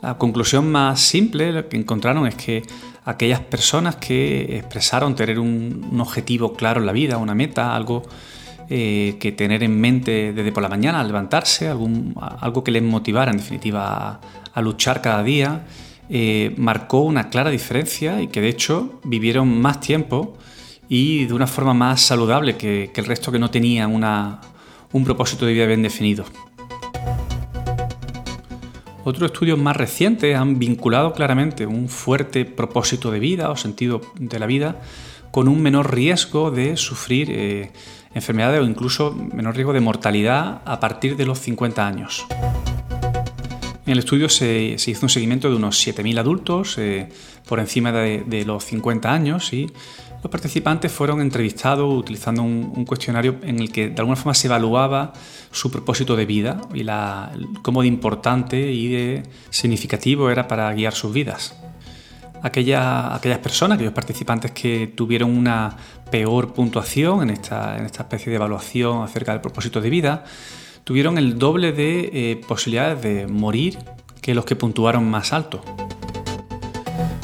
La 0.02 0.18
conclusión 0.18 0.70
más 0.70 1.00
simple 1.00 1.66
que 1.68 1.76
encontraron 1.76 2.26
es 2.26 2.34
que 2.34 2.62
aquellas 3.04 3.40
personas 3.40 3.96
que 3.96 4.58
expresaron 4.58 5.14
tener 5.14 5.38
un, 5.38 5.98
objetivo 5.98 6.54
claro 6.54 6.80
en 6.80 6.86
la 6.86 6.92
vida, 6.92 7.16
una 7.16 7.34
meta, 7.34 7.74
algo 7.74 8.02
eh, 8.70 9.16
que 9.20 9.32
tener 9.32 9.62
en 9.62 9.80
mente 9.80 10.32
desde 10.32 10.52
por 10.52 10.62
la 10.62 10.68
mañana 10.68 11.00
al 11.00 11.08
levantarse, 11.08 11.68
algo 11.68 12.64
que 12.64 12.70
les 12.70 12.82
motivara 12.82 13.30
en 13.30 13.36
definitiva 13.36 14.20
a, 14.52 14.62
luchar 14.62 15.02
cada 15.02 15.22
día, 15.22 15.66
eh, 16.08 16.54
marcó 16.56 17.00
una 17.00 17.28
clara 17.28 17.50
diferencia 17.50 18.22
y 18.22 18.28
que 18.28 18.40
de 18.40 18.48
hecho 18.48 19.00
vivieron 19.04 19.60
más 19.60 19.80
tiempo 19.80 20.38
y 20.88 21.24
de 21.26 21.34
una 21.34 21.46
forma 21.46 21.74
más 21.74 22.00
saludable 22.00 22.56
que, 22.56 22.90
el 22.94 23.04
resto 23.04 23.32
que 23.32 23.38
no 23.38 23.50
tenían 23.50 23.92
un 24.92 25.04
propósito 25.04 25.46
de 25.46 25.52
vida 25.52 25.66
bien 25.66 25.82
definido. 25.82 26.24
Otros 29.04 29.30
estudios 29.30 29.58
más 29.58 29.76
recientes 29.76 30.34
han 30.34 30.58
vinculado 30.58 31.12
claramente 31.12 31.66
un 31.66 31.90
fuerte 31.90 32.46
propósito 32.46 33.10
de 33.10 33.18
vida 33.18 33.50
o 33.50 33.56
sentido 33.56 34.00
de 34.18 34.38
la 34.38 34.46
vida 34.46 34.80
con 35.30 35.48
un 35.48 35.60
menor 35.60 35.94
riesgo 35.94 36.50
de 36.50 36.76
sufrir 36.76 37.28
eh, 37.30 37.72
enfermedades 38.14 38.60
o 38.60 38.64
incluso 38.64 39.12
menor 39.12 39.54
riesgo 39.54 39.72
de 39.72 39.80
mortalidad 39.80 40.62
a 40.64 40.80
partir 40.80 41.16
de 41.16 41.26
los 41.26 41.40
50 41.40 41.86
años. 41.86 42.24
En 43.86 43.92
el 43.92 43.98
estudio 43.98 44.30
se, 44.30 44.76
hizo 44.78 45.04
un 45.04 45.10
seguimiento 45.10 45.50
de 45.50 45.56
unos 45.56 45.86
7.000 45.86 46.18
adultos 46.18 46.78
eh, 46.78 47.08
por 47.46 47.60
encima 47.60 47.92
de, 47.92 48.44
los 48.46 48.64
50 48.64 49.12
años 49.12 49.52
y 49.52 49.66
los 50.22 50.30
participantes 50.30 50.90
fueron 50.90 51.20
entrevistados 51.20 51.92
utilizando 51.92 52.42
un, 52.42 52.86
cuestionario 52.86 53.36
en 53.42 53.58
el 53.58 53.70
que 53.70 53.90
de 53.90 53.98
alguna 53.98 54.16
forma 54.16 54.32
se 54.32 54.46
evaluaba 54.46 55.12
su 55.50 55.70
propósito 55.70 56.16
de 56.16 56.24
vida 56.24 56.62
y 56.72 56.82
la, 56.82 57.30
cómo 57.60 57.82
de 57.82 57.88
importante 57.88 58.72
y 58.72 58.88
de 58.88 59.22
significativo 59.50 60.30
era 60.30 60.48
para 60.48 60.72
guiar 60.72 60.94
sus 60.94 61.12
vidas. 61.12 61.54
aquellas 62.42 63.38
personas, 63.42 63.76
aquellos 63.76 63.92
participantes 63.92 64.52
que 64.52 64.86
tuvieron 64.94 65.30
una 65.30 65.76
peor 66.14 66.52
puntuación 66.52 67.22
en 67.24 67.30
esta, 67.30 67.76
en 67.76 67.86
esta 67.86 68.04
especie 68.04 68.30
de 68.30 68.36
evaluación 68.36 69.02
acerca 69.02 69.32
del 69.32 69.40
propósito 69.40 69.80
de 69.80 69.90
vida, 69.90 70.22
tuvieron 70.84 71.18
el 71.18 71.40
doble 71.40 71.72
de 71.72 72.10
eh, 72.12 72.40
posibilidades 72.46 73.02
de 73.02 73.26
morir 73.26 73.76
que 74.20 74.32
los 74.32 74.44
que 74.44 74.54
puntuaron 74.54 75.10
más 75.10 75.32
alto. 75.32 75.60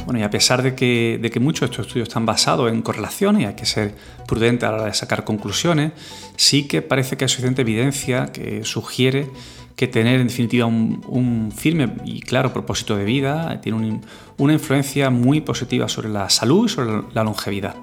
Bueno, 0.07 0.19
y 0.19 0.25
a 0.25 0.31
pesar 0.31 0.65
de 0.65 0.75
que, 0.75 1.21
de 1.23 1.31
que 1.31 1.39
muchos 1.39 1.61
de 1.61 1.67
estos 1.67 1.87
estudios 1.87 2.09
están 2.09 2.27
basados 2.27 2.69
en 2.69 2.83
correlaciones 2.83 3.43
y 3.43 3.45
hay 3.45 3.55
que 3.55 3.65
ser 3.65 3.95
prudente 4.27 4.67
a 4.67 4.71
la 4.71 4.79
hora 4.79 4.87
de 4.87 4.95
sacar 4.95 5.23
conclusiones, 5.23 5.93
sí 6.35 6.67
que 6.67 6.83
parece 6.83 7.17
que 7.17 7.27
hay 7.27 7.29
suficiente 7.29 7.63
evidencia 7.63 8.33
que 8.33 8.65
sugiere 8.65 9.29
que 9.77 9.87
tener 9.87 10.19
en 10.19 10.27
definitiva 10.27 10.67
un, 10.67 11.53
firme 11.57 11.95
y 12.05 12.23
claro 12.23 12.53
propósito 12.53 12.97
de 12.97 13.05
vida 13.05 13.61
tiene 13.61 14.01
una 14.37 14.53
influencia 14.53 15.11
muy 15.11 15.43
positiva 15.43 15.89
sobre 15.89 16.09
la 16.09 16.29
salud 16.29 16.67
y 16.67 16.69
sobre 16.69 17.05
la 17.15 17.23
longevidad. 17.23 17.77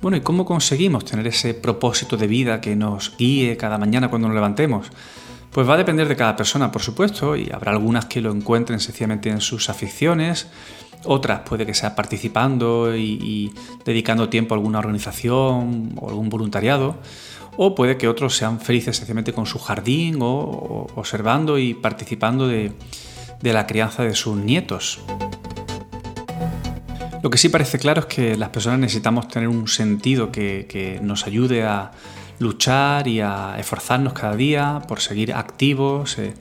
Bueno, 0.00 0.16
¿y 0.16 0.20
cómo 0.20 0.44
conseguimos 0.44 1.04
tener 1.04 1.26
ese 1.26 1.54
propósito 1.54 2.16
de 2.16 2.28
vida 2.28 2.60
que 2.60 2.76
nos 2.76 3.16
guíe 3.16 3.56
cada 3.56 3.78
mañana 3.78 4.08
cuando 4.08 4.28
nos 4.28 4.34
levantemos? 4.36 4.86
Pues 5.50 5.68
va 5.68 5.74
a 5.74 5.76
depender 5.76 6.06
de 6.06 6.14
cada 6.14 6.36
persona, 6.36 6.70
por 6.70 6.82
supuesto, 6.82 7.34
y 7.34 7.50
habrá 7.52 7.72
algunas 7.72 8.04
que 8.04 8.20
lo 8.20 8.30
encuentren 8.30 8.78
sencillamente 8.78 9.28
en 9.28 9.40
sus 9.40 9.68
aficiones, 9.68 10.46
otras 11.04 11.40
puede 11.40 11.66
que 11.66 11.74
sea 11.74 11.96
participando 11.96 12.96
y, 12.96 13.52
dedicando 13.84 14.28
tiempo 14.28 14.54
a 14.54 14.58
alguna 14.58 14.78
organización 14.78 15.94
o 15.96 16.08
algún 16.08 16.28
voluntariado, 16.28 16.94
o 17.56 17.74
puede 17.74 17.96
que 17.96 18.06
otros 18.06 18.36
sean 18.36 18.60
felices 18.60 18.96
sencillamente 18.96 19.32
con 19.32 19.46
su 19.46 19.58
jardín 19.58 20.18
o, 20.22 20.86
observando 20.94 21.58
y 21.58 21.74
participando 21.74 22.46
de 22.46 22.72
la 23.42 23.66
crianza 23.66 24.04
de 24.04 24.14
sus 24.14 24.36
nietos. 24.36 25.00
Lo 27.22 27.30
que 27.30 27.38
sí 27.38 27.48
parece 27.48 27.78
claro 27.78 28.00
es 28.00 28.06
que 28.06 28.36
las 28.36 28.50
personas 28.50 28.78
necesitamos 28.78 29.28
tener 29.28 29.48
un 29.48 29.66
sentido 29.68 30.30
que, 30.30 31.00
nos 31.02 31.26
ayude 31.26 31.64
a 31.64 31.90
luchar 32.38 33.08
y 33.08 33.20
a 33.20 33.56
esforzarnos 33.58 34.12
cada 34.12 34.36
día 34.36 34.82
por 34.86 35.00
seguir 35.00 35.34
activos, 35.34 36.18
eh, 36.18 36.34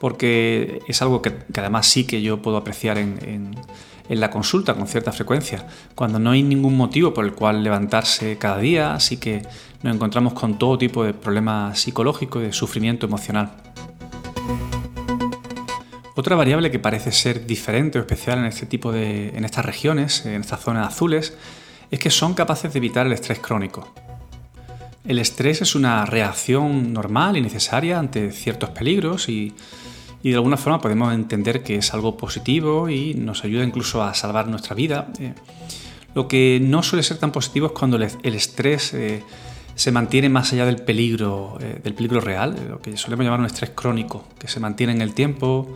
porque 0.00 0.80
es 0.86 1.02
algo 1.02 1.20
que, 1.20 1.34
además 1.56 1.86
sí 1.86 2.04
que 2.04 2.22
yo 2.22 2.40
puedo 2.40 2.56
apreciar 2.56 2.98
en, 2.98 3.54
en 4.10 4.20
la 4.20 4.28
consulta 4.28 4.74
con 4.74 4.88
cierta 4.88 5.12
frecuencia, 5.12 5.66
cuando 5.94 6.18
no 6.18 6.32
hay 6.32 6.42
ningún 6.42 6.76
motivo 6.76 7.14
por 7.14 7.24
el 7.24 7.32
cual 7.32 7.62
levantarse 7.62 8.38
cada 8.38 8.58
día, 8.58 8.92
así 8.92 9.18
que 9.18 9.42
nos 9.82 9.94
encontramos 9.94 10.32
con 10.32 10.58
todo 10.58 10.76
tipo 10.76 11.04
de 11.04 11.14
problemas 11.14 11.78
psicológicos 11.78 12.42
y 12.42 12.46
de 12.46 12.52
sufrimiento 12.52 13.06
emocional. 13.06 13.52
Otra 16.16 16.36
variable 16.36 16.70
que 16.70 16.78
parece 16.78 17.12
ser 17.12 17.46
diferente 17.46 17.98
o 17.98 18.02
especial 18.02 18.38
en 18.38 18.46
este 18.46 18.66
tipo 18.66 18.92
de, 18.92 19.28
en 19.28 19.44
estas 19.44 19.64
regiones, 19.64 20.26
en 20.26 20.40
estas 20.40 20.60
zonas 20.60 20.88
azules, 20.88 21.34
es 21.90 21.98
que 21.98 22.10
son 22.10 22.34
capaces 22.34 22.72
de 22.72 22.78
evitar 22.78 23.06
el 23.06 23.12
estrés 23.12 23.38
crónico. 23.38 23.92
El 25.04 25.18
estrés 25.18 25.62
es 25.62 25.74
una 25.74 26.04
reacción 26.04 26.92
normal 26.92 27.36
y 27.36 27.40
necesaria 27.40 27.98
ante 27.98 28.32
ciertos 28.32 28.70
peligros 28.70 29.28
y, 29.28 29.54
de 30.22 30.34
alguna 30.34 30.58
forma 30.58 30.80
podemos 30.80 31.14
entender 31.14 31.62
que 31.62 31.76
es 31.76 31.94
algo 31.94 32.16
positivo 32.16 32.90
y 32.90 33.14
nos 33.14 33.42
ayuda 33.44 33.64
incluso 33.64 34.02
a 34.02 34.12
salvar 34.12 34.48
nuestra 34.48 34.74
vida. 34.74 35.08
Eh, 35.18 35.32
lo 36.14 36.28
que 36.28 36.60
no 36.62 36.82
suele 36.82 37.02
ser 37.02 37.16
tan 37.16 37.32
positivo 37.32 37.68
es 37.68 37.72
cuando 37.72 37.96
el, 37.96 38.34
estrés 38.34 38.92
eh, 38.92 39.22
se 39.80 39.92
mantiene 39.92 40.28
más 40.28 40.52
allá 40.52 40.66
del 40.66 40.76
peligro, 40.76 41.56
eh, 41.58 41.80
del 41.82 41.94
peligro 41.94 42.20
real, 42.20 42.54
lo 42.68 42.82
que 42.82 42.98
solemos 42.98 43.24
llamar 43.24 43.40
un 43.40 43.46
estrés 43.46 43.70
crónico, 43.70 44.26
que 44.38 44.46
se 44.46 44.60
mantiene 44.60 44.92
en 44.92 45.00
el 45.00 45.14
tiempo 45.14 45.74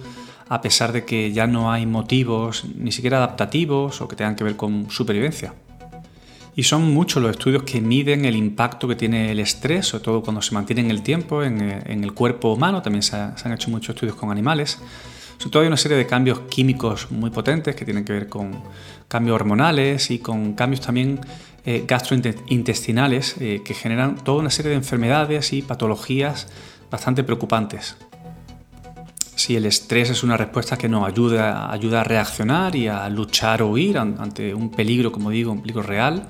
a 0.50 0.60
pesar 0.60 0.92
de 0.92 1.06
que 1.06 1.32
ya 1.32 1.46
no 1.46 1.72
hay 1.72 1.86
motivos 1.86 2.66
ni 2.76 2.92
siquiera 2.92 3.16
adaptativos 3.16 4.02
o 4.02 4.06
que 4.06 4.14
tengan 4.14 4.36
que 4.36 4.44
ver 4.44 4.56
con 4.56 4.90
supervivencia. 4.90 5.54
Y 6.54 6.64
son 6.64 6.92
muchos 6.92 7.22
los 7.22 7.30
estudios 7.30 7.62
que 7.62 7.80
miden 7.80 8.26
el 8.26 8.36
impacto 8.36 8.86
que 8.86 8.94
tiene 8.94 9.32
el 9.32 9.40
estrés, 9.40 9.86
sobre 9.86 10.04
todo 10.04 10.22
cuando 10.22 10.42
se 10.42 10.52
mantiene 10.52 10.82
en 10.82 10.90
el 10.90 11.02
tiempo, 11.02 11.42
en, 11.42 11.62
eh, 11.62 11.82
el 11.86 12.12
cuerpo 12.12 12.52
humano. 12.52 12.82
También 12.82 13.02
se, 13.02 13.16
han 13.16 13.52
hecho 13.54 13.70
muchos 13.70 13.94
estudios 13.94 14.16
con 14.16 14.30
animales. 14.30 14.80
Sobre 15.38 15.50
todo 15.50 15.62
hay 15.62 15.68
una 15.68 15.78
serie 15.78 15.96
de 15.96 16.06
cambios 16.06 16.40
químicos 16.50 17.10
muy 17.10 17.30
potentes 17.30 17.74
que 17.74 17.86
tienen 17.86 18.04
que 18.04 18.12
ver 18.12 18.28
con 18.28 18.52
cambios 19.08 19.34
hormonales 19.34 20.10
y 20.10 20.18
con 20.18 20.52
cambios 20.52 20.82
también 20.82 21.20
eh, 21.66 21.84
gastrointestinales 21.88 23.36
eh, 23.40 23.62
que 23.64 23.72
generan 23.72 24.16
toda 24.16 24.40
una 24.40 24.50
serie 24.50 24.70
de 24.70 24.76
enfermedades 24.76 25.54
y 25.54 25.62
patologías 25.62 26.46
bastante 26.90 27.24
preocupantes. 27.24 27.96
Si 29.34 29.56
el 29.56 29.64
estrés 29.64 30.10
es 30.10 30.22
una 30.22 30.36
respuesta 30.36 30.76
que 30.76 30.90
nos 30.90 31.08
ayuda, 31.08 31.72
ayuda 31.72 32.02
a 32.02 32.04
reaccionar 32.04 32.76
y 32.76 32.88
a 32.88 33.08
luchar 33.08 33.62
o 33.62 33.70
huir 33.70 33.96
ante 33.96 34.54
un 34.54 34.70
peligro, 34.70 35.10
como 35.10 35.30
digo, 35.30 35.52
un 35.52 35.62
peligro 35.62 35.82
real, 35.82 36.28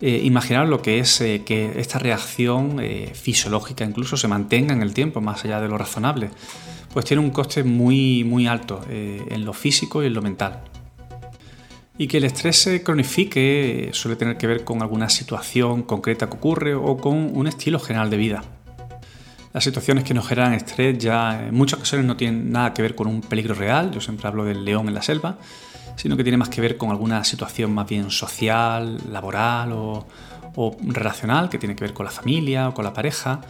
eh, 0.00 0.20
imaginar 0.22 0.68
lo 0.68 0.80
que 0.80 1.00
es 1.00 1.20
eh, 1.20 1.42
que 1.44 1.78
esta 1.80 1.98
reacción 1.98 2.80
fisiológica 3.12 3.84
incluso 3.84 4.16
se 4.16 4.28
mantenga 4.28 4.72
en 4.72 4.82
el 4.82 4.94
tiempo, 4.94 5.20
más 5.20 5.44
allá 5.44 5.60
de 5.60 5.68
lo 5.68 5.78
razonable, 5.78 6.30
pues 6.94 7.04
tiene 7.04 7.22
un 7.22 7.30
coste 7.30 7.64
muy, 7.64 8.22
muy 8.22 8.46
alto 8.46 8.84
en 8.88 9.44
lo 9.44 9.52
físico 9.52 10.02
y 10.02 10.06
en 10.06 10.14
lo 10.14 10.22
mental. 10.22 10.69
Y 12.00 12.08
que 12.08 12.16
el 12.16 12.24
estrés 12.24 12.56
se 12.56 12.82
cronifique 12.82 13.90
suele 13.92 14.16
tener 14.16 14.38
que 14.38 14.46
ver 14.46 14.64
con 14.64 14.80
alguna 14.80 15.10
situación 15.10 15.82
concreta 15.82 16.30
que 16.30 16.36
ocurre 16.36 16.74
o 16.74 16.96
con 16.96 17.36
un 17.36 17.46
estilo 17.46 17.78
general 17.78 18.08
de 18.08 18.16
vida. 18.16 18.42
Las 19.52 19.64
situaciones 19.64 20.04
que 20.04 20.14
nos 20.14 20.26
generan 20.26 20.54
estrés 20.54 20.96
ya 20.96 21.48
en 21.48 21.54
muchas 21.54 21.78
ocasiones 21.78 22.06
no 22.06 22.16
tienen 22.16 22.50
nada 22.50 22.72
que 22.72 22.80
ver 22.80 22.94
con 22.94 23.06
un 23.06 23.20
peligro 23.20 23.52
real, 23.52 23.90
yo 23.90 24.00
siempre 24.00 24.26
hablo 24.28 24.46
del 24.46 24.64
león 24.64 24.88
en 24.88 24.94
la 24.94 25.02
selva, 25.02 25.36
sino 25.94 26.16
que 26.16 26.22
tiene 26.22 26.38
más 26.38 26.48
que 26.48 26.62
ver 26.62 26.78
con 26.78 26.88
alguna 26.88 27.22
situación 27.22 27.74
más 27.74 27.86
bien 27.86 28.10
social, 28.10 28.98
laboral 29.12 29.72
o, 29.74 30.06
relacional, 30.80 31.50
que 31.50 31.58
tiene 31.58 31.76
que 31.76 31.84
ver 31.84 31.92
con 31.92 32.06
la 32.06 32.12
familia 32.12 32.70
o 32.70 32.72
con 32.72 32.86
la 32.86 32.94
pareja, 32.94 33.42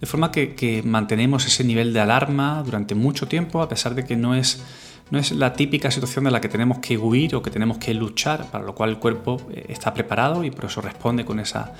de 0.00 0.06
forma 0.06 0.32
que, 0.32 0.82
mantenemos 0.86 1.44
ese 1.44 1.64
nivel 1.64 1.92
de 1.92 2.00
alarma 2.00 2.62
durante 2.64 2.94
mucho 2.94 3.28
tiempo, 3.28 3.60
a 3.60 3.68
pesar 3.68 3.94
de 3.94 4.06
que 4.06 4.16
no 4.16 4.34
es, 4.34 4.62
no 5.10 5.18
es 5.18 5.32
la 5.32 5.52
típica 5.52 5.90
situación 5.90 6.24
de 6.24 6.30
la 6.30 6.40
que 6.40 6.48
tenemos 6.48 6.78
que 6.78 6.96
huir 6.96 7.34
o 7.34 7.42
que 7.42 7.50
tenemos 7.50 7.78
que 7.78 7.94
luchar, 7.94 8.50
para 8.50 8.64
lo 8.64 8.74
cual 8.74 8.90
el 8.90 8.98
cuerpo 8.98 9.40
eh, 9.52 9.66
está 9.68 9.92
preparado 9.92 10.44
y 10.44 10.50
por 10.50 10.66
eso 10.66 10.80
responde 10.80 11.24
con 11.24 11.40
esa, 11.40 11.72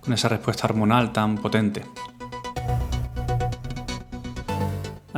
con 0.00 0.12
esa 0.12 0.28
respuesta 0.28 0.66
hormonal 0.66 1.12
tan 1.12 1.36
potente. 1.36 1.82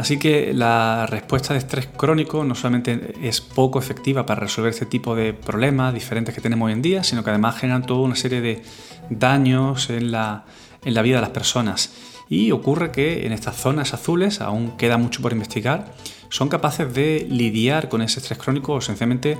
Así 0.01 0.19
que 0.19 0.55
la 0.55 1.07
respuesta 1.07 1.53
de 1.53 1.59
estrés 1.59 1.87
crónico 1.87 2.43
no 2.43 2.55
solamente 2.55 3.13
es 3.23 3.43
poco 3.43 3.79
efectiva 3.79 4.25
para 4.25 4.41
resolver 4.41 4.71
este 4.71 4.87
tipo 4.87 5.15
de 5.15 5.35
problemas 5.35 5.93
diferentes 5.93 6.35
que 6.35 6.41
tenemos 6.41 6.67
hoy 6.67 6.73
en 6.73 6.81
día, 6.81 7.05
sino 7.05 7.23
que 7.23 7.29
además 7.29 7.59
generan 7.59 7.83
toda 7.85 8.01
una 8.01 8.17
serie 8.17 8.41
de 8.41 8.63
daños 9.11 9.91
en 9.91 10.11
la, 10.11 10.45
vida 10.85 11.17
de 11.17 11.21
las 11.21 11.31
personas. 11.31 11.93
Y 12.31 12.51
ocurre 12.53 12.93
que 12.93 13.27
en 13.27 13.33
estas 13.33 13.57
zonas 13.57 13.93
azules, 13.93 14.41
aún 14.41 14.77
queda 14.79 14.97
mucho 14.97 15.21
por 15.21 15.33
investigar, 15.33 15.93
son 16.31 16.49
capaces 16.49 16.93
de 16.95 17.27
lidiar 17.29 17.89
con 17.89 18.03
ese 18.03 18.21
estrés 18.21 18.39
crónico 18.39 18.75
o 18.75 18.81
sencillamente 18.81 19.37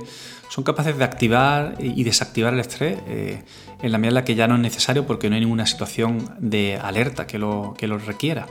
son 0.49 0.65
capaces 0.65 0.97
de 0.97 1.03
activar 1.05 1.75
y 1.79 2.03
desactivar 2.03 2.53
el 2.53 2.59
estrés 2.59 2.99
eh, 3.07 3.43
en 3.81 3.91
la 3.91 3.97
medida 3.97 4.09
en 4.09 4.15
la 4.15 4.25
que 4.25 4.35
ya 4.35 4.47
no 4.47 4.55
es 4.55 4.61
necesario 4.61 5.07
porque 5.07 5.29
no 5.29 5.35
hay 5.35 5.41
ninguna 5.41 5.65
situación 5.65 6.35
de 6.39 6.77
alerta 6.77 7.25
que 7.25 7.39
lo, 7.39 7.73
que 7.77 7.87
requiera. 7.87 8.47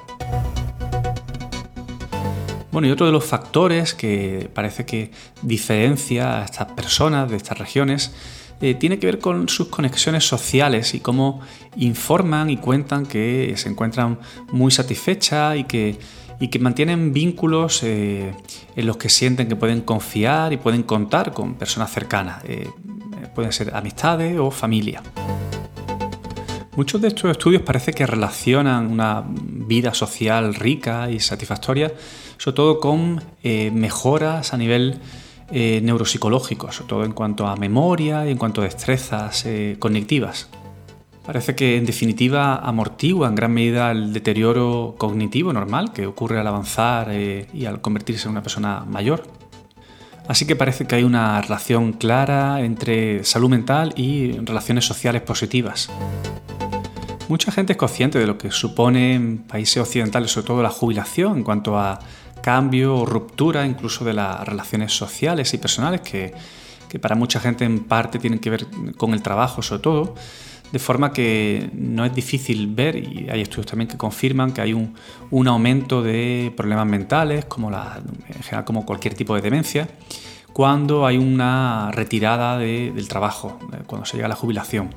Bueno, 2.73 2.89
y 2.89 2.91
otro 2.91 3.05
de 3.05 3.13
los 3.13 3.25
factores 3.25 3.95
que 3.95 4.49
parece 4.55 4.87
que 4.87 5.11
diferencia 5.43 6.41
a 6.41 6.45
estas 6.45 6.73
personas 6.73 7.31
de 7.31 7.37
estas 7.37 7.59
regiones 7.59 8.15
eh, 8.63 8.75
tiene 8.75 8.99
que 8.99 9.07
ver 9.07 9.19
con 9.19 9.49
sus 9.49 9.69
conexiones 9.69 10.25
sociales 10.25 10.95
y 10.95 11.01
cómo 11.01 11.41
informan 11.77 12.49
y 12.49 12.57
cuentan 12.57 13.05
que 13.05 13.53
se 13.57 13.69
encuentran 13.69 14.19
muy 14.53 14.71
satisfechas 14.71 15.59
y 15.59 15.65
que, 15.65 15.99
y 16.41 16.49
que 16.49 16.59
mantienen 16.59 17.13
vínculos 17.13 17.83
eh, 17.83 18.35
en 18.75 18.87
los 18.87 18.97
que 18.97 19.11
sienten 19.11 19.49
que 19.49 19.57
pueden 19.57 19.83
confiar 19.83 20.53
y 20.53 20.57
pueden 20.57 20.83
contar 20.83 21.33
con 21.33 21.55
personas 21.55 21.93
cercanas. 21.93 22.43
Eh, 22.45 22.69
pueden 23.35 23.53
ser 23.53 23.75
amistades 23.77 24.39
o 24.39 24.51
familia. 24.51 25.03
Muchos 26.77 27.01
de 27.01 27.09
estos 27.09 27.31
estudios 27.31 27.63
parece 27.63 27.93
que 27.93 28.07
relacionan 28.07 28.91
una 28.91 29.23
vida 29.27 29.93
social 29.93 30.55
rica 30.55 31.11
y 31.11 31.21
satisfactoria 31.21 31.93
sobre 32.41 32.57
todo 32.57 32.81
con 32.81 33.23
eh, 33.43 33.71
mejoras 33.71 34.55
a 34.55 34.57
nivel 34.57 34.99
eh, 35.53 35.81
neuropsicológico, 35.83 36.73
sobre 36.73 36.89
todo 36.89 37.05
en 37.05 37.13
cuanto 37.13 37.47
a 37.47 37.55
memoria 37.55 38.27
y 38.27 38.31
en 38.31 38.39
cuanto 38.39 38.63
a 38.63 38.65
destrezas 38.65 39.45
cognitivas. 39.79 40.49
Parece 41.25 41.55
que 41.55 41.77
en 41.77 41.87
definitiva 41.87 42.57
amortigua 42.57 43.29
en 43.29 43.35
gran 43.35 43.53
medida 43.53 43.91
el 43.91 44.13
deterioro 44.13 44.95
cognitivo 44.99 45.53
normal 45.53 45.93
que 45.93 46.07
ocurre 46.07 46.41
al 46.41 46.47
avanzar 46.47 47.13
y 47.13 47.67
al 47.67 47.81
convertirse 47.81 48.27
en 48.27 48.33
una 48.33 48.43
persona 48.43 48.85
mayor. 48.85 49.23
Así 50.27 50.47
que 50.47 50.57
parece 50.57 50.87
que 50.87 50.95
hay 50.95 51.03
una 51.03 51.41
relación 51.41 51.93
clara 51.93 52.61
entre 52.61 53.25
salud 53.25 53.49
mental 53.49 53.93
y 53.97 54.33
relaciones 54.33 54.85
sociales 54.85 55.23
positivas. 55.23 55.91
Mucha 57.29 57.53
gente 57.53 57.75
es 57.75 57.77
consciente 57.77 58.19
de 58.19 58.27
lo 58.27 58.39
que 58.39 58.51
supone 58.51 59.15
en 59.15 59.39
países 59.39 59.77
occidentales, 59.77 60.33
sobre 60.33 60.49
todo 60.49 60.63
la 60.63 60.71
jubilación, 60.71 61.39
en 61.39 61.45
cuanto 61.45 61.79
a 61.79 62.01
cambio 62.43 62.97
o 62.97 63.07
ruptura 63.07 63.67
incluso 63.67 64.05
de 64.05 64.15
las 64.15 64.47
relaciones 64.49 64.93
sociales 64.93 65.53
y 65.55 65.59
personales 65.59 66.01
que, 66.01 66.33
para 67.01 67.15
mucha 67.15 67.39
gente 67.39 67.65
en 67.65 67.85
parte 67.85 68.19
tienen 68.19 68.41
que 68.41 68.51
ver 68.51 68.67
con 68.97 69.15
el 69.15 69.23
trabajo 69.23 69.63
sobre 69.63 69.83
todo, 69.83 70.15
de 70.73 70.79
forma 70.79 71.13
que 71.13 71.71
no 71.75 72.05
es 72.05 72.15
difícil 72.15 72.69
ver, 72.69 72.97
y 72.97 73.29
hay 73.31 73.41
estudios 73.41 73.67
también 73.67 73.89
que 73.89 73.97
confirman 73.97 74.53
que 74.53 74.61
hay 74.61 74.73
un, 74.73 74.95
aumento 75.49 76.03
de 76.03 76.53
problemas 76.57 76.87
mentales, 76.87 77.45
como 77.47 77.71
la, 77.71 78.01
como 78.65 78.87
cualquier 78.87 79.15
tipo 79.15 79.35
de 79.35 79.41
demencia, 79.41 79.89
cuando 80.53 81.07
hay 81.07 81.19
una 81.19 81.91
retirada 81.93 82.59
del 82.59 83.09
trabajo, 83.09 83.59
cuando 83.87 84.07
se 84.07 84.17
llega 84.17 84.27
a 84.27 84.29
la 84.29 84.37
jubilación. 84.37 84.91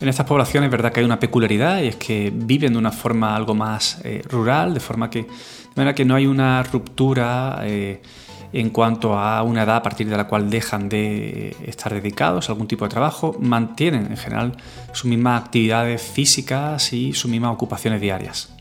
En 0.00 0.08
estas 0.08 0.26
poblaciones 0.26 0.68
es 0.68 0.72
verdad 0.72 0.92
que 0.92 1.00
hay 1.00 1.06
una 1.06 1.20
peculiaridad 1.20 1.82
y 1.82 1.88
es 1.88 1.96
que 1.96 2.32
viven 2.34 2.72
de 2.72 2.78
una 2.78 2.90
forma 2.90 3.36
algo 3.36 3.54
más 3.54 4.00
eh, 4.02 4.22
rural, 4.30 4.72
de 4.72 4.80
forma 4.80 5.10
que 5.10 5.22
de 5.22 5.76
manera 5.76 5.94
que 5.94 6.06
no 6.06 6.14
hay 6.14 6.26
una 6.26 6.62
ruptura 6.62 7.60
eh, 7.64 8.00
en 8.52 8.70
cuanto 8.70 9.16
a 9.16 9.42
una 9.42 9.62
edad 9.62 9.76
a 9.76 9.82
partir 9.82 10.08
de 10.08 10.16
la 10.16 10.26
cual 10.26 10.50
dejan 10.50 10.88
de 10.88 11.56
estar 11.66 11.94
dedicados 11.94 12.48
a 12.48 12.52
algún 12.52 12.66
tipo 12.66 12.84
de 12.84 12.90
trabajo, 12.90 13.36
mantienen 13.40 14.06
en 14.10 14.16
general 14.16 14.56
sus 14.92 15.04
mismas 15.04 15.42
actividades 15.42 16.02
físicas 16.02 16.92
y 16.92 17.12
sus 17.12 17.30
mismas 17.30 17.52
ocupaciones 17.52 18.00
diarias, 18.00 18.52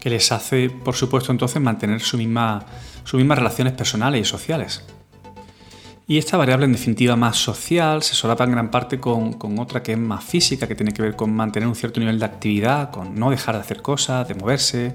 que 0.00 0.10
les 0.10 0.32
hace, 0.32 0.70
por 0.70 0.94
supuesto, 0.96 1.30
entonces 1.30 1.62
mantener 1.62 2.00
su 2.00 2.18
misma, 2.18 2.64
sus 3.04 3.18
mismas 3.18 3.38
relaciones 3.38 3.74
personales 3.74 4.22
y 4.22 4.24
sociales. 4.24 4.82
Y 6.08 6.16
esta 6.16 6.38
variable 6.38 6.64
en 6.64 6.72
definitiva 6.72 7.16
más 7.16 7.36
social 7.36 8.02
se 8.02 8.14
solapa 8.14 8.44
en 8.44 8.52
gran 8.52 8.70
parte 8.70 8.98
con, 8.98 9.34
con, 9.34 9.58
otra 9.58 9.82
que 9.82 9.92
es 9.92 9.98
más 9.98 10.24
física, 10.24 10.66
que 10.66 10.74
tiene 10.74 10.92
que 10.92 11.02
ver 11.02 11.14
con 11.14 11.32
mantener 11.34 11.68
un 11.68 11.74
cierto 11.74 12.00
nivel 12.00 12.18
de 12.18 12.24
actividad, 12.24 12.90
con 12.90 13.14
no 13.18 13.30
dejar 13.30 13.56
de 13.56 13.60
hacer 13.60 13.82
cosas, 13.82 14.26
de 14.26 14.34
moverse, 14.34 14.94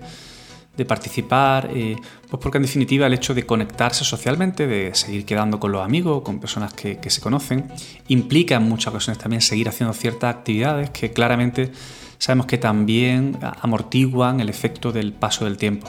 de 0.76 0.86
participar, 0.86 1.70
eh, 1.74 1.96
pues 2.30 2.42
porque 2.42 2.58
en 2.58 2.64
definitiva 2.64 3.06
el 3.06 3.14
hecho 3.14 3.34
de 3.34 3.46
conectarse 3.46 4.04
socialmente, 4.04 4.66
de 4.66 4.96
seguir 4.96 5.26
quedando 5.26 5.60
con 5.60 5.72
los 5.72 5.84
amigos, 5.84 6.24
con 6.24 6.40
personas 6.40 6.74
que, 6.74 6.98
se 7.10 7.22
conocen, 7.22 7.68
implica 8.08 8.56
en 8.56 8.64
muchas 8.64 8.88
ocasiones 8.88 9.22
también 9.22 9.42
seguir 9.42 9.70
haciendo 9.70 9.94
ciertas 9.94 10.36
actividades 10.36 10.90
que 10.90 11.12
claramente 11.12 11.72
sabemos 12.18 12.48
que 12.48 12.58
también 12.58 13.38
amortiguan 13.62 14.40
el 14.40 14.50
efecto 14.50 14.92
del 14.92 15.14
paso 15.14 15.46
del 15.46 15.58
tiempo. 15.58 15.88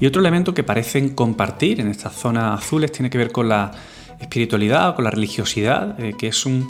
Y 0.00 0.06
otro 0.06 0.20
elemento 0.20 0.54
que 0.54 0.62
parecen 0.62 1.10
compartir 1.10 1.80
en 1.80 1.88
estas 1.88 2.14
zonas 2.14 2.60
azules 2.60 2.92
tiene 2.92 3.10
que 3.10 3.18
ver 3.18 3.32
con 3.32 3.48
la 3.48 3.72
espiritualidad 4.20 4.90
o 4.90 4.94
con 4.94 5.04
la 5.04 5.10
religiosidad, 5.10 5.98
eh, 5.98 6.14
que 6.16 6.28
es 6.28 6.46
un, 6.46 6.68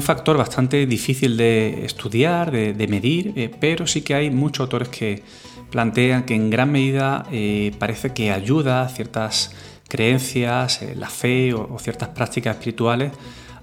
factor 0.00 0.36
bastante 0.36 0.86
difícil 0.86 1.36
de 1.36 1.84
estudiar, 1.84 2.50
de, 2.50 2.88
medir, 2.88 3.32
eh, 3.36 3.50
pero 3.60 3.86
sí 3.86 4.02
que 4.02 4.14
hay 4.14 4.30
muchos 4.30 4.60
autores 4.60 4.88
que 4.88 5.22
plantean 5.70 6.24
que 6.24 6.34
en 6.34 6.50
gran 6.50 6.70
medida 6.72 7.26
eh, 7.30 7.72
parece 7.78 8.12
que 8.12 8.32
ayuda 8.32 8.82
a 8.82 8.88
ciertas 8.88 9.52
creencias, 9.88 10.80
la 10.96 11.08
fe 11.08 11.54
o, 11.54 11.78
ciertas 11.78 12.08
prácticas 12.08 12.56
espirituales 12.56 13.12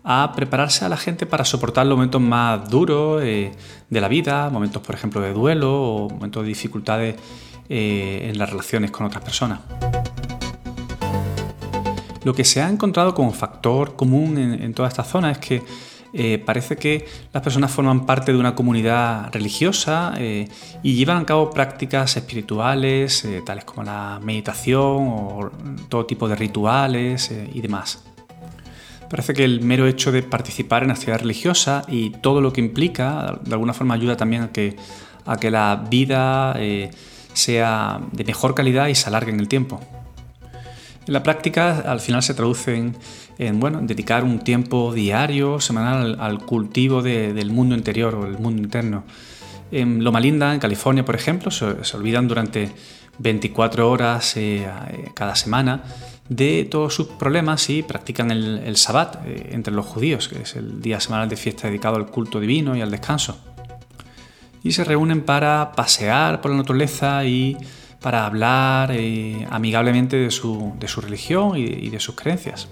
a 0.06 0.34
prepararse 0.36 0.86
a 0.86 0.90
la 0.90 0.98
gente 0.98 1.26
para 1.26 1.46
soportar 1.46 1.86
los 1.86 1.98
momentos 1.98 2.22
más 2.22 2.70
duros 2.70 3.22
de 3.22 3.52
la 3.90 4.08
vida, 4.10 4.50
momentos 4.50 4.82
por 4.82 4.96
ejemplo 4.96 5.22
de 5.22 5.32
duelo 5.32 5.82
o 5.82 6.10
momentos 6.10 6.44
de 6.44 6.50
dificultades 6.50 7.16
en 7.70 8.38
las 8.38 8.50
relaciones 8.50 8.92
con 8.92 9.06
otras 9.06 9.24
personas. 9.24 9.60
Lo 12.24 12.34
que 12.34 12.46
se 12.46 12.62
ha 12.62 12.70
encontrado 12.70 13.14
como 13.14 13.34
factor 13.34 13.96
común 13.96 14.38
en, 14.38 14.74
toda 14.74 14.88
esta 14.88 15.04
zona 15.04 15.32
es 15.32 15.40
que 15.40 15.62
eh, 16.16 16.38
parece 16.38 16.78
que 16.78 17.08
las 17.34 17.42
personas 17.42 17.72
forman 17.72 18.06
parte 18.06 18.32
de 18.32 18.38
una 18.38 18.54
comunidad 18.54 19.34
religiosa 19.34 20.14
eh, 20.18 20.48
y 20.84 20.94
llevan 20.94 21.18
a 21.18 21.26
cabo 21.26 21.50
prácticas 21.50 22.16
espirituales, 22.16 23.26
eh, 23.26 23.42
tales 23.44 23.66
como 23.66 23.84
la 23.84 24.20
meditación 24.22 25.08
o 25.10 25.52
todo 25.90 26.06
tipo 26.06 26.28
de 26.28 26.36
rituales 26.36 27.32
y 27.32 27.60
demás. 27.62 28.04
Parece 29.10 29.34
que 29.34 29.44
el 29.44 29.62
mero 29.62 29.88
hecho 29.88 30.12
de 30.12 30.22
participar 30.22 30.84
en 30.84 30.92
actividad 30.92 31.20
religiosa 31.20 31.84
y 31.88 32.12
todo 32.12 32.42
lo 32.42 32.54
que 32.54 32.62
implica, 32.62 33.40
de 33.44 33.54
alguna 33.54 33.74
forma 33.74 33.96
ayuda 33.96 34.16
también 34.16 34.44
a 34.44 34.52
que, 34.52 34.76
a 35.26 35.38
que 35.38 35.50
la 35.50 35.84
vida 35.90 36.56
sea 37.34 38.02
de 38.12 38.24
mejor 38.24 38.54
calidad 38.54 38.88
y 38.88 38.96
se 38.96 39.08
alargue 39.10 39.32
en 39.32 39.40
el 39.40 39.48
tiempo. 39.48 39.80
En 41.06 41.14
la 41.14 41.24
práctica 41.24 41.80
al 41.80 42.00
final 42.00 42.24
se 42.24 42.34
traduce 42.34 42.94
en, 43.38 43.60
bueno, 43.60 43.80
dedicar 43.82 44.24
un 44.24 44.40
tiempo 44.40 44.94
diario, 44.94 45.60
semanal 45.60 46.18
al, 46.20 46.40
cultivo 46.40 47.02
del 47.02 47.52
mundo 47.52 47.76
interior 47.76 48.16
o 48.16 48.26
el 48.26 48.38
mundo 48.38 48.62
interno. 48.62 49.04
En 49.72 50.04
Loma 50.04 50.20
Linda, 50.20 50.54
en 50.54 50.60
California, 50.60 51.04
por 51.04 51.16
ejemplo, 51.16 51.52
se, 51.52 51.66
olvidan 51.96 52.28
durante 52.28 52.72
24 53.18 53.90
horas 53.90 54.38
eh, 54.38 54.66
eh, 54.66 55.12
cada 55.14 55.36
semana 55.36 55.84
de 56.30 56.68
todos 56.70 56.94
sus 56.94 57.08
problemas 57.08 57.70
y 57.70 57.84
practican 57.84 58.32
el, 58.32 58.78
Sabbat 58.78 59.26
eh, 59.26 59.50
entre 59.52 59.74
los 59.74 59.86
judíos, 59.86 60.30
que 60.30 60.44
es 60.44 60.56
el 60.56 60.82
día 60.82 61.00
semanal 61.00 61.28
de 61.28 61.36
fiesta 61.36 61.68
dedicado 61.68 61.98
al 61.98 62.08
culto 62.08 62.40
divino 62.40 62.76
y 62.76 62.82
al 62.82 62.92
descanso. 62.92 63.38
Y 64.64 64.72
se 64.72 64.86
reúnen 64.86 65.22
para 65.22 65.74
pasear 65.74 66.40
por 66.40 66.52
la 66.52 66.58
naturaleza 66.58 67.26
y 67.26 67.58
para 68.04 68.26
hablar 68.26 68.92
eh, 68.92 69.48
amigablemente 69.50 70.18
de 70.18 70.30
su, 70.30 70.74
religión 71.02 71.54
y, 71.56 71.90
de 71.90 72.00
sus 72.02 72.16
creencias. 72.16 72.68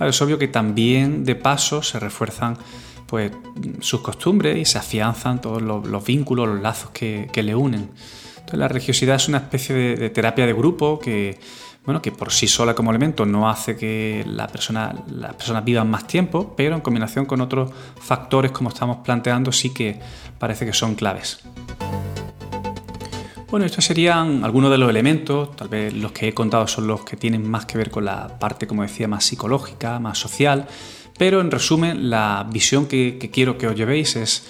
es 0.00 0.22
obvio 0.22 0.38
que 0.38 0.48
también 0.48 1.24
de 1.24 1.36
paso 1.36 1.84
se 1.84 2.00
refuerzan 2.00 2.58
pues, 3.06 3.30
sus 3.78 4.00
costumbres 4.00 4.58
y 4.58 4.64
se 4.64 4.76
afianzan 4.76 5.40
todos 5.40 5.62
los, 5.62 6.04
vínculos, 6.04 6.48
los 6.48 6.60
lazos 6.60 6.90
que, 6.90 7.30
le 7.32 7.54
unen. 7.54 7.90
Entonces, 8.32 8.58
la 8.58 8.66
religiosidad 8.66 9.14
es 9.16 9.28
una 9.28 9.38
especie 9.38 9.74
de, 9.76 10.10
terapia 10.10 10.46
de 10.46 10.52
grupo 10.52 10.98
que, 10.98 11.38
bueno, 11.84 12.02
que 12.02 12.10
por 12.10 12.32
sí 12.32 12.48
sola 12.48 12.74
como 12.74 12.90
elemento 12.90 13.24
no 13.24 13.48
hace 13.48 13.76
que 13.76 14.24
la 14.26 14.48
persona, 14.48 14.96
las 15.12 15.34
personas 15.34 15.64
vivan 15.64 15.88
más 15.88 16.08
tiempo, 16.08 16.54
pero 16.56 16.74
en 16.74 16.80
combinación 16.80 17.24
con 17.24 17.40
otros 17.40 17.70
factores 18.00 18.50
como 18.50 18.70
estamos 18.70 18.96
planteando 19.04 19.52
sí 19.52 19.72
que 19.72 20.00
parece 20.40 20.66
que 20.66 20.72
son 20.72 20.96
claves. 20.96 21.38
Bueno, 23.54 23.66
estos 23.66 23.84
serían 23.84 24.42
algunos 24.42 24.68
de 24.72 24.78
los 24.78 24.90
elementos, 24.90 25.54
tal 25.54 25.68
vez 25.68 25.94
los 25.94 26.10
que 26.10 26.26
he 26.26 26.34
contado 26.34 26.66
son 26.66 26.88
los 26.88 27.04
que 27.04 27.16
tienen 27.16 27.48
más 27.48 27.66
que 27.66 27.78
ver 27.78 27.88
con 27.88 28.04
la 28.04 28.36
parte, 28.40 28.66
como 28.66 28.82
decía, 28.82 29.06
más 29.06 29.22
psicológica, 29.22 30.00
más 30.00 30.18
social, 30.18 30.66
pero 31.16 31.40
en 31.40 31.52
resumen 31.52 32.10
la 32.10 32.48
visión 32.50 32.86
que, 32.86 33.30
quiero 33.32 33.56
que 33.56 33.68
os 33.68 33.76
llevéis 33.76 34.16
es, 34.16 34.44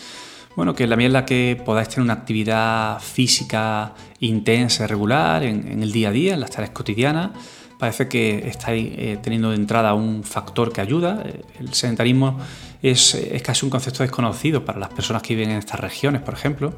bueno, 0.57 0.75
que 0.75 0.87
la 0.87 0.97
mía 0.97 1.09
es 1.09 1.13
la 1.13 1.27
que 1.27 1.61
podáis 1.67 1.91
tener 1.91 2.01
una 2.01 2.15
actividad 2.15 2.99
física 2.99 3.93
intensa 4.21 4.87
regular 4.87 5.43
en, 5.43 5.83
el 5.83 5.93
día 5.93 6.09
a 6.09 6.13
día, 6.13 6.33
en 6.33 6.41
las 6.41 6.53
tareas 6.53 6.71
cotidianas, 6.71 7.33
parece 7.79 8.09
que 8.09 8.49
estáis 8.49 8.91
eh, 8.97 9.19
teniendo 9.21 9.51
de 9.51 9.57
entrada 9.57 9.93
un 9.93 10.25
factor 10.25 10.73
que 10.73 10.81
ayuda. 10.81 11.23
El 11.61 11.75
sedentarismo 11.75 12.39
es, 12.81 13.15
es, 13.17 13.43
casi 13.43 13.67
un 13.67 13.71
concepto 13.71 14.03
desconocido 14.03 14.65
para 14.65 14.79
las 14.79 14.89
personas 14.89 15.21
que 15.21 15.35
viven 15.35 15.51
en 15.51 15.59
estas 15.59 15.79
regiones, 15.79 16.23
por 16.23 16.33
ejemplo. 16.33 16.73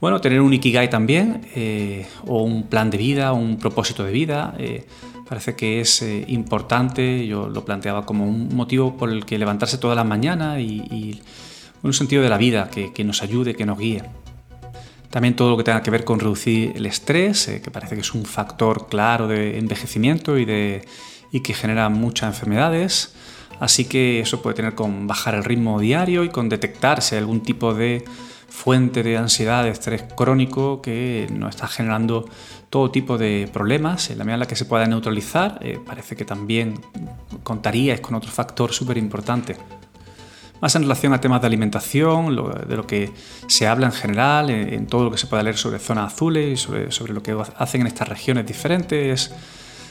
Bueno, 0.00 0.20
tener 0.20 0.40
un 0.40 0.52
ikigai 0.52 0.88
también, 0.88 1.40
eh, 1.56 2.06
o 2.24 2.44
un 2.44 2.68
plan 2.68 2.88
de 2.88 2.98
vida, 2.98 3.32
un 3.32 3.58
propósito 3.58 4.04
de 4.04 4.12
vida, 4.12 4.54
eh, 4.56 4.86
parece 5.28 5.56
que 5.56 5.80
es 5.80 6.02
eh, 6.02 6.24
importante. 6.28 7.26
Yo 7.26 7.48
lo 7.48 7.64
planteaba 7.64 8.06
como 8.06 8.24
un 8.24 8.54
motivo 8.54 8.96
por 8.96 9.10
el 9.10 9.26
que 9.26 9.38
levantarse 9.38 9.76
todas 9.76 9.96
las 9.96 10.06
mañanas 10.06 10.60
y, 10.60 11.20
un 11.80 11.92
sentido 11.92 12.22
de 12.22 12.28
la 12.28 12.38
vida 12.38 12.70
que, 12.70 13.04
nos 13.04 13.22
ayude, 13.22 13.54
que 13.54 13.64
nos 13.64 13.78
guíe. 13.78 14.02
También 15.10 15.36
todo 15.36 15.50
lo 15.50 15.56
que 15.56 15.62
tenga 15.62 15.80
que 15.80 15.92
ver 15.92 16.04
con 16.04 16.18
reducir 16.18 16.72
el 16.74 16.86
estrés, 16.86 17.46
que 17.62 17.70
parece 17.70 17.94
que 17.94 18.00
es 18.00 18.14
un 18.14 18.24
factor 18.24 18.88
claro 18.88 19.28
de 19.28 19.58
envejecimiento 19.58 20.38
y, 20.38 20.44
de, 20.44 20.84
y 21.30 21.40
que 21.40 21.54
genera 21.54 21.88
muchas 21.88 22.34
enfermedades. 22.34 23.14
Así 23.60 23.84
que 23.84 24.20
eso 24.20 24.42
puede 24.42 24.56
tener 24.56 24.74
con 24.74 25.06
bajar 25.06 25.36
el 25.36 25.44
ritmo 25.44 25.78
diario 25.78 26.24
y 26.24 26.30
con 26.30 26.48
detectarse 26.48 27.16
algún 27.16 27.42
tipo 27.42 27.74
de 27.74 28.04
fuente 28.48 29.02
de 29.02 29.16
ansiedad, 29.16 29.64
de 29.64 29.70
estrés 29.70 30.04
crónico 30.16 30.80
que 30.82 31.28
nos 31.30 31.50
está 31.50 31.68
generando 31.68 32.24
todo 32.70 32.90
tipo 32.90 33.18
de 33.18 33.48
problemas. 33.52 34.10
En 34.10 34.18
la 34.18 34.24
medida 34.24 34.34
en 34.34 34.40
la 34.40 34.46
que 34.46 34.56
se 34.56 34.64
pueda 34.64 34.86
neutralizar, 34.86 35.58
eh, 35.62 35.78
parece 35.84 36.16
que 36.16 36.24
también 36.24 36.80
contaríais 37.42 38.00
con 38.00 38.14
otro 38.14 38.30
factor 38.30 38.72
súper 38.72 38.98
importante. 38.98 39.56
Más 40.60 40.74
en 40.74 40.82
relación 40.82 41.12
a 41.12 41.20
temas 41.20 41.40
de 41.40 41.46
alimentación, 41.46 42.34
de 42.68 42.76
lo 42.76 42.86
que 42.86 43.12
se 43.46 43.68
habla 43.68 43.86
en 43.86 43.92
general, 43.92 44.50
en, 44.50 44.86
todo 44.88 45.04
lo 45.04 45.10
que 45.12 45.18
se 45.18 45.28
puede 45.28 45.44
leer 45.44 45.56
sobre 45.56 45.78
zonas 45.78 46.12
azules 46.12 46.52
y 46.52 46.56
sobre, 46.56 46.90
sobre 46.90 47.12
lo 47.12 47.22
que 47.22 47.36
hacen 47.56 47.82
en 47.82 47.86
estas 47.86 48.08
regiones 48.08 48.44
diferentes, 48.44 49.30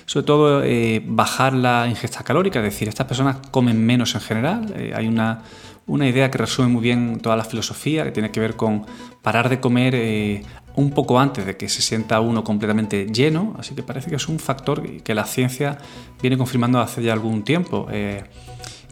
sobre 0.08 0.26
todo 0.26 0.64
eh, 0.64 1.04
bajar 1.06 1.54
la 1.54 1.86
ingesta 1.88 2.24
calórica, 2.24 2.60
es 2.60 2.66
decir, 2.66 2.88
estas 2.88 3.06
personas 3.06 3.38
comen 3.52 3.86
menos 3.86 4.16
en 4.16 4.22
general. 4.22 4.74
Eh, 4.78 4.94
hay 4.96 5.06
una, 5.06 5.44
una 5.86 6.08
idea 6.08 6.32
que 6.32 6.38
resume 6.38 6.70
muy 6.70 6.82
bien 6.82 7.20
toda 7.20 7.36
la 7.36 7.44
filosofía, 7.44 8.06
que 8.06 8.12
tiene 8.12 8.32
que 8.32 8.40
ver 8.40 8.56
con 8.56 8.86
parar 9.22 9.50
de 9.50 9.60
comer 9.60 9.96
eh, 9.96 10.44
un 10.76 10.92
poco 10.92 11.20
antes 11.20 11.46
de 11.46 11.58
que 11.58 11.68
se 11.68 11.82
sienta 11.82 12.22
uno 12.22 12.42
completamente 12.46 13.08
lleno, 13.08 13.54
así 13.60 13.76
que 13.76 13.84
parece 13.84 14.10
que 14.10 14.16
es 14.16 14.30
un 14.30 14.40
factor 14.40 14.82
que 15.04 15.14
la 15.14 15.26
ciencia 15.26 15.78
viene 16.22 16.38
confirmando 16.38 16.80
hace 16.80 17.04
ya 17.04 17.12
algún 17.12 17.44
tiempo. 17.44 17.88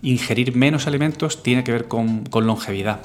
Ingerir 0.01 0.53
menos 0.55 0.85
alimentos 0.85 1.41
tiene 1.41 1.63
que 1.63 1.71
ver 1.71 1.87
con, 1.87 2.25
longevidad. 2.33 2.99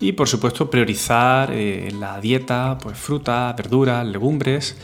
Y 0.00 0.12
por 0.12 0.28
supuesto 0.28 0.68
priorizar 0.68 1.54
la 1.98 2.20
dieta, 2.20 2.76
pues 2.82 2.98
fruta, 2.98 3.54
verduras, 3.56 4.04
legumbres, 4.04 4.76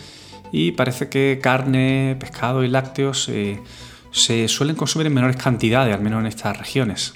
y 0.53 0.73
parece 0.73 1.09
que 1.09 1.41
carne, 1.43 2.17
pescado 2.21 2.63
y 2.63 2.69
lácteos 2.69 3.31
se 4.11 4.49
suelen 4.49 4.77
consumir 4.77 5.07
en 5.07 5.15
menores 5.15 5.37
cantidades, 5.37 5.95
al 5.95 6.03
menos 6.03 6.21
en 6.21 6.27
estas 6.27 6.57
regiones. 6.57 7.15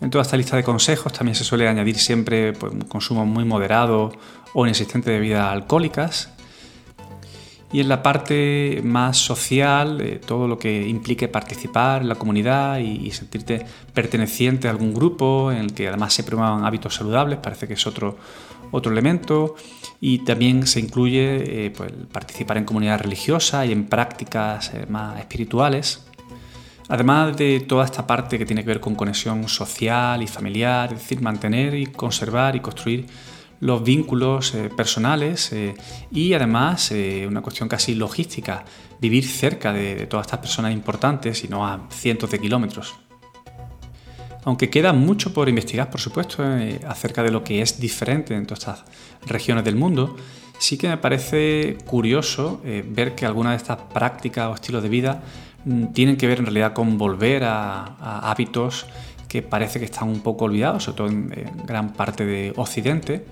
En 0.00 0.10
toda 0.10 0.22
esta 0.22 0.36
lista 0.36 0.56
de 0.56 0.62
consejos 0.62 1.12
también 1.12 1.34
se 1.34 1.44
suele 1.44 1.66
añadir 1.66 1.98
siempre 1.98 2.52
pues, 2.52 2.72
un 2.72 2.82
consumo 2.82 3.24
muy 3.24 3.44
moderado 3.44 4.12
o 4.52 4.66
inexistente 4.66 5.10
de 5.10 5.18
bebidas 5.18 5.50
alcohólicas. 5.50 6.30
Y 7.72 7.80
en 7.80 7.88
la 7.88 8.02
parte 8.02 8.82
más 8.84 9.16
social, 9.16 10.00
eh, 10.00 10.20
todo 10.24 10.46
lo 10.46 10.58
que 10.58 10.86
implique 10.86 11.26
participar 11.26 12.02
en 12.02 12.08
la 12.08 12.14
comunidad 12.14 12.78
y, 12.78 13.10
sentirte 13.10 13.66
perteneciente 13.92 14.68
a 14.68 14.72
algún 14.72 14.94
grupo 14.94 15.50
en 15.50 15.58
el 15.58 15.74
que 15.74 15.88
además 15.88 16.12
se 16.12 16.22
promuevan 16.22 16.64
hábitos 16.64 16.94
saludables, 16.94 17.38
parece 17.38 17.66
que 17.66 17.72
es 17.72 17.86
otro, 17.86 18.16
otro 18.74 18.92
elemento. 18.92 19.54
Y 20.00 20.18
también 20.18 20.66
se 20.66 20.80
incluye 20.80 21.66
eh, 21.66 21.70
pues, 21.70 21.92
participar 22.12 22.58
en 22.58 22.64
comunidades 22.64 23.02
religiosas 23.02 23.66
y 23.66 23.72
en 23.72 23.86
prácticas 23.86 24.72
eh, 24.74 24.86
más 24.88 25.18
espirituales. 25.18 26.04
Además 26.88 27.36
de 27.36 27.60
toda 27.60 27.84
esta 27.84 28.06
parte 28.06 28.38
que 28.38 28.44
tiene 28.44 28.62
que 28.62 28.68
ver 28.68 28.80
con 28.80 28.94
conexión 28.94 29.48
social 29.48 30.22
y 30.22 30.26
familiar, 30.26 30.92
es 30.92 30.98
decir, 30.98 31.22
mantener 31.22 31.74
y 31.74 31.86
conservar 31.86 32.56
y 32.56 32.60
construir 32.60 33.06
los 33.60 33.82
vínculos 33.82 34.54
eh, 34.54 34.70
personales 34.76 35.50
eh, 35.52 35.74
y 36.10 36.34
además 36.34 36.90
eh, 36.90 37.24
una 37.26 37.40
cuestión 37.40 37.66
casi 37.66 37.94
logística, 37.94 38.64
vivir 39.00 39.26
cerca 39.26 39.72
de, 39.72 40.06
todas 40.06 40.26
estas 40.26 40.40
personas 40.40 40.72
importantes 40.72 41.44
y 41.44 41.48
no 41.48 41.66
a 41.66 41.88
cientos 41.90 42.30
de 42.30 42.38
kilómetros. 42.38 42.94
Aunque 44.44 44.70
queda 44.70 44.92
mucho 44.92 45.32
por 45.32 45.48
investigar, 45.48 45.90
por 45.90 46.00
supuesto, 46.00 46.44
acerca 46.86 47.22
de 47.22 47.30
lo 47.30 47.42
que 47.42 47.62
es 47.62 47.80
diferente 47.80 48.34
en 48.34 48.46
todas 48.46 48.60
estas 48.60 48.84
regiones 49.26 49.64
del 49.64 49.76
mundo, 49.76 50.16
sí 50.58 50.76
que 50.76 50.88
me 50.88 50.98
parece 50.98 51.78
curioso 51.86 52.60
ver 52.62 53.14
que 53.14 53.24
algunas 53.24 53.52
de 53.52 53.56
estas 53.56 53.78
prácticas 53.92 54.50
o 54.50 54.54
estilos 54.54 54.82
de 54.82 54.88
vida 54.88 55.22
Mm, 55.64 55.86
tienen 55.92 56.16
que 56.16 56.26
ver 56.26 56.40
en 56.40 56.46
realidad 56.46 56.72
con 56.72 56.98
volver 56.98 57.44
a, 57.44 58.30
hábitos 58.30 58.86
que 59.28 59.42
parece 59.42 59.78
que 59.78 59.86
están 59.86 60.08
un 60.08 60.20
poco 60.20 60.44
olvidados, 60.44 60.84
sobre 60.84 60.96
todo 60.96 61.06
en, 61.08 61.30
gran 61.66 61.92
parte 61.92 62.24
de 62.24 62.52
Occidente. 62.56 63.24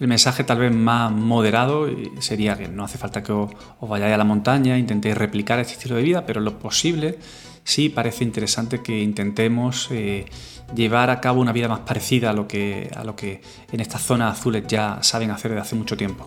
El 0.00 0.08
mensaje 0.08 0.44
tal 0.44 0.58
vez 0.58 0.72
más 0.72 1.12
moderado 1.12 1.86
sería 2.18 2.56
que 2.56 2.68
no 2.68 2.84
hace 2.84 2.98
falta 2.98 3.22
que 3.22 3.32
os, 3.32 3.50
vayáis 3.80 4.14
a 4.14 4.16
la 4.16 4.24
montaña, 4.24 4.78
intentéis 4.78 5.16
replicar 5.16 5.58
este 5.60 5.74
estilo 5.74 5.96
de 5.96 6.02
vida, 6.02 6.26
pero 6.26 6.40
lo 6.40 6.58
posible 6.58 7.18
sí 7.64 7.88
parece 7.88 8.24
interesante 8.24 8.82
que 8.82 9.00
intentemos 9.00 9.88
eh, 9.90 10.26
llevar 10.74 11.10
a 11.10 11.20
cabo 11.20 11.40
una 11.40 11.52
vida 11.52 11.68
más 11.68 11.80
parecida 11.80 12.30
a 12.30 12.32
lo, 12.32 12.48
que, 12.48 12.90
a 12.94 13.04
lo 13.04 13.16
que 13.16 13.40
en 13.70 13.80
estas 13.80 14.02
zonas 14.02 14.38
azules 14.38 14.64
ya 14.66 15.02
saben 15.02 15.30
hacer 15.30 15.50
desde 15.50 15.62
hace 15.62 15.76
mucho 15.76 15.96
tiempo. 15.96 16.26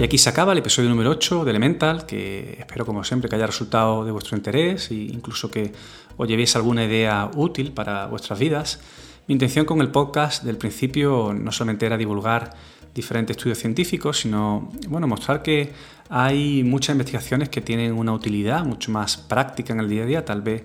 Y 0.00 0.02
aquí 0.02 0.16
se 0.16 0.30
acaba 0.30 0.52
el 0.52 0.58
episodio 0.58 0.88
número 0.88 1.10
8 1.10 1.44
de 1.44 1.50
Elemental, 1.50 2.06
que 2.06 2.56
espero 2.58 2.86
como 2.86 3.04
siempre 3.04 3.28
que 3.28 3.36
haya 3.36 3.46
resultado 3.46 4.02
de 4.02 4.10
vuestro 4.10 4.34
interés 4.34 4.90
e 4.90 4.94
incluso 4.94 5.50
que 5.50 5.74
os 6.20 6.28
llevéis 6.28 6.54
alguna 6.54 6.84
idea 6.84 7.30
útil 7.34 7.72
para 7.72 8.04
vuestras 8.04 8.38
vidas. 8.38 8.78
Mi 9.26 9.32
intención 9.32 9.64
con 9.64 9.80
el 9.80 9.88
podcast 9.88 10.44
del 10.44 10.58
principio 10.58 11.32
no 11.32 11.50
solamente 11.50 11.86
era 11.86 11.96
divulgar 11.96 12.52
diferentes 12.94 13.38
estudios 13.38 13.58
científicos, 13.58 14.20
sino 14.20 14.68
bueno, 14.86 15.06
mostrar 15.06 15.40
que 15.40 15.72
hay 16.10 16.62
muchas 16.62 16.92
investigaciones 16.92 17.48
que 17.48 17.62
tienen 17.62 17.94
una 17.94 18.12
utilidad 18.12 18.66
mucho 18.66 18.92
más 18.92 19.16
práctica 19.16 19.72
en 19.72 19.80
el 19.80 19.88
día 19.88 20.02
a 20.02 20.06
día. 20.06 20.24
Tal 20.26 20.42
vez 20.42 20.62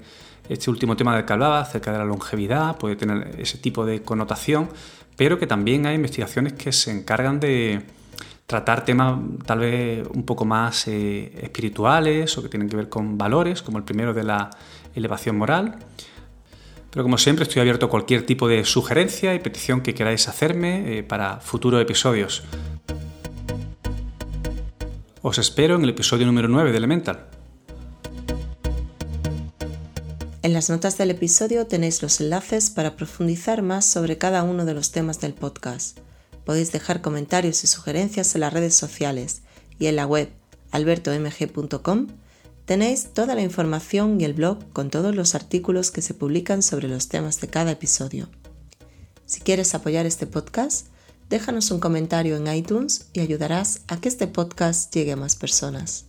este 0.49 0.70
último 0.70 0.97
tema 0.97 1.16
del 1.16 1.24
que 1.24 1.32
hablaba, 1.32 1.62
acerca 1.62 1.93
de 1.93 1.99
la 1.99 2.06
longevidad, 2.06 2.76
puede 2.78 2.97
tener 2.97 3.39
ese 3.39 3.58
tipo 3.58 3.86
de 3.86 4.01
connotación, 4.01 4.68
pero 5.16 5.39
que 5.39 5.47
también 5.47 5.86
hay 5.86 5.95
investigaciones 5.95 6.51
que 6.51 6.74
se 6.74 6.91
encargan 6.91 7.39
de 7.39 7.82
tratar 8.45 8.84
temas 8.84 9.20
tal 9.45 9.60
vez 9.60 10.06
un 10.14 10.24
poco 10.24 10.43
más 10.43 10.89
eh, 10.89 11.32
espirituales 11.41 12.38
o 12.38 12.43
que 12.43 12.49
tienen 12.49 12.68
que 12.68 12.76
ver 12.76 12.89
con 12.89 13.18
valores, 13.18 13.62
como 13.62 13.78
el 13.78 13.86
primero 13.86 14.14
de 14.14 14.24
la 14.24 14.49
elevación 14.95 15.37
moral. 15.37 15.79
Pero 16.91 17.03
como 17.03 17.17
siempre 17.17 17.43
estoy 17.43 17.61
abierto 17.61 17.87
a 17.87 17.89
cualquier 17.89 18.25
tipo 18.25 18.47
de 18.47 18.63
sugerencia 18.65 19.35
y 19.35 19.39
petición 19.39 19.81
que 19.81 19.93
queráis 19.93 20.27
hacerme 20.27 20.97
eh, 20.97 21.03
para 21.03 21.39
futuros 21.41 21.81
episodios. 21.81 22.43
Os 25.21 25.37
espero 25.37 25.75
en 25.75 25.83
el 25.83 25.89
episodio 25.89 26.25
número 26.25 26.47
9 26.47 26.71
de 26.71 26.77
Elemental. 26.77 27.27
En 30.43 30.53
las 30.53 30.69
notas 30.69 30.97
del 30.99 31.09
episodio 31.09 31.65
tenéis 31.65 32.03
los 32.03 32.21
enlaces 32.21 32.69
para 32.69 32.95
profundizar 32.95 33.63
más 33.63 33.83
sobre 33.85 34.19
cada 34.19 34.43
uno 34.43 34.63
de 34.63 34.75
los 34.75 34.91
temas 34.91 35.19
del 35.19 35.33
podcast. 35.33 35.97
Podéis 36.45 36.71
dejar 36.71 37.01
comentarios 37.01 37.63
y 37.63 37.67
sugerencias 37.67 38.35
en 38.35 38.41
las 38.41 38.53
redes 38.53 38.75
sociales 38.75 39.41
y 39.79 39.87
en 39.87 39.95
la 39.95 40.05
web 40.05 40.29
albertomg.com 40.71 42.07
tenéis 42.66 43.13
toda 43.13 43.36
la 43.36 43.41
información 43.41 44.20
y 44.20 44.26
el 44.26 44.34
blog 44.34 44.72
con 44.74 44.89
todos 44.89 45.16
los 45.16 45.36
artículos 45.36 45.91
que 45.91 46.01
se 46.01 46.13
publican 46.13 46.61
sobre 46.61 46.88
los 46.88 47.07
temas 47.07 47.39
de 47.39 47.47
cada 47.47 47.72
episodio. 47.72 48.30
Si 49.26 49.41
quieres 49.41 49.74
apoyar 49.76 50.05
este 50.05 50.28
podcast, 50.28 50.88
déjanos 51.30 51.72
un 51.72 51.80
comentario 51.80 52.36
en 52.36 52.53
iTunes 52.53 53.09
y 53.13 53.20
ayudarás 53.20 53.82
a 53.88 53.97
que 53.97 54.09
este 54.09 54.28
podcast 54.28 54.93
llegue 54.93 55.13
a 55.13 55.16
más 55.16 55.36
personas. 55.36 56.05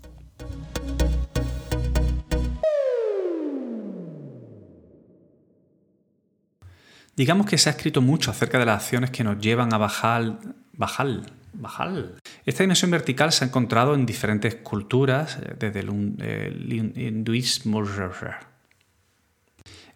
Digamos 7.17 7.47
que 7.47 7.57
se 7.57 7.71
ha 7.71 7.73
escrito 7.73 8.03
mucho 8.03 8.31
acerca 8.31 8.59
de 8.59 8.67
las 8.67 8.83
acciones 8.83 9.11
que 9.11 9.25
nos 9.25 9.39
llevan 9.39 9.73
a 9.73 9.79
bajar, 9.79 10.39
bajar, 10.75 11.23
bajar. 11.61 12.17
Esta 12.45 12.63
dimensión 12.63 12.91
vertical 12.91 13.33
se 13.33 13.45
ha 13.45 13.49
encontrado 13.49 13.95
en 13.95 14.07
diferentes 14.07 14.55
culturas, 14.57 15.39
eh, 15.43 15.55
desde 15.59 15.81
el, 15.81 16.93
hinduismo. 16.97 17.83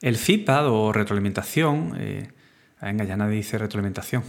El 0.01 0.17
feedback 0.17 0.65
o 0.67 0.93
retroalimentación, 0.93 1.95
eh, 1.99 2.29
venga, 2.81 3.05
ya 3.05 3.17
nadie 3.17 3.37
dice 3.37 3.59
retroalimentación, 3.59 4.23